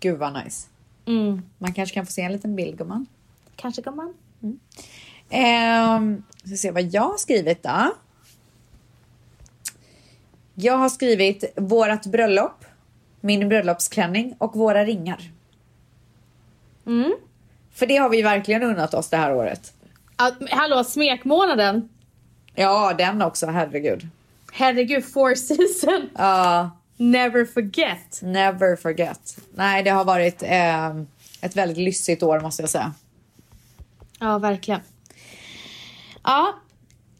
Gud 0.00 0.18
vad 0.18 0.44
nice. 0.44 0.68
Mm. 1.06 1.42
Man 1.58 1.72
kanske 1.72 1.94
kan 1.94 2.06
få 2.06 2.12
se 2.12 2.22
en 2.22 2.32
liten 2.32 2.56
bild 2.56 2.78
gumman. 2.78 3.06
Kanske 3.56 3.82
kan 3.82 3.96
man. 3.96 4.14
Ehm, 5.30 6.22
ska 6.44 6.56
se 6.56 6.70
vad 6.70 6.82
jag 6.82 7.02
har 7.02 7.18
skrivit 7.18 7.62
då. 7.62 7.94
Jag 10.54 10.78
har 10.78 10.88
skrivit 10.88 11.44
vårat 11.56 12.06
bröllop, 12.06 12.64
min 13.20 13.48
bröllopsklänning 13.48 14.34
och 14.38 14.56
våra 14.56 14.84
ringar. 14.84 15.30
Mm. 16.86 17.12
För 17.72 17.86
det 17.86 17.96
har 17.96 18.08
vi 18.08 18.22
verkligen 18.22 18.62
unnat 18.62 18.94
oss 18.94 19.08
det 19.08 19.16
här 19.16 19.34
året. 19.34 19.74
Hallå, 20.50 20.84
smekmånaden. 20.84 21.88
Ja, 22.54 22.94
den 22.98 23.22
också, 23.22 23.46
herregud. 23.46 24.08
Herregud, 24.52 25.04
four 25.12 25.34
season. 25.34 26.10
Ja, 26.14 26.70
Never 26.96 27.44
forget. 27.44 28.20
never 28.22 28.76
forget. 28.76 29.38
Nej, 29.54 29.82
det 29.82 29.90
har 29.90 30.04
varit 30.04 30.42
ehm, 30.46 31.06
ett 31.40 31.56
väldigt 31.56 31.78
lyssigt 31.78 32.22
år 32.22 32.40
måste 32.40 32.62
jag 32.62 32.70
säga. 32.70 32.92
Ja, 34.18 34.38
verkligen. 34.38 34.80
Ja, 36.22 36.54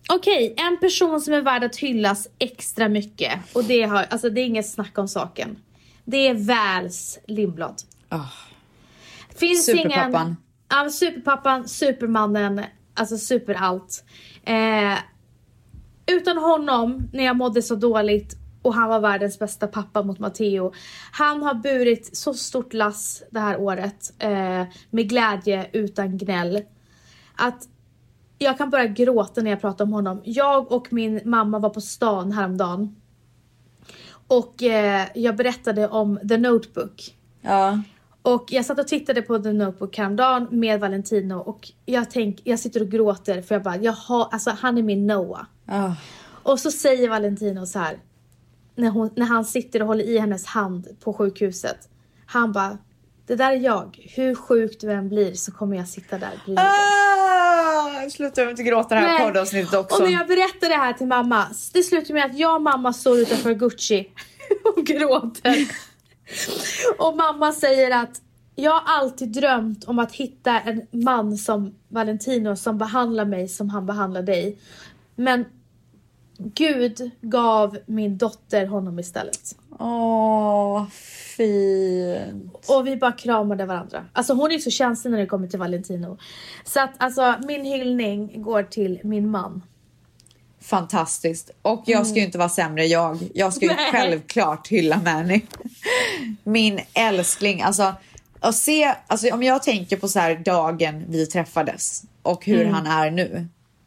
okej. 0.09 0.55
En 0.57 0.81
person 0.81 1.21
som 1.21 1.35
är 1.35 1.41
värd 1.41 1.65
att 1.65 1.77
hyllas 1.77 2.29
extra 2.39 2.89
mycket. 2.89 3.33
Och 3.55 3.65
det, 3.65 3.83
har, 3.83 4.07
alltså, 4.11 4.31
det 4.31 4.41
är 4.41 4.45
inget 4.45 4.71
snack 4.71 4.99
om 4.99 5.09
saken. 5.09 5.57
Det 6.05 6.29
är 6.29 6.35
Väls 6.35 7.19
Lindblad. 7.27 7.83
Ah. 8.09 8.21
Finns 9.37 9.67
Superpappan. 9.67 10.27
Ingen, 10.27 10.37
ja, 10.69 10.91
superpappan, 10.91 11.69
supermannen, 11.69 12.65
alltså 12.95 13.19
superallt. 13.19 14.05
Eh, 14.43 14.99
utan 16.07 16.39
honom, 16.39 17.09
när 17.13 17.25
jag 17.25 17.37
mådde 17.37 17.63
så 17.63 17.75
dåligt 17.75 18.37
och 18.63 18.75
han 18.75 18.89
var 18.89 19.01
världens 19.01 19.39
bästa 19.39 19.67
pappa 19.67 20.03
mot 20.03 20.19
Matteo. 20.19 20.73
Han 21.13 21.43
har 21.43 21.55
burit 21.55 22.17
så 22.17 22.35
stort 22.35 22.73
lass 22.73 23.23
det 23.31 23.41
här 23.41 23.61
året 23.61 24.13
eh, 24.19 24.65
med 24.91 25.09
glädje 25.09 25.67
utan 25.73 26.19
gnäll. 26.19 26.63
Att 27.37 27.69
jag 28.39 28.59
kan 28.59 28.71
börja 28.71 28.87
gråta 28.87 29.41
när 29.41 29.51
jag 29.51 29.61
pratar 29.61 29.85
om 29.85 29.93
honom. 29.93 30.21
Jag 30.25 30.73
och 30.73 30.93
min 30.93 31.21
mamma 31.25 31.59
var 31.59 31.71
på 31.71 31.81
stan 31.81 32.33
häromdagen. 32.33 32.97
Och 34.27 34.63
eh, 34.63 35.07
jag 35.15 35.37
berättade 35.37 35.89
om 35.89 36.21
The 36.29 36.37
Notebook. 36.37 37.17
Ja. 37.41 37.83
Och 38.23 38.45
jag 38.49 38.65
satt 38.65 38.79
och 38.79 38.89
tittade 38.89 39.23
på 39.23 39.39
The 39.39 39.53
Notebook 39.53 39.97
häromdagen 39.99 40.49
med 40.51 40.81
Valentino 40.81 41.35
och 41.35 41.71
jag, 41.87 42.11
tänk, 42.11 42.41
jag 42.45 42.59
sitter 42.59 42.81
och 42.81 42.89
gråter 42.89 43.43
för 43.43 43.55
jag 43.55 43.63
bara, 43.63 43.77
jag 43.77 43.93
har, 43.93 44.29
alltså 44.33 44.51
han 44.51 44.79
är 44.79 44.83
min 44.83 45.07
Noah. 45.07 45.45
Ah. 45.67 45.93
Och 46.43 46.61
så 46.61 46.71
säger 46.71 47.09
Valentino 47.09 47.67
så 47.67 47.79
här, 47.79 47.99
när, 48.75 48.89
hon, 48.89 49.11
när 49.17 49.27
han 49.27 49.45
sitter 49.45 49.83
och 49.83 49.89
håller 49.89 50.05
i 50.05 50.19
hennes 50.19 50.47
hand 50.47 50.89
på 51.01 51.13
sjukhuset. 51.13 51.89
Han 52.27 52.53
bara, 52.53 52.79
det 53.27 53.37
där 53.37 53.53
är 53.53 53.57
jag. 53.57 54.11
Hur 54.15 54.35
sjukt 54.35 54.81
du 54.81 54.93
än 54.93 55.09
blir 55.09 55.35
så 55.35 55.53
kommer 55.53 55.77
jag 55.77 55.89
sitta 55.89 56.19
där 56.19 56.31
bredvid 56.45 56.57
dig. 56.57 56.65
Ah, 56.65 58.11
sluta 58.11 58.51
inte 58.51 58.63
gråta 58.63 58.95
det 58.95 59.01
här 59.01 59.19
Nej. 59.19 59.27
poddavsnittet 59.27 59.75
också. 59.75 59.97
Och 59.97 60.11
när 60.11 60.19
jag 60.19 60.27
berättar 60.27 60.69
det 60.69 60.77
här 60.77 60.93
till 60.93 61.07
mamma, 61.07 61.47
det 61.73 61.83
slutar 61.83 62.15
med 62.15 62.25
att 62.25 62.39
jag 62.39 62.55
och 62.55 62.63
mamma 62.63 62.93
står 62.93 63.19
utanför 63.19 63.55
Gucci 63.55 64.09
och 64.77 64.85
gråter. 64.87 65.92
och 66.99 67.17
mamma 67.17 67.53
säger 67.53 68.03
att 68.03 68.23
jag 68.55 68.73
har 68.73 68.83
alltid 69.01 69.29
drömt 69.29 69.85
om 69.85 69.99
att 69.99 70.13
hitta 70.13 70.61
en 70.61 70.87
man 70.91 71.37
som 71.37 71.75
Valentino 71.89 72.57
som 72.57 72.79
behandlar 72.79 73.25
mig 73.25 73.49
som 73.49 73.71
han 73.71 73.87
behandlar 73.87 74.23
dig. 74.23 74.59
Men 75.17 75.45
Gud 76.39 77.11
gav 77.21 77.79
min 77.87 78.19
dotter 78.19 78.67
honom 78.67 78.99
istället. 78.99 79.57
Åh, 79.79 80.73
vad 80.73 80.93
fint. 81.37 82.67
Och 82.69 82.87
vi 82.87 82.97
bara 82.97 83.13
kramade 83.13 83.67
varandra. 83.67 84.05
Alltså 84.13 84.35
hon 84.35 84.53
är 84.53 84.59
så 84.59 84.71
känslig 84.71 85.11
när 85.11 85.19
det 85.19 85.27
kommer 85.27 85.49
till 85.49 85.59
Valentino. 85.59 86.19
Så 86.65 86.81
att 86.81 86.91
alltså 86.99 87.35
min 87.47 87.65
hyllning 87.65 88.43
går 88.43 88.63
till 88.63 89.01
min 89.05 89.31
man. 89.31 89.63
Fantastiskt. 90.63 91.51
Och 91.63 91.83
jag 91.87 92.07
ska 92.07 92.17
ju 92.17 92.25
inte 92.25 92.39
vara 92.39 92.49
sämre 92.49 92.87
jag. 92.87 93.19
Jag 93.35 93.55
ska 93.55 93.67
ju 93.67 93.75
Nej. 93.75 93.93
självklart 93.93 94.69
hylla 94.69 95.01
Manny. 95.05 95.41
Min 96.45 96.81
älskling. 96.95 97.63
Alltså, 97.63 97.95
att 98.41 98.55
se, 98.55 98.95
alltså, 99.07 99.31
om 99.31 99.43
jag 99.43 99.63
tänker 99.63 99.97
på 99.97 100.09
så 100.09 100.19
här 100.19 100.35
dagen 100.35 101.05
vi 101.09 101.27
träffades 101.27 102.05
och 102.23 102.47
hur 102.47 102.65
han 102.65 102.87
är 102.87 103.11
nu. 103.11 103.47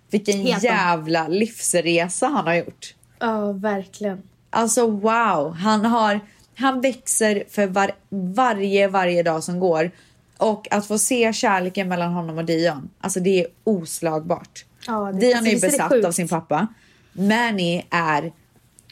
Vilken 0.09 0.39
Helt 0.39 0.63
jävla 0.63 1.27
livsresa 1.27 2.27
han 2.27 2.47
har 2.47 2.53
gjort. 2.53 2.95
Ja, 3.19 3.51
verkligen. 3.51 4.21
Alltså 4.49 4.87
wow, 4.87 5.53
han 5.53 5.85
har, 5.85 6.19
han 6.55 6.81
växer 6.81 7.43
för 7.49 7.67
var, 7.67 7.91
varje, 8.09 8.87
varje 8.87 9.23
dag 9.23 9.43
som 9.43 9.59
går. 9.59 9.91
Och 10.37 10.67
att 10.71 10.87
få 10.87 10.97
se 10.97 11.33
kärleken 11.33 11.87
mellan 11.87 12.13
honom 12.13 12.37
och 12.37 12.45
Dion, 12.45 12.89
alltså 12.99 13.19
det 13.19 13.39
är 13.39 13.47
oslagbart. 13.63 14.65
Ja, 14.87 15.11
det- 15.11 15.19
Dion 15.19 15.37
alltså, 15.37 15.51
är 15.51 15.55
ju 15.55 15.61
besatt 15.61 16.05
av 16.05 16.11
sin 16.11 16.27
pappa. 16.27 16.67
Manny 17.13 17.83
är 17.89 18.33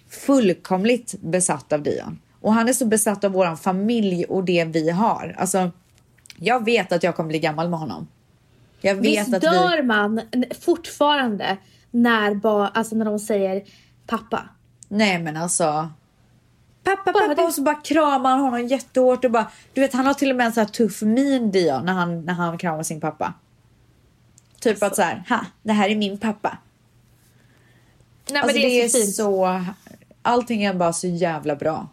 fullkomligt 0.09 1.15
besatt 1.21 1.73
av 1.73 1.81
Dion. 1.83 2.19
Och 2.41 2.53
han 2.53 2.69
är 2.69 2.73
så 2.73 2.85
besatt 2.85 3.23
av 3.23 3.31
våran 3.31 3.57
familj 3.57 4.25
och 4.25 4.43
det 4.43 4.65
vi 4.65 4.89
har. 4.89 5.35
Alltså, 5.37 5.71
jag 6.37 6.65
vet 6.65 6.91
att 6.91 7.03
jag 7.03 7.15
kommer 7.15 7.29
bli 7.29 7.39
gammal 7.39 7.69
med 7.69 7.79
honom. 7.79 8.07
Jag 8.81 8.95
vet 8.95 9.05
Visst 9.05 9.33
att 9.33 9.41
dör 9.41 9.77
vi... 9.77 9.83
man 9.83 10.21
fortfarande 10.61 11.57
när, 11.91 12.35
ba, 12.35 12.67
alltså 12.67 12.95
när 12.95 13.05
de 13.05 13.19
säger 13.19 13.63
pappa? 14.07 14.43
Nej 14.87 15.19
men 15.19 15.37
alltså. 15.37 15.89
Pappa, 16.83 17.13
pappa 17.13 17.33
det- 17.35 17.41
och 17.43 17.53
så 17.53 17.61
bara 17.61 17.75
kramar 17.75 18.37
honom 18.37 18.67
jättehårt 18.67 19.25
och 19.25 19.31
bara. 19.31 19.47
Du 19.73 19.81
vet 19.81 19.93
han 19.93 20.05
har 20.05 20.13
till 20.13 20.29
och 20.29 20.35
med 20.35 20.45
en 20.45 20.53
så 20.53 20.59
här 20.59 20.67
tuff 20.67 21.01
min 21.01 21.51
Dion 21.51 21.85
när 21.85 21.93
han, 21.93 22.25
när 22.25 22.33
han 22.33 22.57
kramar 22.57 22.83
sin 22.83 23.01
pappa. 23.01 23.33
Typ 24.63 24.71
Alltså. 24.71 24.85
att 24.85 24.95
så 24.95 25.01
här, 25.01 25.23
ha, 25.29 25.45
det 25.63 25.73
här 25.73 25.89
är 25.89 25.95
min 25.95 26.17
pappa. 26.17 26.57
Nej 28.31 28.41
Alltså 28.41 28.57
det 28.57 28.81
är 28.81 28.89
så 28.89 28.97
fint. 28.97 29.15
så, 29.15 29.61
allting 30.21 30.63
är 30.63 30.73
bara 30.73 30.93
så 30.93 31.07
jävla 31.07 31.55
bra. 31.55 31.87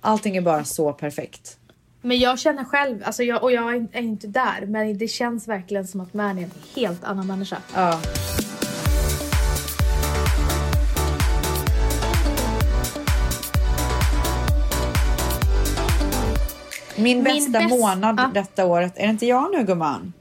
Allting 0.00 0.36
är 0.36 0.40
bara 0.40 0.64
så 0.64 0.92
perfekt. 0.92 1.58
Men 2.02 2.18
jag 2.18 2.38
känner 2.38 2.64
själv, 2.64 3.02
alltså 3.04 3.22
jag, 3.22 3.42
och 3.42 3.52
jag 3.52 3.74
är 3.76 3.86
är 3.92 4.02
inte 4.02 4.26
där, 4.26 4.66
men 4.66 4.98
det 4.98 5.08
känns 5.08 5.48
verkligen 5.48 5.86
som 5.86 6.00
att 6.00 6.14
man 6.14 6.38
är 6.38 6.42
en 6.42 6.50
helt 6.76 7.04
annan 7.04 7.26
människa. 7.26 7.56
Ja. 7.74 8.00
Min 16.96 17.04
Min 17.04 17.24
bästa 17.24 17.50
bäst- 17.58 17.70
månad 17.70 18.30
detta 18.34 18.66
året, 18.66 18.92
är 18.96 19.02
det 19.02 19.10
inte 19.10 19.26
jag 19.26 19.52
nu 19.56 19.64
gumman? 19.64 20.12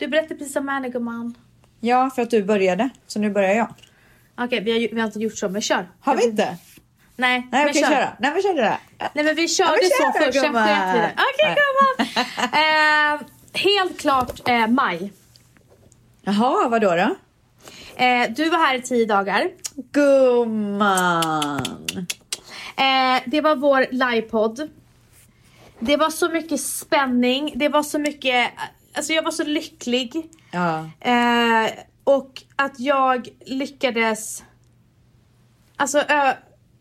Du 0.00 0.08
berättade 0.08 0.34
precis 0.34 0.56
om 0.56 0.66
Manny 0.66 0.88
gumman. 0.88 1.34
Ja, 1.80 2.10
för 2.14 2.22
att 2.22 2.30
du 2.30 2.42
började. 2.42 2.90
Så 3.06 3.18
nu 3.18 3.30
börjar 3.30 3.54
jag. 3.54 3.74
Okej, 4.38 4.60
vi, 4.60 4.72
har, 4.72 4.94
vi 4.94 5.00
har 5.00 5.06
inte 5.06 5.18
gjort 5.18 5.38
så, 5.38 5.48
men 5.48 5.62
kör. 5.62 5.88
Har 6.00 6.16
vi 6.16 6.24
inte? 6.24 6.56
Nej, 7.16 7.48
Nej, 7.52 7.64
men 7.64 7.70
okej, 7.70 7.82
kör. 7.82 7.90
köra. 7.90 8.12
Nej, 8.18 8.30
men 8.32 8.42
kör 8.42 8.54
det 8.54 8.62
där. 8.62 8.78
Nej 9.14 9.24
men 9.24 9.34
vi 9.34 9.48
körde 9.48 9.70
men 9.70 9.90
så 9.90 10.18
först, 10.24 10.40
sen 10.40 10.52
sket 10.54 10.94
vi 10.94 11.00
det. 11.00 11.14
Okej 11.32 11.56
gumman! 11.56 12.06
eh, 12.52 13.20
helt 13.60 14.00
klart 14.00 14.48
eh, 14.48 14.66
maj. 14.66 15.12
Jaha, 16.22 16.68
vad 16.68 16.80
då 16.80 16.88
då? 16.94 17.16
Eh, 18.04 18.30
du 18.30 18.50
var 18.50 18.58
här 18.58 18.74
i 18.74 18.82
tio 18.82 19.06
dagar. 19.06 19.50
Gumman. 19.92 21.60
Eh, 22.76 23.22
det 23.26 23.40
var 23.40 23.56
vår 23.56 23.86
livepodd. 23.90 24.70
Det 25.78 25.96
var 25.96 26.10
så 26.10 26.28
mycket 26.28 26.60
spänning, 26.60 27.52
det 27.56 27.68
var 27.68 27.82
så 27.82 27.98
mycket, 27.98 28.50
alltså 28.94 29.12
jag 29.12 29.22
var 29.22 29.30
så 29.30 29.44
lycklig. 29.44 30.30
Ja. 30.50 30.90
Eh, 31.00 31.70
och 32.04 32.42
att 32.56 32.80
jag 32.80 33.28
lyckades 33.46 34.44
alltså 35.76 35.98
ö, 35.98 36.34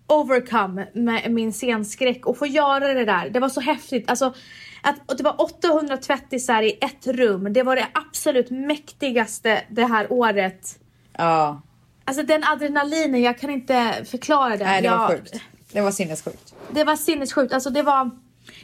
overcome 0.08 0.88
med 0.94 1.32
min 1.32 1.54
scenskräck 1.54 2.26
och 2.26 2.38
få 2.38 2.46
göra 2.46 2.94
det 2.94 3.06
där. 3.06 3.30
Det 3.30 3.40
var 3.40 3.50
så 3.50 3.62
häftigt. 3.62 4.10
Alltså, 4.10 4.34
att, 4.82 5.18
det 5.18 5.24
var 5.24 5.42
800 5.42 5.98
tvättisar 5.98 6.64
i 6.64 6.78
ett 6.82 7.08
rum. 7.08 7.54
Det 7.54 7.64
var 7.64 7.76
det 7.76 7.88
absolut 7.94 8.50
mäktigaste 8.50 9.62
det 9.70 9.86
här 9.86 10.12
året. 10.12 10.80
Ja. 11.18 11.62
Alltså 12.06 12.24
den 12.24 12.44
adrenalinen, 12.44 13.22
jag 13.22 13.40
kan 13.40 13.50
inte 13.50 14.06
förklara 14.06 14.58
det. 14.58 14.66
Nej, 14.66 14.82
det 14.82 14.90
var 14.90 14.98
jag, 14.98 15.10
sjukt. 15.10 15.42
Det 15.72 15.82
var 15.82 15.92
sinnessjukt. 15.92 16.56
det 16.72 16.84
var 16.84 16.96
sinnessjukt. 16.96 17.54
Alltså 17.54 17.70
det 17.70 17.82
var, 17.82 18.10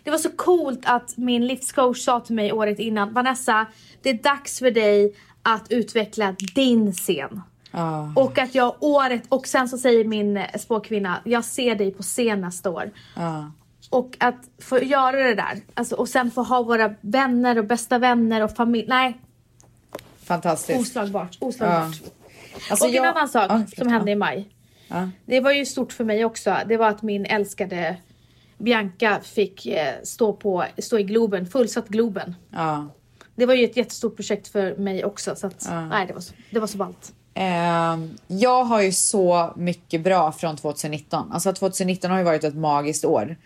det 0.03 0.11
var 0.11 0.17
så 0.17 0.29
coolt 0.29 0.79
att 0.86 1.17
min 1.17 1.47
livscoach 1.47 1.99
sa 2.05 2.19
till 2.19 2.36
mig 2.36 2.51
året 2.53 2.79
innan. 2.79 3.13
Vanessa, 3.13 3.65
det 4.01 4.09
är 4.09 4.13
dags 4.23 4.59
för 4.59 4.71
dig 4.71 5.15
att 5.43 5.71
utveckla 5.71 6.36
din 6.55 6.91
scen. 6.93 7.41
Ja. 7.71 8.13
Och 8.15 8.38
att 8.38 8.55
jag 8.55 8.75
året, 8.79 9.23
och 9.29 9.47
sen 9.47 9.69
så 9.69 9.77
säger 9.77 10.05
min 10.05 10.43
spåkvinna, 10.59 11.17
jag 11.23 11.45
ser 11.45 11.75
dig 11.75 11.91
på 11.91 12.03
scen 12.03 12.41
nästa 12.41 12.69
år. 12.69 12.91
Ja. 13.15 13.51
Och 13.89 14.15
att 14.19 14.36
få 14.61 14.79
göra 14.79 15.23
det 15.23 15.36
där, 15.36 15.61
alltså, 15.73 15.95
och 15.95 16.09
sen 16.09 16.31
få 16.31 16.43
ha 16.43 16.63
våra 16.63 16.93
vänner 17.01 17.57
och 17.57 17.65
bästa 17.65 17.97
vänner 17.97 18.43
och 18.43 18.51
familj. 18.55 18.86
Nej, 18.88 19.19
Fantastiskt. 20.23 20.79
oslagbart. 20.79 21.38
oslagbart. 21.39 21.95
Alltså, 22.69 22.86
och 22.86 22.89
en 22.89 22.95
jag- 22.95 23.05
annan 23.05 23.29
sak 23.29 23.51
som 23.77 23.88
hände 23.88 24.11
i 24.11 24.15
maj. 24.15 24.49
Det 25.25 25.39
var 25.39 25.51
ju 25.51 25.65
stort 25.65 25.93
för 25.93 26.03
mig 26.03 26.25
också. 26.25 26.57
Det 26.67 26.77
var 26.77 26.89
att 26.89 27.01
min 27.01 27.25
älskade 27.25 27.97
Bianca 28.58 29.20
fick 29.24 29.66
eh, 29.66 29.93
stå, 30.03 30.34
på, 30.34 30.66
stå 30.78 30.99
i 30.99 31.03
Globen, 31.03 31.47
fullsatt 31.47 31.88
Globen. 31.88 32.36
Ja. 32.49 32.88
Det 33.36 33.45
var 33.45 33.53
ju 33.53 33.66
ett 33.66 33.78
jättestort 33.78 34.16
projekt 34.16 34.47
för 34.47 34.76
mig 34.76 35.06
också. 35.06 35.36
Så 35.36 35.47
att, 35.47 35.68
nej, 35.89 36.08
det 36.08 36.14
var 36.14 36.22
så, 36.22 36.34
det 36.49 36.60
var 36.60 36.68
så 36.68 36.78
ballt. 36.78 37.14
Ehm, 37.34 38.18
jag 38.28 38.64
har 38.64 38.82
ju 38.82 38.91
så 38.91 39.53
mycket 39.56 40.01
bra 40.01 40.32
från 40.32 40.58
2019. 40.58 41.32
Alltså 41.32 41.53
2019 41.53 42.12
har 42.12 42.18
ju 42.18 42.24
varit 42.24 42.43
ett 42.43 42.56
magiskt 42.56 43.06
år. 43.06 43.38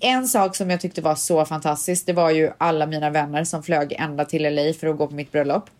En 0.00 0.28
sak 0.28 0.56
som 0.56 0.70
jag 0.70 0.80
tyckte 0.80 1.00
var 1.00 1.14
så 1.14 1.44
fantastiskt, 1.44 2.06
det 2.06 2.12
var 2.12 2.30
ju 2.30 2.50
alla 2.58 2.86
mina 2.86 3.10
vänner 3.10 3.44
som 3.44 3.62
flög 3.62 3.92
ända 3.92 4.24
till 4.24 4.54
LA 4.54 4.72
för 4.72 4.86
att 4.86 4.96
gå 4.96 5.06
på 5.06 5.14
mitt 5.14 5.32
bröllop. 5.32 5.70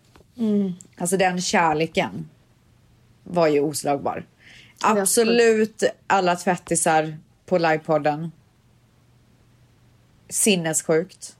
Alltså 0.97 1.17
den 1.17 1.41
kärleken 1.41 2.29
var 3.23 3.47
ju 3.47 3.59
oslagbar. 3.59 4.25
Absolut 4.81 5.83
alla 6.07 6.35
tvättisar 6.35 7.17
på 7.49 7.57
livepodden. 7.57 8.31
Sinnessjukt. 10.29 11.35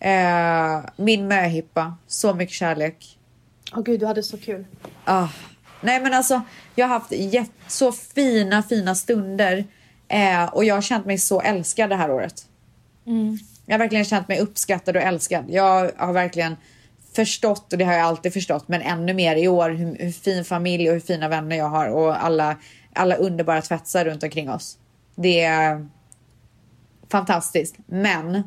Eh, 0.00 0.80
min 0.96 1.28
möhippa, 1.28 1.96
så 2.06 2.34
mycket 2.34 2.54
kärlek. 2.54 3.18
Åh 3.72 3.82
gud, 3.82 4.00
du 4.00 4.06
hade 4.06 4.22
så 4.22 4.38
kul. 4.38 4.64
Ah. 5.04 5.28
Nej 5.80 6.00
men 6.00 6.14
alltså, 6.14 6.42
jag 6.74 6.86
har 6.86 6.98
haft 6.98 7.12
jätt, 7.12 7.50
så 7.68 7.92
fina, 7.92 8.62
fina 8.62 8.94
stunder. 8.94 9.64
Eh, 10.08 10.44
och 10.44 10.64
jag 10.64 10.74
har 10.74 10.82
känt 10.82 11.06
mig 11.06 11.18
så 11.18 11.40
älskad 11.40 11.90
det 11.90 11.96
här 11.96 12.10
året. 12.10 12.46
Jag 13.66 13.74
har 13.74 13.78
verkligen 13.78 14.04
känt 14.04 14.28
mig 14.28 14.40
uppskattad 14.40 14.96
och 14.96 15.02
älskad. 15.02 15.44
Jag 15.48 15.90
har 15.96 16.12
verkligen 16.12 16.56
förstått, 17.12 17.72
och 17.72 17.78
det 17.78 17.84
har 17.84 17.92
jag 17.92 18.02
alltid 18.02 18.32
förstått, 18.32 18.68
men 18.68 18.82
ännu 18.82 19.14
mer 19.14 19.36
i 19.36 19.48
år 19.48 19.70
hur, 19.70 19.96
hur 19.98 20.12
fin 20.12 20.44
familj 20.44 20.88
och 20.88 20.94
hur 20.94 21.00
fina 21.00 21.28
vänner 21.28 21.56
jag 21.56 21.68
har 21.68 21.88
och 21.88 22.24
alla, 22.24 22.56
alla 22.98 23.14
underbara 23.14 23.62
tvättsar 23.62 24.04
runt 24.04 24.22
omkring 24.22 24.50
oss. 24.50 24.78
Det 25.14 25.40
är 25.40 25.88
fantastiskt. 27.08 27.76
Men 27.86 28.42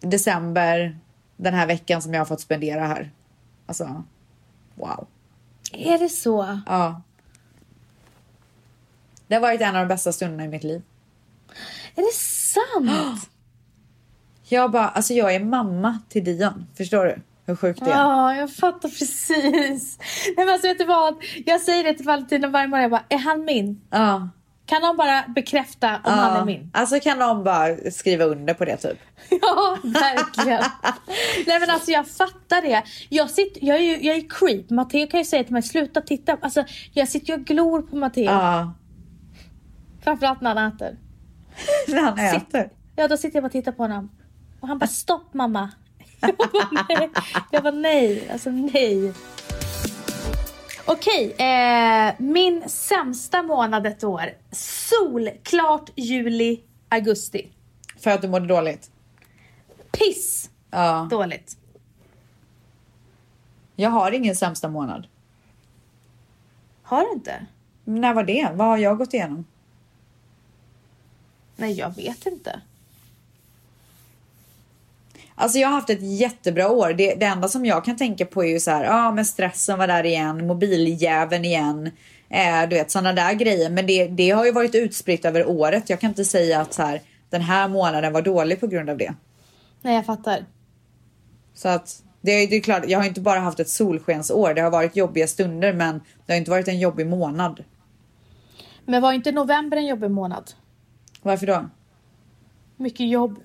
december, 0.00 0.98
den 1.36 1.54
här 1.54 1.66
veckan 1.66 2.02
som 2.02 2.14
jag 2.14 2.20
har 2.20 2.26
fått 2.26 2.40
spendera 2.40 2.86
här. 2.86 3.10
Alltså, 3.66 4.04
wow. 4.74 5.06
Är 5.72 5.98
det 5.98 6.08
så? 6.08 6.60
Ja. 6.66 7.02
Det 9.26 9.34
har 9.34 9.42
varit 9.42 9.60
en 9.60 9.76
av 9.76 9.82
de 9.82 9.88
bästa 9.88 10.12
stunderna 10.12 10.44
i 10.44 10.48
mitt 10.48 10.64
liv. 10.64 10.82
Är 11.94 12.02
det 12.02 12.14
sant? 12.14 13.30
Jag 14.48 14.70
bara, 14.70 14.88
alltså 14.88 15.14
jag 15.14 15.34
är 15.34 15.44
mamma 15.44 15.98
till 16.08 16.24
Dion. 16.24 16.66
Förstår 16.74 17.04
du 17.04 17.20
hur 17.46 17.56
sjukt 17.56 17.84
det 17.84 17.90
är? 17.90 17.94
Ja, 17.98 18.34
jag 18.36 18.52
fattar 18.54 18.88
precis. 18.88 19.98
Nej 20.36 20.46
men 20.46 20.48
alltså 20.48 20.68
vet 20.68 20.78
du 20.78 20.84
vad? 20.84 21.14
Jag 21.46 21.60
säger 21.60 21.84
det 21.84 21.94
till 21.94 22.06
Valentina 22.06 22.48
varje 22.48 22.68
morgon. 22.68 22.82
Jag 22.82 22.90
bara, 22.90 23.04
är 23.08 23.18
han 23.18 23.44
min? 23.44 23.80
Ja. 23.90 24.28
Kan 24.66 24.82
någon 24.82 24.96
bara 24.96 25.24
bekräfta 25.28 25.96
om 26.04 26.12
han 26.12 26.36
är 26.40 26.44
min? 26.44 26.70
Alltså 26.74 27.00
kan 27.00 27.18
någon 27.18 27.44
bara 27.44 27.90
skriva 27.90 28.24
under 28.24 28.54
på 28.54 28.64
det 28.64 28.76
typ? 28.76 28.98
Ja, 29.42 29.78
verkligen. 29.82 30.62
Nej 31.46 31.60
men 31.60 31.70
alltså 31.70 31.90
jag 31.90 32.08
fattar 32.08 32.62
det. 32.62 32.82
Jag, 33.08 33.30
sitter, 33.30 33.64
jag, 33.66 33.76
är 33.76 33.80
ju, 33.82 34.02
jag 34.02 34.16
är 34.16 34.28
creep. 34.28 34.70
Matteo 34.70 35.06
kan 35.06 35.20
ju 35.20 35.24
säga 35.24 35.44
till 35.44 35.52
mig, 35.52 35.62
sluta 35.62 36.00
titta. 36.00 36.36
Alltså 36.40 36.64
jag 36.92 37.08
sitter 37.08 37.26
ju 37.28 37.34
och 37.34 37.44
glor 37.46 37.82
på 37.82 37.96
Matteo. 37.96 38.24
Ja. 38.24 38.72
Framförallt 40.04 40.40
när 40.40 40.54
han 40.54 40.72
äter. 40.72 40.96
När 41.88 42.00
han 42.02 42.16
Sitt- 42.18 42.48
äter. 42.48 42.70
Ja 42.96 43.08
då 43.08 43.16
sitter 43.16 43.36
jag 43.38 43.44
och 43.44 43.52
tittar 43.52 43.72
på 43.72 43.82
honom. 43.82 44.10
Och 44.60 44.68
han 44.68 44.78
bara, 44.78 44.86
stopp 44.86 45.34
mamma. 45.34 45.70
Jag 46.28 46.36
bara, 46.36 46.84
nej. 46.88 47.10
Jag 47.50 47.62
bara, 47.62 47.74
nej. 47.74 48.30
Alltså 48.32 48.50
nej. 48.50 49.12
Okej, 50.86 51.32
eh, 51.32 52.14
min 52.18 52.68
sämsta 52.68 53.42
månad 53.42 53.86
ett 53.86 54.04
år. 54.04 54.30
Solklart 54.52 55.90
juli, 55.96 56.60
augusti. 56.88 57.48
För 57.98 58.10
att 58.10 58.22
du 58.22 58.28
mådde 58.28 58.46
dåligt? 58.46 58.90
Piss 59.92 60.50
Ja. 60.70 61.08
dåligt. 61.10 61.56
Jag 63.76 63.90
har 63.90 64.12
ingen 64.12 64.36
sämsta 64.36 64.68
månad. 64.68 65.06
Har 66.82 67.02
du 67.02 67.12
inte? 67.12 67.46
När 67.84 68.14
var 68.14 68.24
det? 68.24 68.48
Vad 68.54 68.66
har 68.66 68.78
jag 68.78 68.98
gått 68.98 69.14
igenom? 69.14 69.44
Nej, 71.56 71.72
jag 71.72 71.96
vet 71.96 72.26
inte. 72.26 72.60
Alltså 75.34 75.58
jag 75.58 75.68
har 75.68 75.74
haft 75.74 75.90
ett 75.90 76.02
jättebra 76.02 76.70
år. 76.70 76.92
Det, 76.92 77.14
det 77.14 77.26
enda 77.26 77.48
som 77.48 77.66
jag 77.66 77.84
kan 77.84 77.96
tänka 77.96 78.26
på 78.26 78.44
är 78.44 78.48
ju 78.48 78.60
så 78.60 78.70
här, 78.70 78.84
ja 78.84 79.06
ah, 79.06 79.12
men 79.12 79.24
stressen 79.24 79.78
var 79.78 79.86
där 79.86 80.06
igen, 80.06 80.46
mobiljäveln 80.46 81.44
igen. 81.44 81.90
Eh, 82.28 82.68
du 82.68 82.76
vet 82.76 82.90
sådana 82.90 83.12
där 83.12 83.34
grejer. 83.34 83.70
Men 83.70 83.86
det, 83.86 84.06
det 84.06 84.30
har 84.30 84.44
ju 84.44 84.52
varit 84.52 84.74
utspritt 84.74 85.24
över 85.24 85.48
året. 85.48 85.90
Jag 85.90 86.00
kan 86.00 86.10
inte 86.10 86.24
säga 86.24 86.60
att 86.60 86.72
så 86.72 86.82
här, 86.82 87.00
den 87.30 87.40
här 87.40 87.68
månaden 87.68 88.12
var 88.12 88.22
dålig 88.22 88.60
på 88.60 88.66
grund 88.66 88.90
av 88.90 88.96
det. 88.96 89.14
Nej, 89.82 89.94
jag 89.94 90.06
fattar. 90.06 90.44
Så 91.54 91.68
att 91.68 92.02
det 92.20 92.46
det 92.46 92.56
är 92.56 92.60
klart, 92.60 92.84
jag 92.88 92.98
har 92.98 93.06
inte 93.06 93.20
bara 93.20 93.40
haft 93.40 93.60
ett 93.60 93.68
solskensår. 93.68 94.54
Det 94.54 94.60
har 94.60 94.70
varit 94.70 94.96
jobbiga 94.96 95.26
stunder 95.26 95.72
men 95.72 96.00
det 96.26 96.32
har 96.32 96.38
inte 96.38 96.50
varit 96.50 96.68
en 96.68 96.78
jobbig 96.78 97.06
månad. 97.06 97.64
Men 98.84 99.02
var 99.02 99.12
inte 99.12 99.32
november 99.32 99.76
en 99.76 99.86
jobbig 99.86 100.10
månad? 100.10 100.50
Varför 101.22 101.46
då? 101.46 101.68
Mycket 102.76 103.08
jobb. 103.08 103.38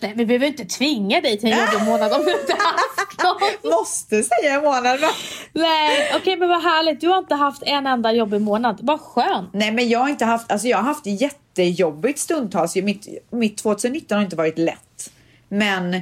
Nej, 0.00 0.12
vi 0.16 0.26
behöver 0.26 0.46
inte 0.46 0.64
tvinga 0.64 1.20
dig 1.20 1.38
till 1.38 1.52
en 1.52 1.58
jobbig 1.58 1.86
månad 1.86 2.12
om 2.12 2.24
du 2.24 2.40
inte 2.40 2.52
haft 2.52 3.22
någon. 3.62 3.72
Måste 3.72 4.22
säga 4.22 4.54
en 4.54 4.62
månad 4.62 5.00
va? 5.00 5.08
Nej, 5.52 6.12
okej 6.16 6.36
men 6.36 6.48
vad 6.48 6.62
härligt. 6.62 7.00
Du 7.00 7.08
har 7.08 7.18
inte 7.18 7.34
haft 7.34 7.62
en 7.62 7.86
enda 7.86 8.12
jobbig 8.12 8.40
månad. 8.40 8.78
Vad 8.82 9.00
skönt. 9.00 9.50
Nej 9.52 9.72
men 9.72 9.88
jag 9.88 9.98
har 9.98 10.08
inte 10.08 10.24
haft, 10.24 10.52
alltså 10.52 10.68
jag 10.68 10.76
har 10.76 10.84
haft 10.84 11.06
jättejobbigt 11.06 12.18
stundtals. 12.18 12.76
Mitt, 12.76 13.08
mitt 13.30 13.58
2019 13.58 14.16
har 14.16 14.24
inte 14.24 14.36
varit 14.36 14.58
lätt. 14.58 15.10
Men 15.48 15.92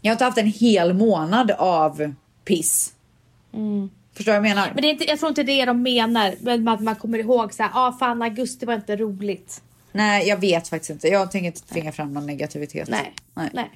jag 0.00 0.10
har 0.10 0.12
inte 0.12 0.24
haft 0.24 0.38
en 0.38 0.46
hel 0.46 0.94
månad 0.94 1.50
av 1.50 2.14
piss. 2.44 2.92
Förstår 4.14 4.32
du 4.32 4.38
vad 4.38 4.48
jag 4.48 4.56
menar? 4.56 4.70
Men 4.74 4.82
det 4.82 4.88
är 4.88 4.90
inte, 4.90 5.04
jag 5.04 5.18
tror 5.18 5.28
inte 5.28 5.42
det 5.42 5.60
är 5.60 5.66
de 5.66 5.82
menar. 5.82 6.34
Men 6.40 6.68
att 6.68 6.80
man 6.80 6.96
kommer 6.96 7.18
ihåg 7.18 7.52
så 7.52 7.62
här, 7.62 7.70
ah, 7.74 7.92
fan 7.92 8.22
augusti 8.22 8.66
var 8.66 8.74
inte 8.74 8.96
roligt. 8.96 9.62
Nej 9.92 10.28
jag 10.28 10.36
vet 10.36 10.68
faktiskt 10.68 10.90
inte. 10.90 11.08
Jag 11.08 11.30
tänker 11.30 11.46
inte 11.46 11.62
tvinga 11.68 11.92
fram 11.92 12.12
någon 12.14 12.26
negativitet. 12.26 12.88
Nej. 12.88 13.12
Nej. 13.34 13.50
Nej. 13.52 13.70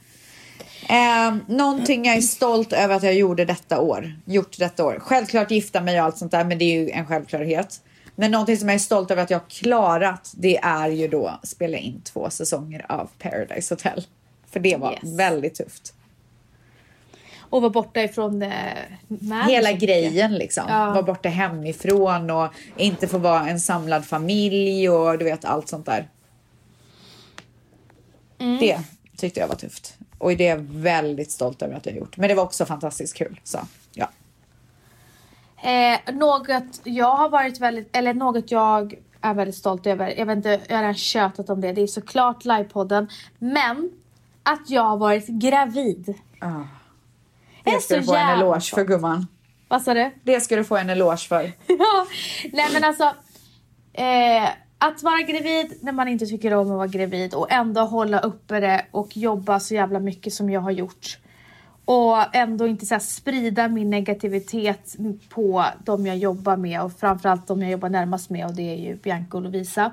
Eh, 0.88 1.36
någonting 1.48 2.04
jag 2.04 2.16
är 2.16 2.20
stolt 2.20 2.72
över 2.72 2.94
att 2.94 3.02
jag 3.02 3.14
gjorde 3.14 3.44
detta 3.44 3.80
år. 3.80 4.12
Gjort 4.24 4.58
detta 4.58 4.84
år. 4.84 4.98
Självklart 5.02 5.50
gifta 5.50 5.80
mig 5.80 6.00
och 6.00 6.06
allt 6.06 6.18
sånt 6.18 6.32
där, 6.32 6.44
men 6.44 6.58
det 6.58 6.64
är 6.64 6.80
ju 6.80 6.90
en 6.90 7.06
självklarhet. 7.06 7.80
Men 8.16 8.30
någonting 8.30 8.56
som 8.56 8.68
jag 8.68 8.74
är 8.74 8.78
stolt 8.78 9.10
över 9.10 9.22
att 9.22 9.30
jag 9.30 9.38
har 9.38 9.46
klarat, 9.48 10.32
det 10.36 10.56
är 10.62 10.88
ju 10.88 11.08
då 11.08 11.40
spela 11.42 11.78
in 11.78 12.00
två 12.04 12.30
säsonger 12.30 12.86
av 12.88 13.10
Paradise 13.18 13.74
Hotel. 13.74 14.04
För 14.50 14.60
det 14.60 14.76
var 14.76 14.92
Yes. 14.92 15.00
väldigt 15.18 15.54
tufft. 15.54 15.94
Och 17.50 17.62
var 17.62 17.70
borta 17.70 18.02
ifrån 18.02 18.42
eh, 18.42 18.50
Madison. 19.08 19.48
Hela 19.48 19.72
grejen 19.72 20.34
liksom. 20.34 20.64
Ja. 20.68 20.92
Var 20.92 21.02
borta 21.02 21.28
hemifrån 21.28 22.30
och 22.30 22.48
inte 22.76 23.08
få 23.08 23.18
vara 23.18 23.48
en 23.48 23.60
samlad 23.60 24.04
familj 24.04 24.90
och 24.90 25.18
du 25.18 25.24
vet 25.24 25.44
allt 25.44 25.68
sånt 25.68 25.86
där. 25.86 26.08
Mm. 28.38 28.58
Det 28.58 28.78
tyckte 29.16 29.40
jag 29.40 29.48
var 29.48 29.54
tufft. 29.54 29.96
Och 30.18 30.36
det 30.36 30.46
är 30.46 30.50
jag 30.50 30.66
väldigt 30.70 31.30
stolt 31.30 31.62
över 31.62 31.74
att 31.74 31.86
jag 31.86 31.92
har 31.92 31.98
gjort. 31.98 32.16
Men 32.16 32.28
det 32.28 32.34
var 32.34 32.42
också 32.42 32.66
fantastiskt 32.66 33.16
kul. 33.16 33.40
Så 33.44 33.58
ja. 33.92 34.08
Eh, 35.62 36.14
något 36.14 36.80
jag 36.84 37.16
har 37.16 37.28
varit 37.28 37.60
väldigt, 37.60 37.96
eller 37.96 38.14
något 38.14 38.50
jag 38.50 38.94
är 39.20 39.34
väldigt 39.34 39.56
stolt 39.56 39.86
över. 39.86 40.14
Jag 40.18 40.26
vet 40.26 40.36
inte, 40.36 40.60
jag 40.68 40.76
har 40.76 40.82
redan 40.82 40.94
tjötat 40.94 41.50
om 41.50 41.60
det. 41.60 41.72
Det 41.72 41.82
är 41.82 41.86
såklart 41.86 42.44
livepodden. 42.44 43.08
Men 43.38 43.90
att 44.42 44.70
jag 44.70 44.82
har 44.82 44.96
varit 44.96 45.26
gravid. 45.26 46.14
Ah. 46.40 46.62
Det 47.66 47.80
ska 47.82 47.96
du 47.96 48.02
få 48.02 48.14
en 48.14 48.28
eloge 48.28 48.60
för 48.74 48.84
gumman. 48.84 49.26
Vad 49.68 49.82
sa 49.82 49.94
du? 49.94 50.10
Det 50.22 50.40
ska 50.40 50.56
du 50.56 50.64
få 50.64 50.76
en 50.76 50.90
eloge 50.90 51.28
för. 51.28 51.42
ja, 51.66 52.06
nej 52.52 52.66
men 52.72 52.84
alltså. 52.84 53.14
Eh, 53.92 54.48
att 54.78 55.02
vara 55.02 55.22
gravid 55.22 55.78
när 55.82 55.92
man 55.92 56.08
inte 56.08 56.26
tycker 56.26 56.54
om 56.54 56.70
att 56.70 56.76
vara 56.76 56.86
gravid 56.86 57.34
och 57.34 57.52
ändå 57.52 57.80
hålla 57.80 58.20
uppe 58.20 58.60
det 58.60 58.86
och 58.90 59.16
jobba 59.16 59.60
så 59.60 59.74
jävla 59.74 60.00
mycket 60.00 60.32
som 60.32 60.50
jag 60.50 60.60
har 60.60 60.70
gjort. 60.70 61.18
Och 61.84 62.36
ändå 62.36 62.66
inte 62.66 62.86
så 62.86 62.98
sprida 63.00 63.68
min 63.68 63.90
negativitet 63.90 64.96
på 65.28 65.64
de 65.84 66.06
jag 66.06 66.16
jobbar 66.16 66.56
med 66.56 66.82
och 66.82 66.92
framförallt 66.92 67.46
de 67.46 67.62
jag 67.62 67.70
jobbar 67.70 67.88
närmast 67.88 68.30
med 68.30 68.46
och 68.46 68.54
det 68.54 68.62
är 68.62 68.76
ju 68.76 68.96
Bianca 68.96 69.36
och 69.36 69.42
Lovisa. 69.42 69.90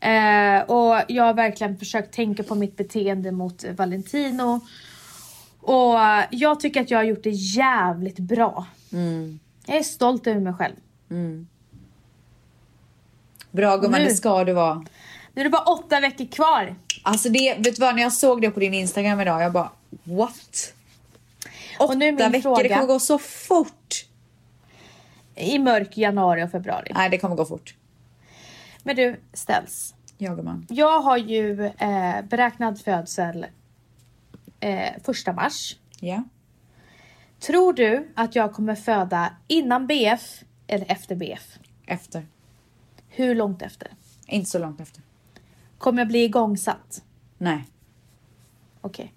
Eh, 0.00 0.62
och 0.62 1.00
jag 1.08 1.24
har 1.24 1.34
verkligen 1.34 1.78
försökt 1.78 2.14
tänka 2.14 2.42
på 2.42 2.54
mitt 2.54 2.76
beteende 2.76 3.32
mot 3.32 3.64
Valentino. 3.76 4.60
Och 5.68 5.98
jag 6.30 6.60
tycker 6.60 6.80
att 6.80 6.90
jag 6.90 6.98
har 6.98 7.04
gjort 7.04 7.22
det 7.22 7.30
jävligt 7.30 8.18
bra. 8.18 8.66
Jag 9.66 9.76
är 9.76 9.82
stolt 9.82 10.26
över 10.26 10.40
mig 10.40 10.52
själv. 10.52 10.74
Bra 13.50 13.76
gumman, 13.76 14.00
det 14.00 14.14
ska 14.14 14.44
du 14.44 14.52
vara. 14.52 14.84
Nu 15.34 15.40
är 15.40 15.44
det 15.44 15.50
bara 15.50 15.62
åtta 15.62 16.00
veckor 16.00 16.26
kvar. 16.26 16.74
Alltså 17.02 17.28
det, 17.28 17.54
vet 17.58 17.76
du 17.76 17.80
vad, 17.80 17.94
när 17.94 18.02
jag 18.02 18.12
såg 18.12 18.40
det 18.42 18.50
på 18.50 18.60
din 18.60 18.74
Instagram 18.74 19.20
idag, 19.20 19.42
jag 19.42 19.52
bara 19.52 19.70
what? 20.04 20.72
åtta 21.78 21.94
veckor, 21.96 22.40
fråga- 22.40 22.62
det 22.62 22.68
kommer 22.68 22.86
gå 22.86 23.00
så 23.00 23.18
fort. 23.18 24.04
I 25.34 25.58
mörk 25.58 25.96
januari 25.96 26.44
och 26.44 26.50
februari. 26.50 26.92
Nej, 26.94 27.10
det 27.10 27.18
kommer 27.18 27.36
gå 27.36 27.44
fort. 27.44 27.74
Men 28.82 28.96
du, 28.96 29.20
ställs. 29.32 29.94
Ja, 30.18 30.34
gumman. 30.34 30.66
Jag 30.70 31.00
har 31.00 31.16
ju 31.16 31.64
eh, 31.66 32.22
beräknad 32.28 32.80
födsel 32.80 33.46
eh, 34.60 34.88
första 35.04 35.32
mars. 35.32 35.76
Ja. 36.00 36.24
Tror 37.40 37.72
du 37.72 38.12
att 38.16 38.34
jag 38.34 38.52
kommer 38.52 38.74
föda 38.74 39.32
innan 39.46 39.86
BF 39.86 40.42
eller 40.66 40.92
efter 40.92 41.14
BF? 41.16 41.58
Efter. 41.86 42.26
Hur 43.08 43.34
långt 43.34 43.62
efter? 43.62 43.88
Inte 44.26 44.50
så 44.50 44.58
långt 44.58 44.80
efter. 44.80 45.02
Kommer 45.78 46.00
jag 46.00 46.08
bli 46.08 46.24
igångsatt? 46.24 47.02
Nej. 47.38 47.64
Okej. 48.80 49.12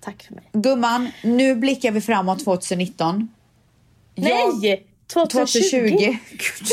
Tack 0.00 0.22
för 0.22 0.34
mig. 0.34 0.48
Gumman, 0.52 1.10
nu 1.24 1.54
blickar 1.54 1.90
vi 1.92 2.00
framåt 2.00 2.44
2019. 2.44 3.28
Jag- 4.14 4.24
Nej! 4.62 4.86
2020! 5.06 5.60
2020. 5.70 6.16
Gud. 6.30 6.68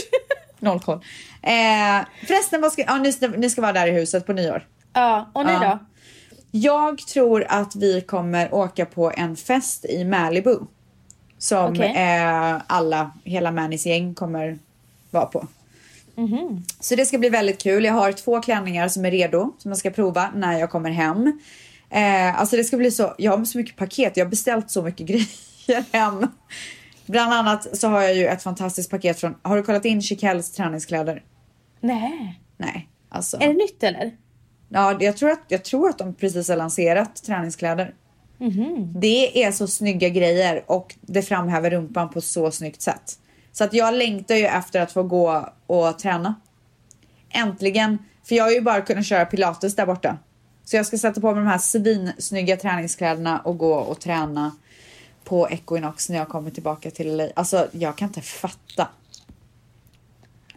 Noll 0.60 0.80
koll. 0.80 0.98
Eh, 1.42 2.06
förresten, 2.28 2.62
vad 2.62 2.72
ska, 2.74 2.82
ja, 2.82 2.98
ni, 2.98 3.14
ska, 3.14 3.28
ni 3.28 3.50
ska 3.50 3.62
vara 3.62 3.74
där 3.74 3.88
i 3.88 3.92
huset 3.92 4.26
på 4.26 4.34
nyår. 4.34 4.68
Ja, 4.94 5.30
och 5.34 5.46
ni 5.46 5.52
Ja. 5.52 5.60
då? 5.60 5.86
Jag 6.58 6.98
tror 6.98 7.46
att 7.50 7.76
vi 7.76 8.02
kommer 8.02 8.54
åka 8.54 8.86
på 8.86 9.12
en 9.18 9.36
fest 9.36 9.86
i 9.86 10.04
Malibu. 10.04 10.60
Som 11.38 11.74
Okej. 11.74 11.96
eh, 11.96 12.62
alla, 12.68 13.12
hela 13.24 13.52
Mannys 13.52 13.86
gäng 13.86 14.14
kommer 14.14 14.60
vara 15.12 15.26
på. 15.26 15.48
Mhm. 16.16 16.64
Så 16.80 16.96
det 16.96 17.06
ska 17.06 17.18
bli 17.18 17.30
väldigt 17.30 17.64
kul. 17.64 17.86
Jag 17.86 17.94
har 17.94 18.12
två 18.12 18.42
klänningar 18.42 18.88
som 18.88 19.06
är 19.06 19.12
redo 19.12 19.54
som 19.58 19.72
jag 19.72 19.78
ska 19.78 19.90
prova 19.90 20.32
när 20.36 20.60
jag 20.60 20.70
kommer 20.70 20.90
hem. 20.90 21.40
Eh, 21.90 22.40
alltså 22.40 22.56
det 22.56 22.64
ska 22.64 22.78
bli 22.78 22.92
så, 22.92 23.16
jag 23.18 23.38
har 23.38 23.46
så 23.46 23.58
mycket 23.58 23.76
paket, 23.76 24.18
jag 24.18 24.26
har 24.26 24.30
beställt 24.30 24.72
så 24.72 24.82
mycket 24.82 25.08
grejer 25.08 25.94
hem. 25.94 26.28
Bland 27.06 27.34
annat 27.34 27.78
så 27.78 27.88
har 27.88 28.02
jag 28.02 28.16
ju 28.16 28.28
ett 28.28 28.44
fantastiskt 28.44 28.92
paket 28.92 29.20
från, 29.20 29.36
har 29.42 29.58
du 29.58 29.64
kollat 29.64 29.86
in 29.86 30.02
Chiquelles 30.02 30.52
träningskläder? 30.52 31.24
Nej. 31.82 32.40
Nej, 32.58 32.90
alltså. 33.10 33.38
Är 33.38 33.48
det 33.48 33.54
nytt 33.54 33.84
eller? 33.84 34.12
Ja, 34.70 34.98
jag 35.00 35.18
tror, 35.18 35.30
att, 35.30 35.44
jag 35.48 35.64
tror 35.64 35.90
att 35.90 35.98
de 35.98 36.14
precis 36.14 36.50
har 36.50 36.56
lanserat 36.56 37.24
träningskläder. 37.24 37.94
Det 39.00 39.44
är 39.44 39.52
så 39.52 39.68
snygga 39.68 40.10
grejer 40.10 40.64
och 40.68 40.96
det 41.02 41.22
framhäver 41.22 41.70
rumpan 41.70 42.10
på 42.10 42.22
så 42.22 42.52
snyggt 42.52 42.82
sätt. 42.82 43.20
Så 43.52 43.64
att 43.64 43.74
jag 43.74 43.94
längtar 43.94 44.36
ju 44.36 44.46
efter 44.46 44.82
att 44.82 44.92
få 44.92 45.04
gå 45.04 45.50
och 45.68 46.00
träna. 46.00 46.36
Äntligen! 47.30 47.98
För 48.24 48.36
jag 48.36 48.44
har 48.44 48.52
ju 48.52 48.62
bara 48.62 48.82
kunnat 48.82 49.06
köra 49.06 49.26
pilates 49.26 49.76
där 49.76 49.86
borta. 49.86 50.18
Så 50.66 50.76
jag 50.76 50.86
ska 50.86 50.98
sätta 50.98 51.22
på 51.22 51.28
mig 51.28 51.44
de 51.44 51.50
här 51.50 51.58
svinsnygga 51.58 52.58
träningskläderna 52.58 53.40
och 53.40 53.58
gå 53.58 53.74
och 53.74 54.00
träna 54.00 54.52
på 55.24 55.50
Equinox 55.50 56.10
när 56.10 56.18
jag 56.18 56.30
kommer 56.30 56.52
tillbaka 56.52 56.92
till 56.92 57.18
LA. 57.18 57.28
Alltså 57.36 57.68
jag 57.72 57.96
kan 57.96 58.08
inte 58.08 58.22
fatta. 58.22 58.88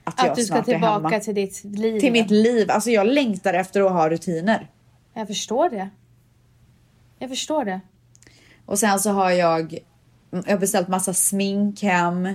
Att, 0.08 0.14
jag 0.18 0.28
Att 0.28 0.36
du 0.36 0.44
ska 0.44 0.54
snart 0.54 0.68
är 0.68 0.72
hemma. 0.72 0.94
tillbaka 0.94 1.20
till 1.20 1.34
ditt 1.34 1.64
liv. 1.64 2.00
Till 2.00 2.12
mitt 2.12 2.30
liv. 2.30 2.70
Alltså 2.70 2.90
jag 2.90 3.06
längtar 3.06 3.54
efter 3.54 3.80
att 3.80 3.92
ha 3.92 4.10
rutiner. 4.10 4.70
Jag 5.14 5.26
förstår 5.26 5.70
det. 5.70 5.90
Jag 7.18 7.30
förstår 7.30 7.64
det. 7.64 7.80
Och 8.66 8.78
sen 8.78 9.00
så 9.00 9.10
har 9.10 9.30
jag, 9.30 9.78
jag 10.30 10.42
har 10.46 10.58
beställt 10.58 10.88
massa 10.88 11.14
smink 11.14 11.82
hem. 11.82 12.28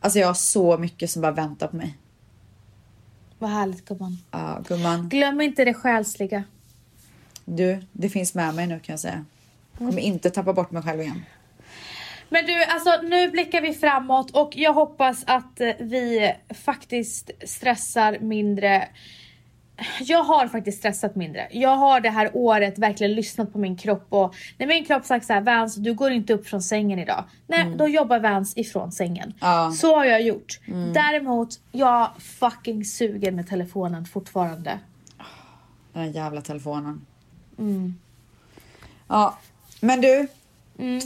Alltså 0.00 0.18
jag 0.18 0.26
har 0.26 0.34
så 0.34 0.78
mycket 0.78 1.10
som 1.10 1.22
bara 1.22 1.32
väntar 1.32 1.68
på 1.68 1.76
mig. 1.76 1.98
Vad 3.38 3.50
härligt 3.50 3.84
gumman. 3.84 4.18
Ja, 4.30 4.62
gumman. 4.68 5.08
Glöm 5.08 5.40
inte 5.40 5.64
det 5.64 5.74
själsliga. 5.74 6.44
Du, 7.44 7.82
det 7.92 8.08
finns 8.08 8.34
med 8.34 8.54
mig 8.54 8.66
nu 8.66 8.80
kan 8.80 8.92
jag 8.92 9.00
säga. 9.00 9.24
Jag 9.78 9.88
kommer 9.88 10.00
inte 10.02 10.30
tappa 10.30 10.52
bort 10.52 10.70
mig 10.70 10.82
själv 10.82 11.00
igen. 11.00 11.22
Men 12.32 12.46
du, 12.46 12.64
alltså 12.64 12.90
nu 13.02 13.30
blickar 13.30 13.60
vi 13.60 13.74
framåt 13.74 14.30
och 14.30 14.52
jag 14.56 14.72
hoppas 14.72 15.24
att 15.26 15.60
eh, 15.60 15.70
vi 15.78 16.32
faktiskt 16.64 17.30
stressar 17.44 18.18
mindre. 18.20 18.88
Jag 20.00 20.24
har 20.24 20.48
faktiskt 20.48 20.78
stressat 20.78 21.16
mindre. 21.16 21.48
Jag 21.50 21.76
har 21.76 22.00
det 22.00 22.10
här 22.10 22.30
året 22.32 22.78
verkligen 22.78 23.14
lyssnat 23.14 23.52
på 23.52 23.58
min 23.58 23.76
kropp 23.76 24.06
och 24.08 24.34
när 24.58 24.66
min 24.66 24.84
kropp 24.84 25.04
sagt 25.04 25.26
så 25.26 25.32
här 25.32 25.40
Vans, 25.40 25.74
du 25.74 25.94
går 25.94 26.10
inte 26.10 26.32
upp 26.34 26.46
från 26.48 26.62
sängen 26.62 26.98
idag. 26.98 27.24
Nej, 27.46 27.74
då 27.76 27.88
jobbar 27.88 28.18
Vans 28.18 28.56
ifrån 28.56 28.92
sängen. 28.92 29.34
Ja. 29.40 29.72
Så 29.72 29.96
har 29.96 30.04
jag 30.04 30.22
gjort. 30.22 30.60
Däremot, 30.94 31.48
jag 31.72 32.10
fucking 32.18 32.84
suger 32.84 33.32
med 33.32 33.48
telefonen 33.48 34.04
fortfarande. 34.06 34.78
Den 35.92 36.12
jävla 36.12 36.40
telefonen. 36.40 37.06
Ja, 39.08 39.38
men 39.80 40.00
du. 40.00 40.28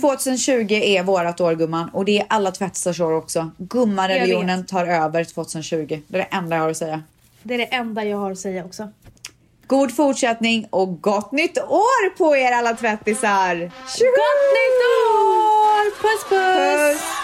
2020 0.00 0.72
är 0.72 1.02
vårat 1.02 1.40
år 1.40 1.54
gumman 1.54 1.88
och 1.92 2.04
det 2.04 2.18
är 2.18 2.26
alla 2.28 2.50
tvättstars 2.50 3.00
år 3.00 3.12
också. 3.12 3.50
Gummareligionen 3.58 4.66
tar 4.66 4.86
över 4.86 5.24
2020. 5.24 6.00
Det 6.08 6.18
är 6.18 6.22
det 6.30 6.36
enda 6.36 6.56
jag 6.56 6.62
har 6.62 6.70
att 6.70 6.76
säga. 6.76 7.02
Det 7.42 7.54
är 7.54 7.58
det 7.58 7.64
enda 7.64 8.04
jag 8.04 8.18
har 8.18 8.30
att 8.30 8.38
säga 8.38 8.64
också. 8.64 8.88
God 9.66 9.96
fortsättning 9.96 10.66
och 10.70 11.00
gott 11.00 11.32
nytt 11.32 11.58
år 11.58 12.16
på 12.16 12.36
er 12.36 12.52
alla 12.52 12.74
tvättisar! 12.74 13.54
Tjoho! 13.56 14.10
Gott 14.10 14.44
nytt 14.56 14.80
år! 14.90 15.90
Puss 16.02 16.28
puss! 16.28 17.00
Puss! 17.00 17.23